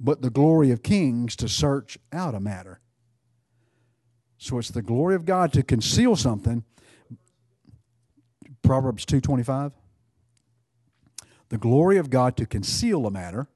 but 0.00 0.20
the 0.20 0.30
glory 0.30 0.72
of 0.72 0.82
kings 0.82 1.36
to 1.36 1.48
search 1.48 1.98
out 2.12 2.34
a 2.34 2.40
matter. 2.40 2.80
So 4.36 4.58
it's 4.58 4.70
the 4.70 4.82
glory 4.82 5.14
of 5.14 5.24
God 5.24 5.52
to 5.52 5.62
conceal 5.62 6.16
something, 6.16 6.64
Proverbs 8.62 9.04
2:25. 9.04 9.72
The 11.48 11.58
glory 11.58 11.96
of 11.96 12.10
God 12.10 12.36
to 12.36 12.46
conceal 12.46 13.06
a 13.06 13.10
matter, 13.10 13.48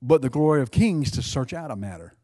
but 0.00 0.22
the 0.22 0.30
glory 0.30 0.62
of 0.62 0.70
kings 0.70 1.10
to 1.12 1.22
search 1.22 1.52
out 1.52 1.70
a 1.70 1.76
matter. 1.76 2.14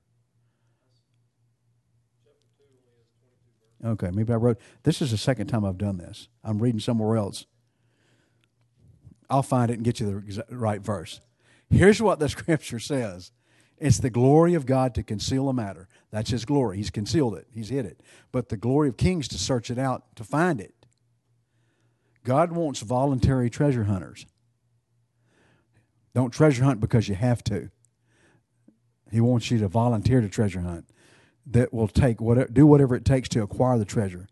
Okay, 3.85 4.11
maybe 4.13 4.33
I 4.33 4.37
wrote 4.37 4.59
this 4.83 5.03
is 5.03 5.11
the 5.11 5.19
second 5.19 5.49
time 5.49 5.65
I've 5.65 5.79
done 5.79 5.99
this. 5.99 6.29
I'm 6.43 6.59
reading 6.59 6.81
somewhere 6.81 7.17
else. 7.17 7.47
I'll 9.29 9.43
find 9.43 9.71
it 9.71 9.75
and 9.75 9.85
get 9.85 10.01
you 10.01 10.23
the 10.27 10.45
right 10.57 10.81
verse. 10.81 11.21
Here's 11.71 12.01
what 12.01 12.19
the 12.19 12.29
scripture 12.31 12.79
says 12.79 13.31
It's 13.79 13.99
the 13.99 14.11
glory 14.11 14.55
of 14.55 14.65
God 14.65 14.95
to 14.95 15.03
conceal 15.03 15.49
a 15.49 15.55
matter. 15.55 15.89
That's 16.11 16.31
his 16.31 16.45
glory. 16.45 16.79
He's 16.79 16.91
concealed 16.91 17.37
it, 17.37 17.47
he's 17.53 17.69
hid 17.69 17.87
it. 17.87 18.01
But 18.33 18.49
the 18.49 18.57
glory 18.57 18.89
of 18.89 18.97
kings 18.97 19.29
to 19.29 19.39
search 19.39 19.71
it 19.71 19.79
out, 19.79 20.17
to 20.17 20.25
find 20.25 20.61
it. 20.61 20.75
God 22.25 22.53
wants 22.53 22.81
voluntary 22.81 23.51
treasure 23.51 23.85
hunters. 23.85 24.25
Don't 26.15 26.31
treasure 26.31 26.65
hunt 26.65 26.81
because 26.81 27.09
you 27.09 27.17
have 27.17 27.43
to. 27.45 27.71
He 29.11 29.21
wants 29.21 29.51
you 29.51 29.59
to 29.59 29.69
volunteer 29.69 30.21
to 30.21 30.29
treasure 30.29 30.61
hunt 30.61 30.87
that 31.47 31.75
will 31.75 31.89
take 31.89 32.21
whatever, 32.21 32.49
do 32.51 32.67
whatever 32.67 32.95
it 32.95 33.05
takes 33.05 33.29
to 33.31 33.43
acquire 33.43 33.79
the 33.79 33.85
treasure. 33.85 34.29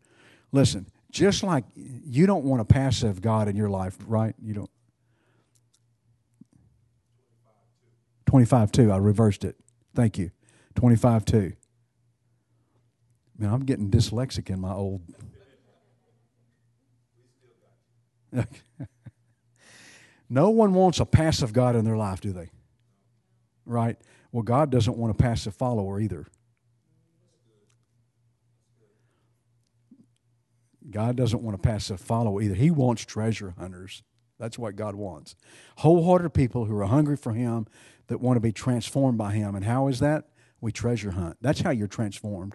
Listen, 0.51 0.87
just 1.11 1.43
like 1.43 1.65
you 1.75 2.27
don't 2.27 2.45
want 2.45 2.61
a 2.61 2.65
passive 2.65 3.21
God 3.21 3.49
in 3.49 3.57
your 3.57 3.69
life, 3.69 3.97
right? 4.07 4.35
You 4.41 4.55
don't. 4.55 4.71
25 8.27 8.73
2. 8.73 8.91
I 8.91 8.97
reversed 8.97 9.45
it. 9.45 9.57
Thank 9.95 10.19
you. 10.19 10.31
25 10.77 11.25
2. 11.25 11.53
Man, 13.39 13.53
I'm 13.53 13.65
getting 13.65 13.91
dyslexic 13.91 14.49
in 14.51 14.61
my 14.61 14.73
old. 14.73 15.03
no 20.33 20.49
one 20.49 20.73
wants 20.73 20.99
a 20.99 21.05
passive 21.05 21.53
God 21.53 21.77
in 21.77 21.85
their 21.85 21.97
life, 21.97 22.23
do 22.23 22.33
they? 22.33 22.49
Right? 23.67 23.99
Well, 24.33 24.43
God 24.43 24.71
doesn't 24.71 24.97
want 24.97 25.11
a 25.11 25.15
passive 25.15 25.55
follower 25.55 26.01
either. 26.01 26.27
God 30.89 31.17
doesn't 31.17 31.43
want 31.43 31.55
a 31.55 31.59
passive 31.59 32.01
follower 32.01 32.41
either. 32.41 32.55
He 32.55 32.71
wants 32.71 33.05
treasure 33.05 33.55
hunters. 33.59 34.03
That's 34.39 34.59
what 34.59 34.75
God 34.75 34.95
wants. 34.95 35.37
Wholehearted 35.77 36.33
people 36.33 36.65
who 36.65 36.79
are 36.79 36.87
hungry 36.87 37.19
for 37.19 37.35
Him, 37.35 37.67
that 38.07 38.19
want 38.19 38.37
to 38.37 38.41
be 38.41 38.53
transformed 38.53 39.19
by 39.19 39.33
Him. 39.33 39.55
And 39.55 39.67
how 39.67 39.89
is 39.89 40.01
that? 40.01 40.29
We 40.63 40.73
treasure 40.73 41.11
hunt. 41.11 41.37
That's 41.43 41.61
how 41.61 41.71
you're 41.71 41.89
transformed. 41.89 42.55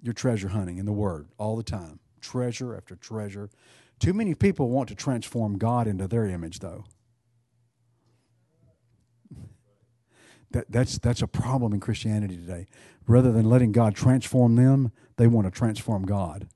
You're 0.00 0.14
treasure 0.14 0.48
hunting 0.48 0.78
in 0.78 0.86
the 0.86 0.92
Word 0.92 1.28
all 1.38 1.56
the 1.56 1.62
time. 1.64 1.98
Treasure 2.20 2.76
after 2.76 2.94
treasure. 2.94 3.50
Too 4.02 4.12
many 4.12 4.34
people 4.34 4.68
want 4.68 4.88
to 4.88 4.96
transform 4.96 5.58
God 5.58 5.86
into 5.86 6.08
their 6.08 6.26
image, 6.26 6.58
though. 6.58 6.86
That, 10.50 10.64
that's, 10.68 10.98
that's 10.98 11.22
a 11.22 11.28
problem 11.28 11.72
in 11.72 11.78
Christianity 11.78 12.36
today. 12.36 12.66
Rather 13.06 13.30
than 13.30 13.48
letting 13.48 13.70
God 13.70 13.94
transform 13.94 14.56
them, 14.56 14.90
they 15.18 15.28
want 15.28 15.46
to 15.46 15.52
transform 15.52 16.04
God. 16.04 16.48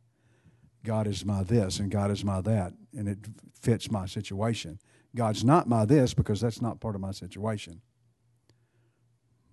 God 0.85 1.07
is 1.07 1.25
my 1.25 1.45
this 1.45 1.79
and 1.79 1.89
God 1.89 2.11
is 2.11 2.25
my 2.25 2.41
that, 2.41 2.73
and 2.93 3.07
it 3.07 3.19
fits 3.61 3.93
my 3.93 4.07
situation. 4.07 4.81
God's 5.15 5.45
not 5.45 5.69
my 5.69 5.85
this 5.85 6.15
because 6.15 6.41
that's 6.41 6.61
not 6.61 6.81
part 6.81 6.97
of 6.97 7.01
my 7.01 7.13
situation. 7.13 7.81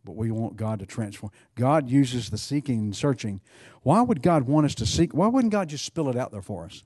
But 0.03 0.15
we 0.15 0.31
want 0.31 0.55
God 0.55 0.79
to 0.79 0.87
transform. 0.87 1.31
God 1.53 1.91
uses 1.91 2.31
the 2.31 2.39
seeking 2.39 2.79
and 2.79 2.95
searching. 2.95 3.39
Why 3.83 4.01
would 4.01 4.23
God 4.23 4.47
want 4.47 4.65
us 4.65 4.73
to 4.75 4.87
seek? 4.87 5.13
Why 5.13 5.27
wouldn't 5.27 5.53
God 5.53 5.69
just 5.69 5.85
spill 5.85 6.09
it 6.09 6.17
out 6.17 6.31
there 6.31 6.41
for 6.41 6.65
us? 6.65 6.83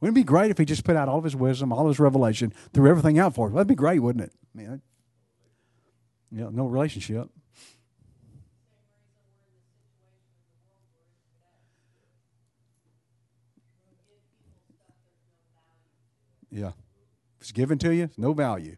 Wouldn't 0.00 0.16
it 0.16 0.20
be 0.20 0.24
great 0.24 0.50
if 0.50 0.58
He 0.58 0.64
just 0.64 0.84
put 0.84 0.96
out 0.96 1.08
all 1.08 1.18
of 1.18 1.24
His 1.24 1.36
wisdom, 1.36 1.72
all 1.72 1.82
of 1.82 1.88
His 1.88 1.98
revelation, 1.98 2.52
threw 2.72 2.88
everything 2.88 3.18
out 3.18 3.34
for 3.34 3.48
us? 3.48 3.54
That'd 3.54 3.66
be 3.66 3.74
great, 3.74 4.00
wouldn't 4.00 4.24
it? 4.24 4.32
I 4.54 4.58
mean, 4.58 4.82
yeah, 6.30 6.48
no 6.52 6.66
relationship. 6.66 7.28
Yeah. 16.50 16.68
If 17.36 17.42
it's 17.42 17.52
given 17.52 17.78
to 17.78 17.94
you, 17.94 18.10
no 18.16 18.32
value. 18.32 18.76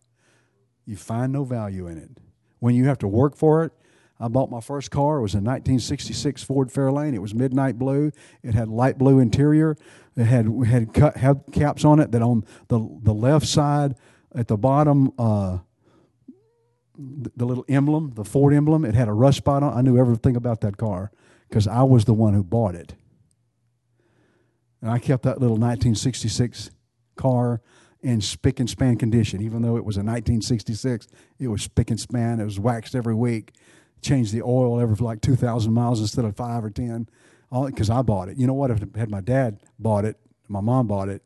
You 0.85 0.96
find 0.96 1.33
no 1.33 1.44
value 1.44 1.87
in 1.87 1.98
it. 1.98 2.11
When 2.59 2.74
you 2.74 2.87
have 2.87 2.98
to 2.98 3.09
work 3.09 3.37
for 3.37 3.64
it, 3.64 3.72
I 4.20 4.28
bought 4.28 4.50
my 4.50 4.61
first 4.61 4.90
car. 4.90 5.18
It 5.18 5.22
was 5.22 5.35
a 5.35 5.38
1966 5.38 6.42
Ford 6.42 6.68
Fairlane. 6.68 7.14
It 7.14 7.20
was 7.20 7.35
midnight 7.35 7.78
blue. 7.78 8.12
It 8.42 8.54
had 8.54 8.68
light 8.68 8.98
blue 8.98 9.18
interior. 9.18 9.76
It 10.16 10.24
had 10.24 10.46
had 10.66 10.92
cut 10.92 11.16
had 11.16 11.44
caps 11.52 11.85
on 11.85 12.00
it 12.00 12.12
that 12.12 12.20
on 12.20 12.44
the 12.68 12.87
the 13.02 13.14
left 13.14 13.46
side 13.46 13.94
at 14.35 14.48
the 14.48 14.56
bottom, 14.56 15.12
uh, 15.18 15.59
the, 16.96 17.46
little 17.46 17.64
emblem, 17.68 18.12
the 18.14 18.24
Ford 18.24 18.52
emblem, 18.52 18.85
it 18.85 18.94
had 18.94 19.09
a 19.09 19.12
rust 19.12 19.38
spot 19.38 19.62
on. 19.62 19.76
I 19.76 19.80
knew 19.80 19.98
everything 19.98 20.37
about 20.37 20.61
that 20.61 20.76
car 20.76 21.11
because 21.48 21.66
I 21.66 21.83
was 21.83 22.04
the 22.04 22.14
one 22.14 22.35
who 22.35 22.44
bought 22.44 22.74
it. 22.74 22.94
And 24.80 24.90
I 24.90 24.98
kept 24.98 25.24
that 25.24 25.40
little 25.40 25.56
1966 25.56 26.70
car 27.16 27.61
in 28.02 28.20
spick 28.20 28.61
and 28.61 28.68
span 28.68 28.96
condition. 28.96 29.42
Even 29.42 29.62
though 29.62 29.76
it 29.76 29.85
was 29.85 29.96
a 29.96 30.00
1966, 30.00 31.09
it 31.38 31.48
was 31.48 31.62
spick 31.62 31.90
and 31.90 32.00
span. 32.00 32.40
It 32.40 32.44
was 32.44 32.59
waxed 32.59 32.94
every 32.94 33.14
week. 33.14 33.52
Changed 34.02 34.32
the 34.32 34.42
oil 34.42 34.80
every 34.80 34.96
like 34.96 35.20
2,000 35.20 35.72
miles 35.72 36.00
instead 36.00 36.24
of 36.24 36.36
five 36.36 36.64
or 36.64 36.70
10. 36.70 37.08
Because 37.66 37.90
I 37.90 38.02
bought 38.02 38.28
it. 38.28 38.38
You 38.38 38.46
know 38.46 38.54
what? 38.54 38.70
If 38.70 38.80
had 38.94 39.10
my 39.10 39.20
dad 39.20 39.60
bought 39.78 40.04
it, 40.04 40.16
my 40.48 40.60
mom 40.60 40.86
bought 40.86 41.08
it, 41.08 41.22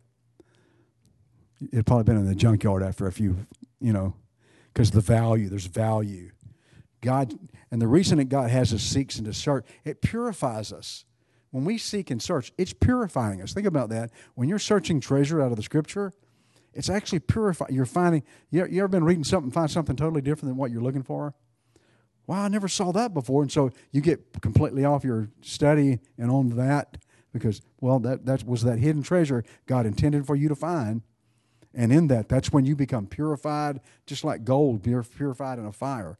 it'd 1.73 1.87
probably 1.87 2.05
been 2.05 2.17
in 2.17 2.27
the 2.27 2.35
junkyard 2.35 2.83
after 2.83 3.07
a 3.07 3.13
few, 3.13 3.47
you 3.81 3.93
know, 3.93 4.15
because 4.73 4.91
the 4.91 5.01
value. 5.01 5.49
There's 5.49 5.67
value. 5.67 6.31
God, 7.01 7.35
and 7.71 7.81
the 7.81 7.87
reason 7.87 8.19
that 8.19 8.31
God 8.31 8.51
has 8.51 8.73
us 8.73 8.83
seeks 8.83 9.17
and 9.17 9.27
to 9.27 9.35
search, 9.35 9.67
it 9.85 10.01
purifies 10.01 10.73
us. 10.73 11.05
When 11.51 11.65
we 11.65 11.79
seek 11.79 12.11
and 12.11 12.21
search, 12.21 12.53
it's 12.59 12.73
purifying 12.73 13.43
us. 13.43 13.53
Think 13.53 13.67
about 13.67 13.91
that. 13.91 14.11
When 14.35 14.49
you're 14.49 14.59
searching 14.59 15.01
treasure 15.01 15.41
out 15.41 15.51
of 15.51 15.57
the 15.57 15.63
scripture, 15.63 16.13
it's 16.73 16.89
actually 16.89 17.21
purifying. 17.21 17.75
You're 17.75 17.87
finding, 17.87 18.25
you 18.51 18.63
ever 18.63 18.89
been 18.89 19.05
reading 19.05 19.25
something, 19.25 19.53
find 19.53 19.71
something 19.71 19.95
totally 19.95 20.23
different 20.23 20.51
than 20.51 20.57
what 20.57 20.71
you're 20.71 20.83
looking 20.83 21.03
for? 21.03 21.35
Wow, 22.27 22.43
I 22.43 22.49
never 22.49 22.69
saw 22.69 22.93
that 22.93 23.13
before. 23.13 23.43
And 23.43 23.53
so 23.53 23.71
you 23.93 24.01
get 24.01 24.41
completely 24.41 24.85
off 24.85 25.05
your 25.05 25.29
study 25.43 26.01
and 26.19 26.31
on 26.31 26.57
that 26.57 26.97
because, 27.33 27.61
well, 27.81 27.99
that, 28.01 28.25
that 28.27 28.47
was 28.47 28.63
that 28.63 28.79
hidden 28.79 29.03
treasure 29.03 29.45
God 29.67 29.87
intended 29.87 30.27
for 30.27 30.37
you 30.37 30.49
to 30.49 30.55
find. 30.55 31.03
And 31.75 31.93
in 31.93 32.07
that, 32.09 32.29
that's 32.29 32.53
when 32.53 32.65
you 32.65 32.77
become 32.77 33.07
purified, 33.07 33.81
just 34.07 34.25
like 34.25 34.45
gold, 34.45 34.83
purified 34.83 35.59
in 35.59 35.67
a 35.67 35.73
fire. 35.73 36.17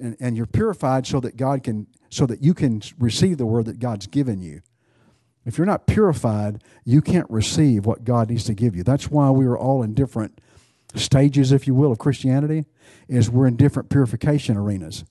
And, 0.00 0.16
and 0.18 0.36
you're 0.36 0.46
purified 0.46 1.06
so 1.06 1.20
that 1.20 1.36
God 1.36 1.62
can, 1.62 1.86
so 2.08 2.26
that 2.26 2.42
you 2.42 2.54
can 2.54 2.82
receive 2.98 3.38
the 3.38 3.46
word 3.46 3.66
that 3.66 3.78
God's 3.78 4.06
given 4.06 4.40
you. 4.40 4.62
If 5.44 5.58
you're 5.58 5.66
not 5.66 5.86
purified, 5.86 6.64
you 6.84 7.02
can't 7.02 7.30
receive 7.30 7.84
what 7.84 8.04
God 8.04 8.30
needs 8.30 8.44
to 8.44 8.54
give 8.54 8.74
you. 8.74 8.82
That's 8.82 9.10
why 9.10 9.30
we 9.30 9.44
are 9.44 9.58
all 9.58 9.82
in 9.82 9.92
different 9.92 10.40
stages, 10.94 11.52
if 11.52 11.66
you 11.66 11.74
will, 11.74 11.92
of 11.92 11.98
Christianity, 11.98 12.64
is 13.08 13.28
we're 13.28 13.46
in 13.46 13.56
different 13.56 13.90
purification 13.90 14.56
arenas. 14.56 15.04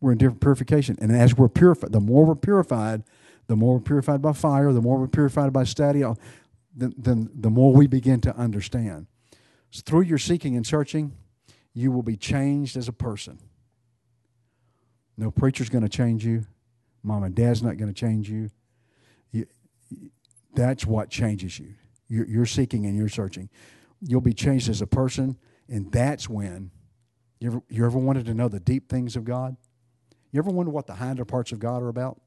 We're 0.00 0.12
in 0.12 0.18
different 0.18 0.40
purification. 0.40 0.96
And 1.00 1.14
as 1.14 1.36
we're 1.36 1.48
purified, 1.48 1.92
the 1.92 2.00
more 2.00 2.24
we're 2.24 2.36
purified, 2.36 3.02
the 3.46 3.56
more 3.56 3.74
we're 3.74 3.80
purified 3.80 4.22
by 4.22 4.32
fire, 4.32 4.72
the 4.72 4.80
more 4.80 4.98
we're 4.98 5.08
purified 5.08 5.52
by 5.52 5.64
study, 5.64 6.04
uh, 6.04 6.14
then, 6.74 6.94
then 6.96 7.30
the 7.34 7.50
more 7.50 7.72
we 7.72 7.86
begin 7.86 8.20
to 8.20 8.36
understand. 8.36 9.06
So 9.70 9.82
through 9.84 10.02
your 10.02 10.18
seeking 10.18 10.56
and 10.56 10.66
searching, 10.66 11.12
you 11.74 11.90
will 11.90 12.02
be 12.02 12.16
changed 12.16 12.76
as 12.76 12.88
a 12.88 12.92
person. 12.92 13.38
No 15.16 15.30
preacher's 15.30 15.68
going 15.68 15.82
to 15.82 15.88
change 15.88 16.24
you. 16.24 16.46
Mom 17.02 17.24
and 17.24 17.34
dad's 17.34 17.62
not 17.62 17.76
going 17.76 17.92
to 17.92 17.98
change 17.98 18.30
you. 18.30 18.50
you. 19.32 19.46
That's 20.54 20.86
what 20.86 21.10
changes 21.10 21.58
you. 21.58 21.74
You're, 22.08 22.26
you're 22.26 22.46
seeking 22.46 22.86
and 22.86 22.96
you're 22.96 23.08
searching. 23.08 23.48
You'll 24.00 24.20
be 24.20 24.32
changed 24.32 24.68
as 24.68 24.80
a 24.80 24.86
person, 24.86 25.36
and 25.68 25.90
that's 25.90 26.28
when 26.28 26.70
you 27.40 27.48
ever, 27.48 27.62
you 27.68 27.84
ever 27.84 27.98
wanted 27.98 28.26
to 28.26 28.34
know 28.34 28.48
the 28.48 28.60
deep 28.60 28.88
things 28.88 29.16
of 29.16 29.24
God? 29.24 29.56
You 30.30 30.38
ever 30.38 30.50
wonder 30.50 30.70
what 30.70 30.86
the 30.86 30.94
hinder 30.96 31.24
parts 31.24 31.52
of 31.52 31.58
God 31.58 31.82
are 31.82 31.88
about? 31.88 32.20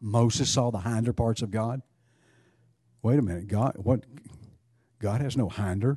Moses 0.00 0.48
saw 0.48 0.70
the 0.70 0.78
hinder 0.78 1.12
parts 1.12 1.42
of 1.42 1.50
God. 1.50 1.82
Wait 3.02 3.18
a 3.18 3.22
minute, 3.22 3.48
God 3.48 3.74
what 3.76 4.04
God 4.98 5.20
has 5.20 5.36
no 5.36 5.48
hinder, 5.48 5.96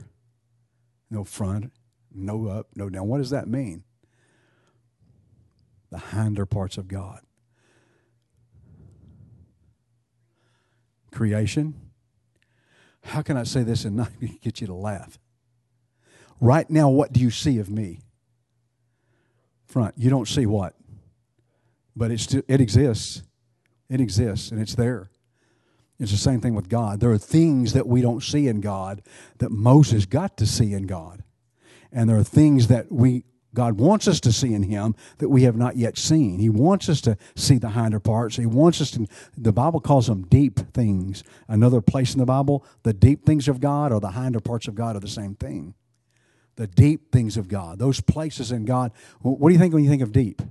no 1.10 1.24
front, 1.24 1.72
no 2.14 2.48
up, 2.48 2.68
no 2.76 2.90
down. 2.90 3.08
What 3.08 3.18
does 3.18 3.32
that 3.32 3.48
mean? 3.48 3.84
the 5.92 6.00
hinder 6.00 6.46
parts 6.46 6.78
of 6.78 6.88
God. 6.88 7.20
Creation. 11.12 11.76
How 13.04 13.22
can 13.22 13.36
I 13.38 13.44
say 13.44 13.64
this 13.64 13.86
and 13.86 13.98
not 13.98 14.12
get 14.42 14.62
you 14.62 14.68
to 14.68 14.74
laugh? 14.74 15.20
Right 16.40 16.68
now, 16.70 16.90
what 16.90 17.14
do 17.14 17.20
you 17.20 17.30
see 17.30 17.60
of 17.60 17.70
me? 17.70 18.00
Front. 19.72 19.96
You 19.98 20.10
don't 20.10 20.28
see 20.28 20.46
what? 20.46 20.76
But 21.96 22.12
it, 22.12 22.20
still, 22.20 22.42
it 22.48 22.60
exists. 22.60 23.24
It 23.90 24.02
exists 24.02 24.52
and 24.52 24.62
it's 24.62 24.76
there. 24.76 25.10
It's 26.00 26.12
the 26.12 26.18
same 26.18 26.42
thing 26.42 26.56
with 26.56 26.68
God. 26.68 27.00
There 27.00 27.12
are 27.12 27.18
things 27.18 27.74
that 27.74 27.88
we 27.88 28.02
don't 28.02 28.24
see 28.24 28.48
in 28.48 28.60
God 28.60 29.02
that 29.38 29.52
Moses 29.52 30.06
got 30.06 30.36
to 30.38 30.46
see 30.46 30.74
in 30.74 30.88
God. 30.88 31.24
And 31.92 32.10
there 32.10 32.18
are 32.18 32.24
things 32.24 32.68
that 32.68 32.92
we 32.92 33.24
God 33.54 33.80
wants 33.80 34.08
us 34.08 34.22
to 34.22 34.32
see 34.32 34.54
in 34.54 34.64
Him 34.64 34.96
that 35.18 35.30
we 35.30 35.44
have 35.44 35.58
not 35.58 35.76
yet 35.76 35.98
seen. 35.98 36.40
He 36.40 36.50
wants 36.50 36.88
us 36.88 37.02
to 37.02 37.18
see 37.36 37.58
the 37.58 37.72
hinder 37.72 38.00
parts. 38.00 38.38
He 38.38 38.46
wants 38.46 38.80
us 38.80 38.92
to, 38.92 39.08
the 39.38 39.52
Bible 39.52 39.82
calls 39.82 40.08
them 40.08 40.24
deep 40.24 40.60
things. 40.74 41.24
Another 41.48 41.82
place 41.82 42.14
in 42.14 42.20
the 42.20 42.26
Bible, 42.26 42.66
the 42.84 42.94
deep 42.94 43.26
things 43.26 43.48
of 43.48 43.60
God 43.60 43.92
or 43.92 44.00
the 44.00 44.12
hinder 44.12 44.40
parts 44.40 44.68
of 44.68 44.76
God 44.76 44.96
are 44.96 45.02
the 45.02 45.08
same 45.08 45.36
thing. 45.36 45.74
The 46.62 46.68
deep 46.68 47.12
things 47.12 47.38
of 47.38 47.48
God, 47.48 47.80
those 47.80 48.02
places 48.02 48.52
in 48.52 48.66
God. 48.66 48.92
What 49.22 49.50
do 49.50 49.54
you 49.54 49.60
think 49.60 49.74
when 49.74 49.84
you 49.84 49.90
think 49.90 50.04
of 50.04 50.12
deep? 50.12 50.44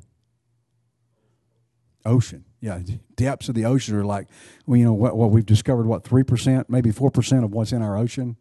Ocean. 2.04 2.44
Yeah, 2.60 2.80
depths 3.14 3.48
of 3.48 3.54
the 3.54 3.64
ocean 3.64 3.94
are 3.94 4.04
like, 4.04 4.26
well, 4.66 4.76
you 4.76 4.84
know, 4.84 4.92
what, 4.92 5.16
what 5.16 5.30
we've 5.30 5.46
discovered, 5.46 5.86
what, 5.86 6.02
3%, 6.02 6.64
maybe 6.68 6.90
4% 6.90 7.44
of 7.44 7.52
what's 7.52 7.70
in 7.70 7.80
our 7.80 7.96
ocean? 7.96 8.36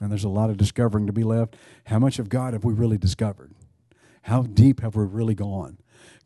And 0.00 0.10
there's 0.10 0.24
a 0.24 0.30
lot 0.30 0.48
of 0.48 0.56
discovering 0.56 1.06
to 1.06 1.12
be 1.12 1.22
left. 1.22 1.54
How 1.84 1.98
much 1.98 2.18
of 2.18 2.30
God 2.30 2.54
have 2.54 2.64
we 2.64 2.72
really 2.72 2.96
discovered? 2.96 3.52
How 4.22 4.44
deep 4.44 4.80
have 4.80 4.96
we 4.96 5.04
really 5.04 5.34
gone? 5.34 5.76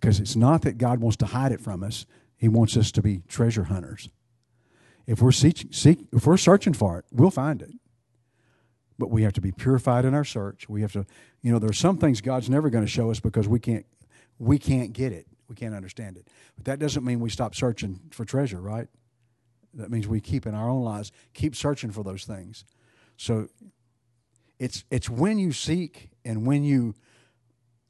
Because 0.01 0.21
it's 0.21 0.37
not 0.37 0.63
that 0.63 0.79
God 0.79 1.01
wants 1.01 1.17
to 1.17 1.27
hide 1.27 1.51
it 1.51 1.61
from 1.61 1.83
us, 1.83 2.07
He 2.37 2.49
wants 2.49 2.77
us 2.77 2.93
to 2.93 3.03
be 3.03 3.25
treasure 3.27 3.65
hunters. 3.65 4.09
If 5.07 5.23
we're, 5.23 5.33
seek, 5.33 5.69
seek, 5.71 6.01
if 6.13 6.27
we're 6.27 6.37
searching 6.37 6.73
for 6.73 6.99
it, 6.99 7.05
we'll 7.13 7.31
find 7.31 7.63
it. 7.63 7.71
But 8.99 9.11
we 9.11 9.23
have 9.23 9.35
to 9.35 9.41
be 9.41 9.53
purified 9.53 10.05
in 10.05 10.15
our 10.15 10.25
search. 10.25 10.69
We 10.69 10.81
have 10.83 10.93
to, 10.93 11.07
you 11.43 11.53
know, 11.53 11.59
there 11.59 11.71
are 11.71 11.75
some 11.75 11.99
things 11.99 12.21
God's 12.21 12.51
never 12.51 12.71
going 12.71 12.85
to 12.85 12.91
show 12.91 13.11
us 13.11 13.21
because 13.21 13.47
we 13.47 13.61
can't, 13.61 13.87
we 14.39 14.59
can't 14.59 14.93
get 14.93 15.13
it. 15.13 15.27
We 15.49 15.55
can't 15.55 15.75
understand 15.75 16.17
it. 16.17 16.29
But 16.57 16.65
that 16.65 16.79
doesn't 16.79 17.05
mean 17.05 17.21
we 17.21 17.31
stop 17.31 17.55
searching 17.55 18.01
for 18.11 18.25
treasure, 18.25 18.61
right? 18.61 18.89
That 19.75 19.91
means 19.91 20.09
we 20.09 20.21
keep 20.21 20.47
in 20.47 20.55
our 20.55 20.69
own 20.69 20.83
lives, 20.83 21.13
keep 21.35 21.55
searching 21.55 21.91
for 21.91 22.03
those 22.03 22.25
things. 22.25 22.65
So 23.17 23.49
it's 24.59 24.85
it's 24.91 25.09
when 25.09 25.39
you 25.39 25.53
seek 25.53 26.11
and 26.25 26.47
when 26.47 26.65
you 26.65 26.95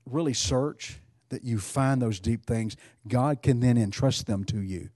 really 0.05 0.35
search 0.35 1.01
that 1.29 1.45
you 1.45 1.59
find 1.59 2.01
those 2.01 2.21
deep 2.21 2.47
things. 2.47 2.77
God 3.09 3.43
can 3.43 3.61
then 3.61 3.77
entrust 3.77 4.27
them 4.27 4.45
to 4.45 4.61
you. 4.61 4.91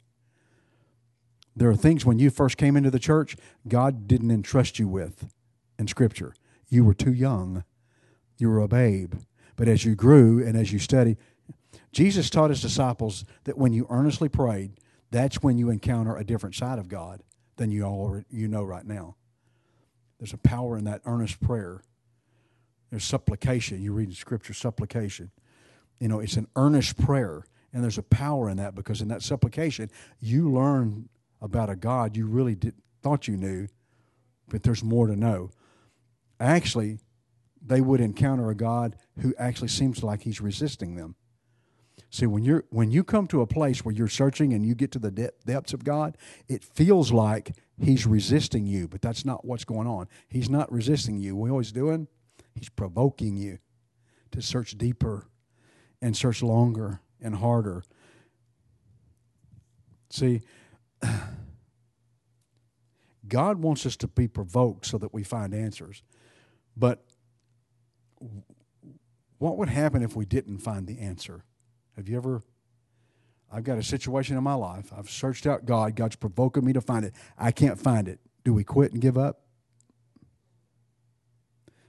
There 1.61 1.69
are 1.69 1.77
things 1.77 2.07
when 2.07 2.19
you 2.19 2.31
first 2.31 2.57
came 2.57 2.75
into 2.75 2.91
the 2.91 2.99
church, 2.99 3.37
God 3.69 4.09
didn't 4.09 4.31
entrust 4.31 4.79
you 4.79 4.89
with 4.89 5.31
in 5.79 5.89
Scripture. 5.89 6.33
You 6.71 6.87
were 6.87 6.95
too 6.95 7.13
young, 7.13 7.65
you 8.39 8.49
were 8.49 8.61
a 8.61 8.67
babe. 8.67 9.13
But 9.57 9.69
as 9.69 9.85
you 9.85 9.95
grew 9.95 10.43
and 10.43 10.57
as 10.57 10.73
you 10.73 10.79
studied, 10.79 11.19
Jesus 11.93 12.31
taught 12.31 12.49
his 12.49 12.63
disciples 12.63 13.27
that 13.45 13.59
when 13.59 13.75
you 13.75 13.87
earnestly 13.91 14.31
prayed, 14.31 14.81
that's 15.11 15.43
when 15.43 15.59
you 15.59 15.69
encounter 15.69 16.17
a 16.17 16.25
different 16.25 16.55
side 16.55 16.79
of 16.79 16.89
God 16.89 17.23
than 17.57 17.71
you 17.71 17.83
already 17.83 18.25
you 18.31 18.49
know 18.49 18.65
right 18.65 18.87
now. 18.87 19.17
There's 20.19 20.33
a 20.33 20.39
power 20.39 20.79
in 20.79 20.85
that 20.85 21.03
earnest 21.05 21.43
prayer. 21.43 21.83
There's 22.89 23.05
supplication. 23.05 23.83
You 23.83 23.93
read 23.93 24.09
in 24.09 24.15
Scripture, 24.15 24.55
supplication. 24.55 25.31
You 25.99 26.09
know, 26.09 26.21
it's 26.21 26.39
an 26.39 26.47
earnest 26.57 26.97
prayer, 26.97 27.45
and 27.71 27.83
there's 27.83 27.99
a 27.99 28.03
power 28.03 28.49
in 28.49 28.57
that 28.57 28.75
because 28.75 29.03
in 29.03 29.09
that 29.09 29.23
supplication, 29.23 29.91
you 30.21 30.51
learn 30.51 31.11
about 31.41 31.71
a 31.71 31.77
God 31.77 32.17
you 32.17 32.27
really 32.27 32.55
did, 32.55 32.75
thought 33.03 33.29
you 33.29 33.37
knew, 33.37 33.69
but 34.49 34.63
there's 34.63 34.85
more 34.85 35.07
to 35.07 35.17
know. 35.17 35.51
Actually, 36.39 36.99
they 37.65 37.81
would 37.81 38.01
encounter 38.01 38.51
a 38.51 38.55
God 38.55 38.97
who 39.21 39.35
actually 39.39 39.69
seems 39.69 40.03
like 40.03 40.23
He's 40.23 40.41
resisting 40.41 40.97
them. 40.97 41.17
See, 42.11 42.27
when 42.27 42.45
you're 42.45 42.65
when 42.71 42.91
you 42.91 43.05
come 43.05 43.27
to 43.29 43.41
a 43.41 43.47
place 43.47 43.85
where 43.85 43.95
you're 43.95 44.09
searching 44.09 44.53
and 44.53 44.65
you 44.65 44.75
get 44.75 44.91
to 44.93 44.99
the 44.99 45.11
de- 45.11 45.31
depths 45.47 45.73
of 45.73 45.85
God, 45.85 46.17
it 46.49 46.65
feels 46.65 47.13
like 47.13 47.55
He's 47.79 48.07
resisting 48.07 48.67
you, 48.67 48.89
but 48.89 49.01
that's 49.01 49.25
not 49.25 49.45
what's 49.45 49.65
going 49.65 49.87
on. 49.87 50.09
He's 50.29 50.51
not 50.51 50.71
resisting 50.73 51.19
you. 51.19 51.37
What 51.37 51.51
always 51.51 51.73
doing? 51.73 52.09
He's 52.55 52.69
provoking 52.69 53.37
you 53.37 53.59
to 54.33 54.43
search 54.43 54.77
deeper 54.77 55.29
and 56.03 56.17
search 56.17 56.43
longer 56.43 57.01
and 57.21 57.37
harder. 57.37 57.85
See, 60.11 60.43
God 63.29 63.59
wants 63.59 63.87
us 63.87 63.97
to 63.97 64.09
be 64.09 64.29
provoked 64.29 64.87
so 64.87 64.99
that 64.99 65.15
we 65.15 65.23
find 65.23 65.55
answers. 65.55 66.03
But 66.77 67.05
what 69.39 69.57
would 69.57 69.69
happen 69.69 70.03
if 70.03 70.15
we 70.15 70.25
didn't 70.25 70.59
find 70.59 70.87
the 70.87 70.99
answer? 70.99 71.45
Have 71.97 72.09
you 72.09 72.17
ever? 72.17 72.43
I've 73.53 73.65
got 73.65 73.79
a 73.79 73.83
situation 73.83 74.37
in 74.37 74.45
my 74.45 74.55
life. 74.55 74.93
I've 74.97 75.11
searched 75.11 75.47
out 75.47 75.67
God. 75.67 75.97
God's 75.97 76.17
provoking 76.17 76.65
me 76.65 76.73
to 76.73 76.81
find 76.81 77.05
it. 77.05 77.15
I 77.37 77.51
can't 77.51 77.79
find 77.79 78.07
it. 78.07 78.21
Do 78.45 78.53
we 78.53 78.65
quit 78.65 78.93
and 78.93 79.01
give 79.01 79.19
up? 79.19 79.41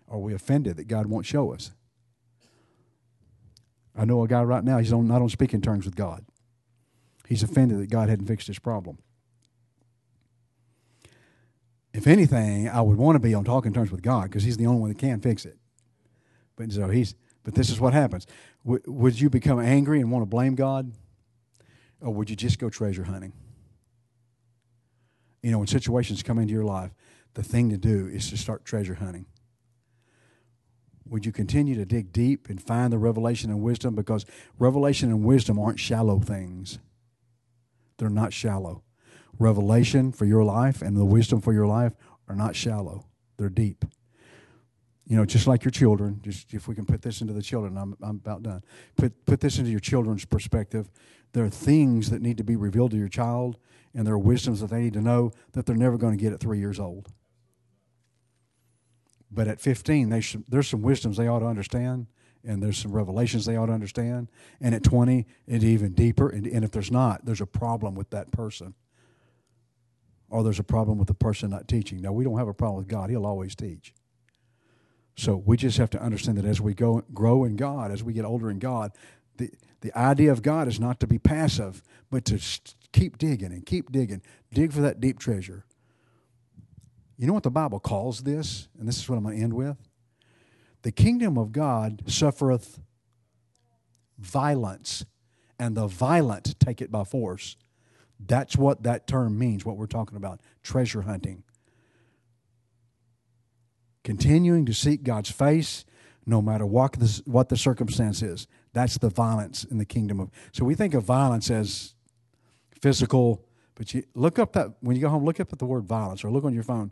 Are 0.10 0.20
we 0.20 0.34
offended 0.34 0.78
that 0.78 0.88
God 0.88 1.08
won't 1.08 1.26
show 1.26 1.54
us? 1.54 1.72
I 3.96 4.06
know 4.06 4.24
a 4.24 4.28
guy 4.28 4.44
right 4.44 4.64
now, 4.64 4.78
he's 4.78 4.94
on, 4.94 5.08
not 5.08 5.22
on 5.22 5.30
speaking 5.30 5.62
terms 5.62 5.86
with 5.86 5.96
God. 5.96 6.26
He's 7.32 7.44
offended 7.44 7.80
that 7.80 7.90
God 7.90 8.10
hadn't 8.10 8.26
fixed 8.26 8.48
his 8.48 8.60
problem. 8.60 8.98
If 11.94 12.06
anything, 12.06 12.68
I 12.68 12.82
would 12.82 12.98
want 12.98 13.16
to 13.16 13.22
be 13.22 13.34
on 13.34 13.46
talking 13.46 13.72
terms 13.72 13.90
with 13.90 14.02
God 14.02 14.24
because 14.24 14.44
he's 14.44 14.58
the 14.58 14.66
only 14.66 14.82
one 14.82 14.90
that 14.90 14.98
can 14.98 15.22
fix 15.22 15.46
it. 15.46 15.58
But 16.58 16.74
so 16.74 16.90
he's 16.90 17.16
but 17.46 17.56
this 17.56 17.70
is 17.70 17.80
what 17.80 17.94
happens. 17.94 18.28
W- 18.66 18.84
would 18.86 19.22
you 19.22 19.30
become 19.30 19.62
angry 19.62 20.02
and 20.02 20.12
want 20.12 20.24
to 20.24 20.26
blame 20.26 20.56
God? 20.56 20.92
Or 22.02 22.14
would 22.14 22.30
you 22.30 22.36
just 22.36 22.60
go 22.60 22.70
treasure 22.70 23.06
hunting? 23.06 23.32
You 25.42 25.52
know, 25.52 25.60
when 25.60 25.68
situations 25.68 26.24
come 26.24 26.38
into 26.38 26.52
your 26.52 26.66
life, 26.66 26.92
the 27.36 27.44
thing 27.44 27.70
to 27.70 27.78
do 27.78 28.08
is 28.08 28.30
to 28.32 28.36
start 28.36 28.66
treasure 28.66 28.96
hunting. 28.96 29.26
Would 31.08 31.26
you 31.26 31.32
continue 31.32 31.76
to 31.76 31.86
dig 31.86 32.12
deep 32.12 32.50
and 32.50 32.62
find 32.62 32.92
the 32.92 32.98
revelation 32.98 33.50
and 33.50 33.62
wisdom? 33.62 33.96
Because 33.96 34.26
revelation 34.60 35.10
and 35.10 35.24
wisdom 35.24 35.58
aren't 35.58 35.80
shallow 35.80 36.20
things, 36.20 36.78
they're 38.02 38.10
not 38.10 38.34
shallow. 38.34 38.84
Revelation 39.40 40.12
for 40.12 40.26
your 40.26 40.44
life 40.44 40.82
and 40.82 40.98
the 40.98 41.06
wisdom 41.06 41.40
for 41.40 41.54
your 41.54 41.68
life 41.68 41.94
are 42.28 42.36
not 42.36 42.58
shallow, 42.58 43.06
they're 43.38 43.48
deep 43.48 43.86
you 45.12 45.18
know, 45.18 45.26
just 45.26 45.46
like 45.46 45.66
your 45.66 45.72
children, 45.72 46.22
just 46.24 46.54
if 46.54 46.70
we 46.70 46.74
can 46.74 46.86
put 46.86 47.02
this 47.02 47.20
into 47.20 47.34
the 47.34 47.42
children, 47.42 47.78
I'm, 47.78 47.98
I'm 48.02 48.16
about 48.16 48.44
done. 48.44 48.64
Put, 48.96 49.26
put 49.26 49.42
this 49.42 49.58
into 49.58 49.70
your 49.70 49.82
children's 49.82 50.24
perspective. 50.24 50.90
There 51.34 51.44
are 51.44 51.50
things 51.50 52.12
that 52.12 52.22
need 52.22 52.38
to 52.38 52.46
be 52.46 52.56
revealed 52.56 52.92
to 52.92 52.98
your 52.98 53.10
child, 53.10 53.58
and 53.94 54.08
there 54.08 54.14
are 54.14 54.18
wisdoms 54.18 54.62
that 54.62 54.70
they 54.70 54.80
need 54.80 54.94
to 54.94 55.02
know 55.02 55.34
that 55.52 55.66
they're 55.66 55.76
never 55.76 55.98
going 55.98 56.18
to 56.18 56.24
get 56.24 56.32
at 56.32 56.40
three 56.40 56.60
years 56.60 56.80
old. 56.80 57.10
But 59.30 59.50
at 59.50 59.60
15, 59.60 60.08
they 60.08 60.22
should, 60.22 60.46
there's 60.48 60.70
some 60.70 60.82
wisdoms 60.82 61.18
they 61.18 61.28
ought 61.28 61.40
to 61.40 61.46
understand, 61.46 62.08
and 62.44 62.62
there's 62.62 62.78
some 62.78 62.92
revelations 62.92 63.46
they 63.46 63.56
ought 63.56 63.68
to 63.68 63.74
understand. 63.74 64.30
And 64.60 64.74
at 64.74 64.84
20, 64.84 65.26
it's 65.48 65.64
even 65.64 65.94
deeper. 65.94 66.30
And, 66.30 66.48
and 66.48 66.64
if 66.64 66.72
there's 66.72 66.92
not, 66.92 67.26
there's 67.26 67.42
a 67.42 67.46
problem 67.46 67.96
with 67.96 68.10
that 68.12 68.32
person. 68.32 68.74
Or 70.30 70.44
there's 70.44 70.60
a 70.60 70.64
problem 70.64 70.98
with 70.98 71.08
the 71.08 71.14
person 71.14 71.50
not 71.50 71.68
teaching. 71.68 72.02
Now, 72.02 72.14
we 72.14 72.24
don't 72.24 72.38
have 72.38 72.48
a 72.48 72.54
problem 72.54 72.78
with 72.78 72.88
God, 72.88 73.10
He'll 73.10 73.26
always 73.26 73.56
teach. 73.56 73.94
So 75.18 75.36
we 75.46 75.58
just 75.58 75.78
have 75.78 75.90
to 75.92 76.02
understand 76.02 76.38
that 76.38 76.46
as 76.46 76.62
we 76.62 76.74
go 76.74 77.04
grow 77.14 77.44
in 77.44 77.58
God, 77.58 77.92
as 77.92 78.04
we 78.04 78.14
get 78.14 78.26
older 78.26 78.50
in 78.50 78.60
God, 78.60 78.92
the 79.38 79.52
the 79.82 79.96
idea 79.98 80.32
of 80.32 80.42
God 80.42 80.68
is 80.68 80.80
not 80.80 81.00
to 81.00 81.08
be 81.08 81.20
passive, 81.20 81.84
but 82.10 82.24
to 82.26 82.40
keep 82.92 83.18
digging 83.18 83.52
and 83.52 83.66
keep 83.66 83.92
digging, 83.92 84.22
dig 84.54 84.72
for 84.72 84.82
that 84.82 85.02
deep 85.02 85.20
treasure. 85.20 85.66
You 87.18 87.28
know 87.28 87.34
what 87.34 87.44
the 87.44 87.52
Bible 87.52 87.80
calls 87.80 88.22
this, 88.22 88.68
and 88.80 88.88
this 88.88 88.98
is 88.98 89.10
what 89.10 89.18
I'm 89.18 89.24
going 89.24 89.38
to 89.38 89.44
end 89.44 89.54
with. 89.54 89.78
The 90.84 90.92
kingdom 90.92 91.38
of 91.38 91.52
God 91.52 92.04
suffereth 92.08 92.80
violence, 94.18 95.06
and 95.60 95.76
the 95.76 95.88
violent 95.88 96.60
take 96.60 96.82
it 96.82 96.92
by 96.92 97.04
force. 97.04 97.56
That's 98.20 98.56
what 98.56 98.84
that 98.84 99.08
term 99.08 99.38
means, 99.38 99.66
what 99.66 99.78
we're 99.78 99.88
talking 99.88 100.18
about 100.18 100.42
treasure 100.64 101.02
hunting 101.02 101.44
continuing 104.04 104.66
to 104.66 104.74
seek 104.74 105.04
God's 105.04 105.32
face 105.32 105.86
no 106.26 106.42
matter 106.42 106.66
what 106.66 106.94
the, 106.94 107.22
what 107.26 107.50
the 107.50 107.58
circumstance 107.58 108.22
is. 108.22 108.48
That's 108.74 108.98
the 108.98 109.10
violence 109.10 109.64
in 109.64 109.78
the 109.78 109.86
kingdom 109.86 110.20
of. 110.20 110.30
So 110.52 110.66
we 110.66 110.76
think 110.76 110.94
of 110.94 111.04
violence 111.04 111.50
as 111.50 111.94
physical, 112.80 113.46
but 113.76 113.94
you 113.94 114.04
look 114.16 114.40
up 114.40 114.54
that 114.54 114.70
when 114.82 114.96
you 114.96 115.02
go 115.02 115.10
home, 115.10 115.26
look 115.26 115.40
up 115.40 115.52
at 115.52 115.60
the 115.60 115.66
word 115.66 115.86
violence 115.86 116.24
or 116.24 116.30
look 116.30 116.44
on 116.44 116.54
your 116.54 116.64
phone. 116.64 116.92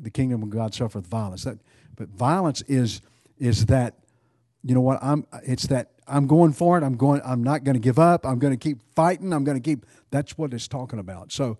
The 0.00 0.10
kingdom 0.10 0.42
of 0.42 0.50
God 0.50 0.74
suffereth 0.74 1.06
violence. 1.06 1.44
That, 1.44 1.58
but 1.96 2.08
violence 2.08 2.62
is 2.62 3.00
is 3.38 3.66
that 3.66 3.98
you 4.62 4.74
know 4.74 4.80
what 4.80 4.98
I'm. 5.02 5.26
It's 5.44 5.66
that 5.68 5.92
I'm 6.06 6.26
going 6.26 6.52
for 6.52 6.76
it. 6.78 6.84
I'm 6.84 6.96
going. 6.96 7.20
I'm 7.24 7.42
not 7.42 7.64
going 7.64 7.74
to 7.74 7.80
give 7.80 7.98
up. 7.98 8.26
I'm 8.26 8.38
going 8.38 8.52
to 8.52 8.58
keep 8.58 8.78
fighting. 8.94 9.32
I'm 9.32 9.44
going 9.44 9.60
to 9.60 9.62
keep. 9.62 9.86
That's 10.10 10.36
what 10.36 10.52
it's 10.52 10.68
talking 10.68 10.98
about. 10.98 11.32
So 11.32 11.58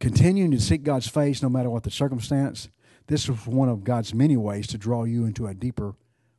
continuing 0.00 0.50
to 0.52 0.60
seek 0.60 0.82
God's 0.82 1.08
face 1.08 1.42
no 1.42 1.48
matter 1.48 1.70
what 1.70 1.82
the 1.82 1.90
circumstance 1.90 2.68
this 3.06 3.28
is 3.28 3.46
one 3.46 3.68
of 3.68 3.84
God's 3.84 4.14
many 4.14 4.36
ways 4.36 4.66
to 4.68 4.78
draw 4.78 5.04
you 5.04 5.24
into 5.24 5.46
a 5.46 5.54
deeper 5.54 5.94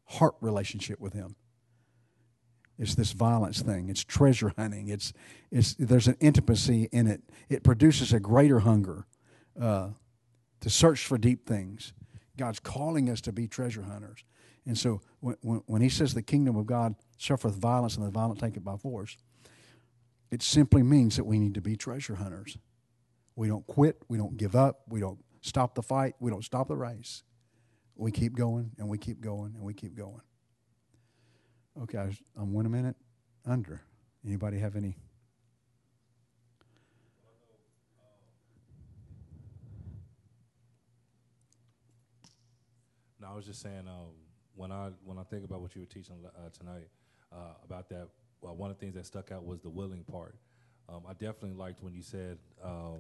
heart 0.06 0.36
relationship 0.42 1.00
with 1.00 1.14
Him. 1.14 1.36
It's 2.80 2.96
this 2.96 3.12
violence 3.12 3.62
thing. 3.62 3.90
It's 3.90 4.04
treasure 4.04 4.54
hunting. 4.58 4.88
It's, 4.90 5.14
it's, 5.52 5.76
there's 5.76 6.08
an 6.08 6.18
intimacy 6.20 6.90
in 6.92 7.08
it. 7.08 7.22
It 7.50 7.64
produces 7.64 8.14
a 8.14 8.20
greater 8.20 8.62
hunger 8.62 9.06
uh, 9.60 9.90
to 10.62 10.70
search 10.70 11.06
for 11.06 11.18
deep 11.18 11.46
things. 11.46 11.94
God's 12.38 12.60
calling 12.60 13.10
us 13.10 13.22
to 13.22 13.32
be 13.32 13.48
treasure 13.48 13.84
hunters. 13.84 14.24
And 14.66 14.78
so 14.78 15.02
when, 15.20 15.36
when, 15.42 15.62
when 15.66 15.82
He 15.82 15.90
says 15.90 16.14
the 16.14 16.22
kingdom 16.22 16.56
of 16.56 16.66
God 16.66 16.96
suffereth 17.18 17.56
violence 17.56 17.96
and 17.96 18.06
the 18.06 18.12
violent 18.12 18.40
take 18.40 18.58
it 18.58 18.64
by 18.64 18.78
force, 18.78 19.18
it 20.32 20.42
simply 20.42 20.84
means 20.84 21.16
that 21.18 21.26
we 21.26 21.38
need 21.38 21.54
to 21.54 21.62
be 21.62 21.76
treasure 21.76 22.16
hunters. 22.16 22.58
We 23.36 23.48
don't 23.48 23.66
quit. 23.68 24.02
We 24.08 24.18
don't 24.18 24.38
give 24.38 24.56
up. 24.56 24.82
We 24.88 25.00
don't 25.00 25.20
stop 25.42 25.76
the 25.76 25.84
fight. 25.84 26.16
We 26.20 26.32
don't 26.32 26.44
stop 26.44 26.68
the 26.68 26.76
race. 26.76 27.24
We 27.96 28.12
keep 28.12 28.36
going 28.36 28.72
and 28.80 28.90
we 28.90 28.98
keep 28.98 29.22
going 29.22 29.54
and 29.56 29.64
we 29.64 29.74
keep 29.74 29.96
going. 29.96 30.22
Okay, 31.82 31.98
I'm 32.38 32.54
one 32.54 32.70
minute 32.70 32.96
under. 33.46 33.82
Anybody 34.26 34.60
have 34.60 34.76
any? 34.76 34.98
No, 43.24 43.30
I 43.32 43.36
was 43.36 43.46
just 43.46 43.62
saying 43.62 43.88
um, 43.88 44.12
when 44.54 44.70
I 44.74 44.90
when 45.06 45.18
I 45.18 45.24
think 45.24 45.46
about 45.46 45.62
what 45.62 45.74
you 45.76 45.82
were 45.82 45.88
teaching 45.88 46.18
uh, 46.26 46.50
tonight 46.50 46.90
uh, 47.32 47.54
about 47.64 47.88
that, 47.88 48.10
well, 48.42 48.54
one 48.54 48.70
of 48.70 48.78
the 48.78 48.82
things 48.82 48.96
that 48.96 49.06
stuck 49.06 49.32
out 49.32 49.46
was 49.46 49.62
the 49.62 49.70
willing 49.70 50.04
part. 50.04 50.36
Um, 50.90 51.04
I 51.08 51.14
definitely 51.14 51.54
liked 51.54 51.82
when 51.82 51.94
you 51.94 52.02
said 52.02 52.38
um, 52.62 53.00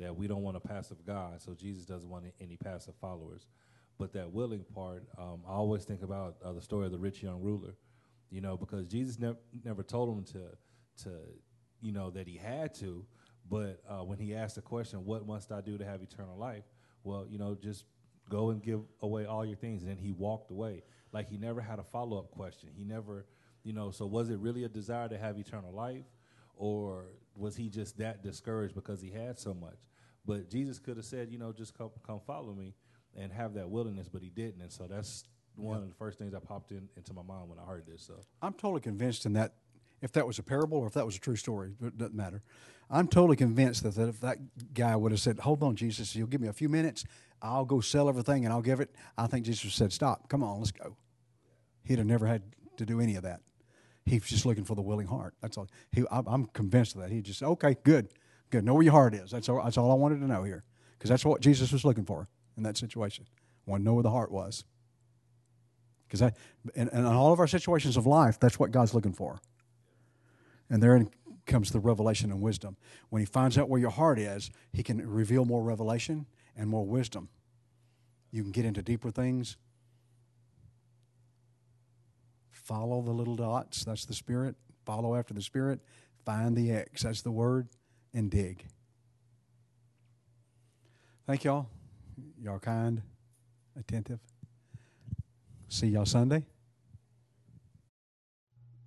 that 0.00 0.16
we 0.16 0.26
don't 0.26 0.42
want 0.42 0.56
a 0.56 0.60
passive 0.60 1.06
God, 1.06 1.40
so 1.40 1.54
Jesus 1.54 1.84
doesn't 1.84 2.10
want 2.10 2.24
any 2.40 2.56
passive 2.56 2.94
followers. 3.00 3.46
But 3.98 4.12
that 4.14 4.32
willing 4.32 4.64
part, 4.74 5.04
um, 5.16 5.42
I 5.46 5.52
always 5.52 5.84
think 5.84 6.02
about 6.02 6.38
uh, 6.44 6.52
the 6.52 6.60
story 6.60 6.86
of 6.86 6.92
the 6.92 6.98
rich 6.98 7.22
young 7.22 7.40
ruler, 7.40 7.76
you 8.30 8.40
know, 8.40 8.56
because 8.56 8.88
Jesus 8.88 9.20
never 9.20 9.38
never 9.64 9.84
told 9.84 10.08
him 10.18 10.24
to 10.24 11.04
to 11.04 11.10
you 11.80 11.92
know 11.92 12.10
that 12.10 12.26
he 12.26 12.36
had 12.36 12.74
to, 12.80 13.06
but 13.48 13.80
uh, 13.88 14.02
when 14.02 14.18
he 14.18 14.34
asked 14.34 14.56
the 14.56 14.62
question, 14.62 15.04
"What 15.04 15.24
must 15.24 15.52
I 15.52 15.60
do 15.60 15.78
to 15.78 15.84
have 15.84 16.02
eternal 16.02 16.36
life?" 16.36 16.64
Well, 17.04 17.26
you 17.28 17.38
know, 17.38 17.56
just 17.60 17.84
go 18.32 18.50
and 18.50 18.62
give 18.62 18.80
away 19.02 19.26
all 19.26 19.44
your 19.44 19.56
things, 19.56 19.82
and 19.82 19.90
then 19.90 19.98
he 19.98 20.12
walked 20.12 20.50
away. 20.50 20.82
Like 21.12 21.28
he 21.28 21.36
never 21.36 21.60
had 21.60 21.78
a 21.78 21.84
follow 21.84 22.18
up 22.18 22.30
question. 22.30 22.70
He 22.74 22.84
never, 22.84 23.26
you 23.62 23.72
know. 23.72 23.90
So 23.90 24.06
was 24.06 24.30
it 24.30 24.38
really 24.38 24.64
a 24.64 24.68
desire 24.68 25.08
to 25.08 25.18
have 25.18 25.38
eternal 25.38 25.72
life? 25.72 26.04
or 26.56 27.06
was 27.36 27.56
he 27.56 27.68
just 27.68 27.98
that 27.98 28.22
discouraged 28.22 28.74
because 28.74 29.00
he 29.00 29.10
had 29.10 29.38
so 29.38 29.54
much? 29.54 29.78
But 30.24 30.50
Jesus 30.50 30.78
could 30.78 30.96
have 30.96 31.06
said, 31.06 31.30
you 31.30 31.38
know, 31.38 31.52
just 31.52 31.76
come, 31.76 31.90
come 32.06 32.20
follow 32.26 32.54
me 32.54 32.74
and 33.16 33.32
have 33.32 33.54
that 33.54 33.68
willingness, 33.68 34.08
but 34.08 34.22
he 34.22 34.30
didn't. 34.30 34.62
And 34.62 34.70
so 34.70 34.86
that's 34.88 35.24
one 35.56 35.78
of 35.78 35.88
the 35.88 35.94
first 35.94 36.18
things 36.18 36.32
that 36.32 36.44
popped 36.44 36.70
in 36.70 36.88
into 36.96 37.12
my 37.12 37.22
mind 37.22 37.48
when 37.48 37.58
I 37.58 37.62
heard 37.62 37.84
this. 37.86 38.02
So 38.02 38.14
I'm 38.40 38.52
totally 38.52 38.80
convinced 38.80 39.26
in 39.26 39.32
that 39.32 39.54
if 40.02 40.12
that 40.12 40.26
was 40.26 40.38
a 40.38 40.42
parable 40.42 40.78
or 40.78 40.86
if 40.86 40.94
that 40.94 41.06
was 41.06 41.16
a 41.16 41.20
true 41.20 41.36
story, 41.36 41.72
it 41.80 41.96
doesn't 41.96 42.14
matter. 42.14 42.42
I'm 42.90 43.08
totally 43.08 43.36
convinced 43.36 43.84
that, 43.84 43.94
that 43.94 44.08
if 44.08 44.20
that 44.20 44.38
guy 44.74 44.94
would 44.94 45.12
have 45.12 45.20
said, 45.20 45.38
Hold 45.40 45.62
on, 45.62 45.76
Jesus, 45.76 46.14
you'll 46.14 46.26
give 46.26 46.40
me 46.40 46.48
a 46.48 46.52
few 46.52 46.68
minutes, 46.68 47.04
I'll 47.40 47.64
go 47.64 47.80
sell 47.80 48.08
everything 48.08 48.44
and 48.44 48.52
I'll 48.52 48.62
give 48.62 48.80
it. 48.80 48.94
I 49.16 49.26
think 49.26 49.46
Jesus 49.46 49.72
said, 49.74 49.92
Stop, 49.92 50.28
come 50.28 50.42
on, 50.42 50.58
let's 50.58 50.72
go. 50.72 50.96
He'd 51.84 51.98
have 51.98 52.06
never 52.06 52.26
had 52.26 52.42
to 52.76 52.84
do 52.84 53.00
any 53.00 53.16
of 53.16 53.22
that. 53.22 53.40
He 54.04 54.18
was 54.18 54.28
just 54.28 54.44
looking 54.44 54.64
for 54.64 54.74
the 54.74 54.82
willing 54.82 55.06
heart. 55.06 55.34
That's 55.40 55.56
all. 55.56 55.68
He, 55.92 56.04
I'm 56.10 56.46
convinced 56.46 56.96
of 56.96 57.02
that. 57.02 57.10
He 57.10 57.22
just, 57.22 57.42
okay, 57.42 57.76
good, 57.84 58.08
good. 58.50 58.64
Know 58.64 58.74
where 58.74 58.82
your 58.82 58.92
heart 58.92 59.14
is. 59.14 59.30
That's 59.30 59.48
all, 59.48 59.62
that's 59.62 59.78
all 59.78 59.92
I 59.92 59.94
wanted 59.94 60.20
to 60.20 60.26
know 60.26 60.42
here. 60.42 60.64
Because 60.98 61.08
that's 61.08 61.24
what 61.24 61.40
Jesus 61.40 61.72
was 61.72 61.84
looking 61.84 62.04
for 62.04 62.28
in 62.56 62.64
that 62.64 62.76
situation. 62.76 63.26
Want 63.64 63.80
to 63.80 63.84
know 63.84 63.94
where 63.94 64.02
the 64.02 64.10
heart 64.10 64.32
was. 64.32 64.64
Because 66.08 66.32
in, 66.74 66.88
in 66.88 67.04
all 67.04 67.32
of 67.32 67.38
our 67.38 67.46
situations 67.46 67.96
of 67.96 68.06
life, 68.06 68.38
that's 68.40 68.58
what 68.58 68.70
God's 68.70 68.92
looking 68.92 69.12
for. 69.12 69.40
And 70.72 70.82
there 70.82 71.06
comes 71.46 71.70
the 71.70 71.78
revelation 71.78 72.32
and 72.32 72.40
wisdom. 72.40 72.76
When 73.10 73.20
He 73.20 73.26
finds 73.26 73.56
out 73.56 73.68
where 73.68 73.80
your 73.80 73.90
heart 73.90 74.18
is, 74.18 74.50
He 74.72 74.82
can 74.82 75.08
reveal 75.08 75.44
more 75.44 75.62
revelation 75.62 76.26
and 76.56 76.68
more 76.68 76.84
wisdom. 76.84 77.28
You 78.32 78.42
can 78.42 78.50
get 78.50 78.64
into 78.64 78.82
deeper 78.82 79.12
things 79.12 79.56
Follow 82.62 83.02
the 83.02 83.10
little 83.10 83.36
dots. 83.36 83.84
That's 83.84 84.04
the 84.04 84.14
Spirit. 84.14 84.54
Follow 84.86 85.16
after 85.16 85.34
the 85.34 85.42
Spirit. 85.42 85.80
Find 86.24 86.56
the 86.56 86.70
X. 86.70 87.02
That's 87.02 87.22
the 87.22 87.32
word. 87.32 87.68
And 88.14 88.30
dig. 88.30 88.64
Thank 91.26 91.44
y'all. 91.44 91.68
Y'all 92.40 92.58
kind, 92.58 93.02
attentive. 93.78 94.20
See 95.68 95.88
y'all 95.88 96.04
Sunday. 96.04 96.44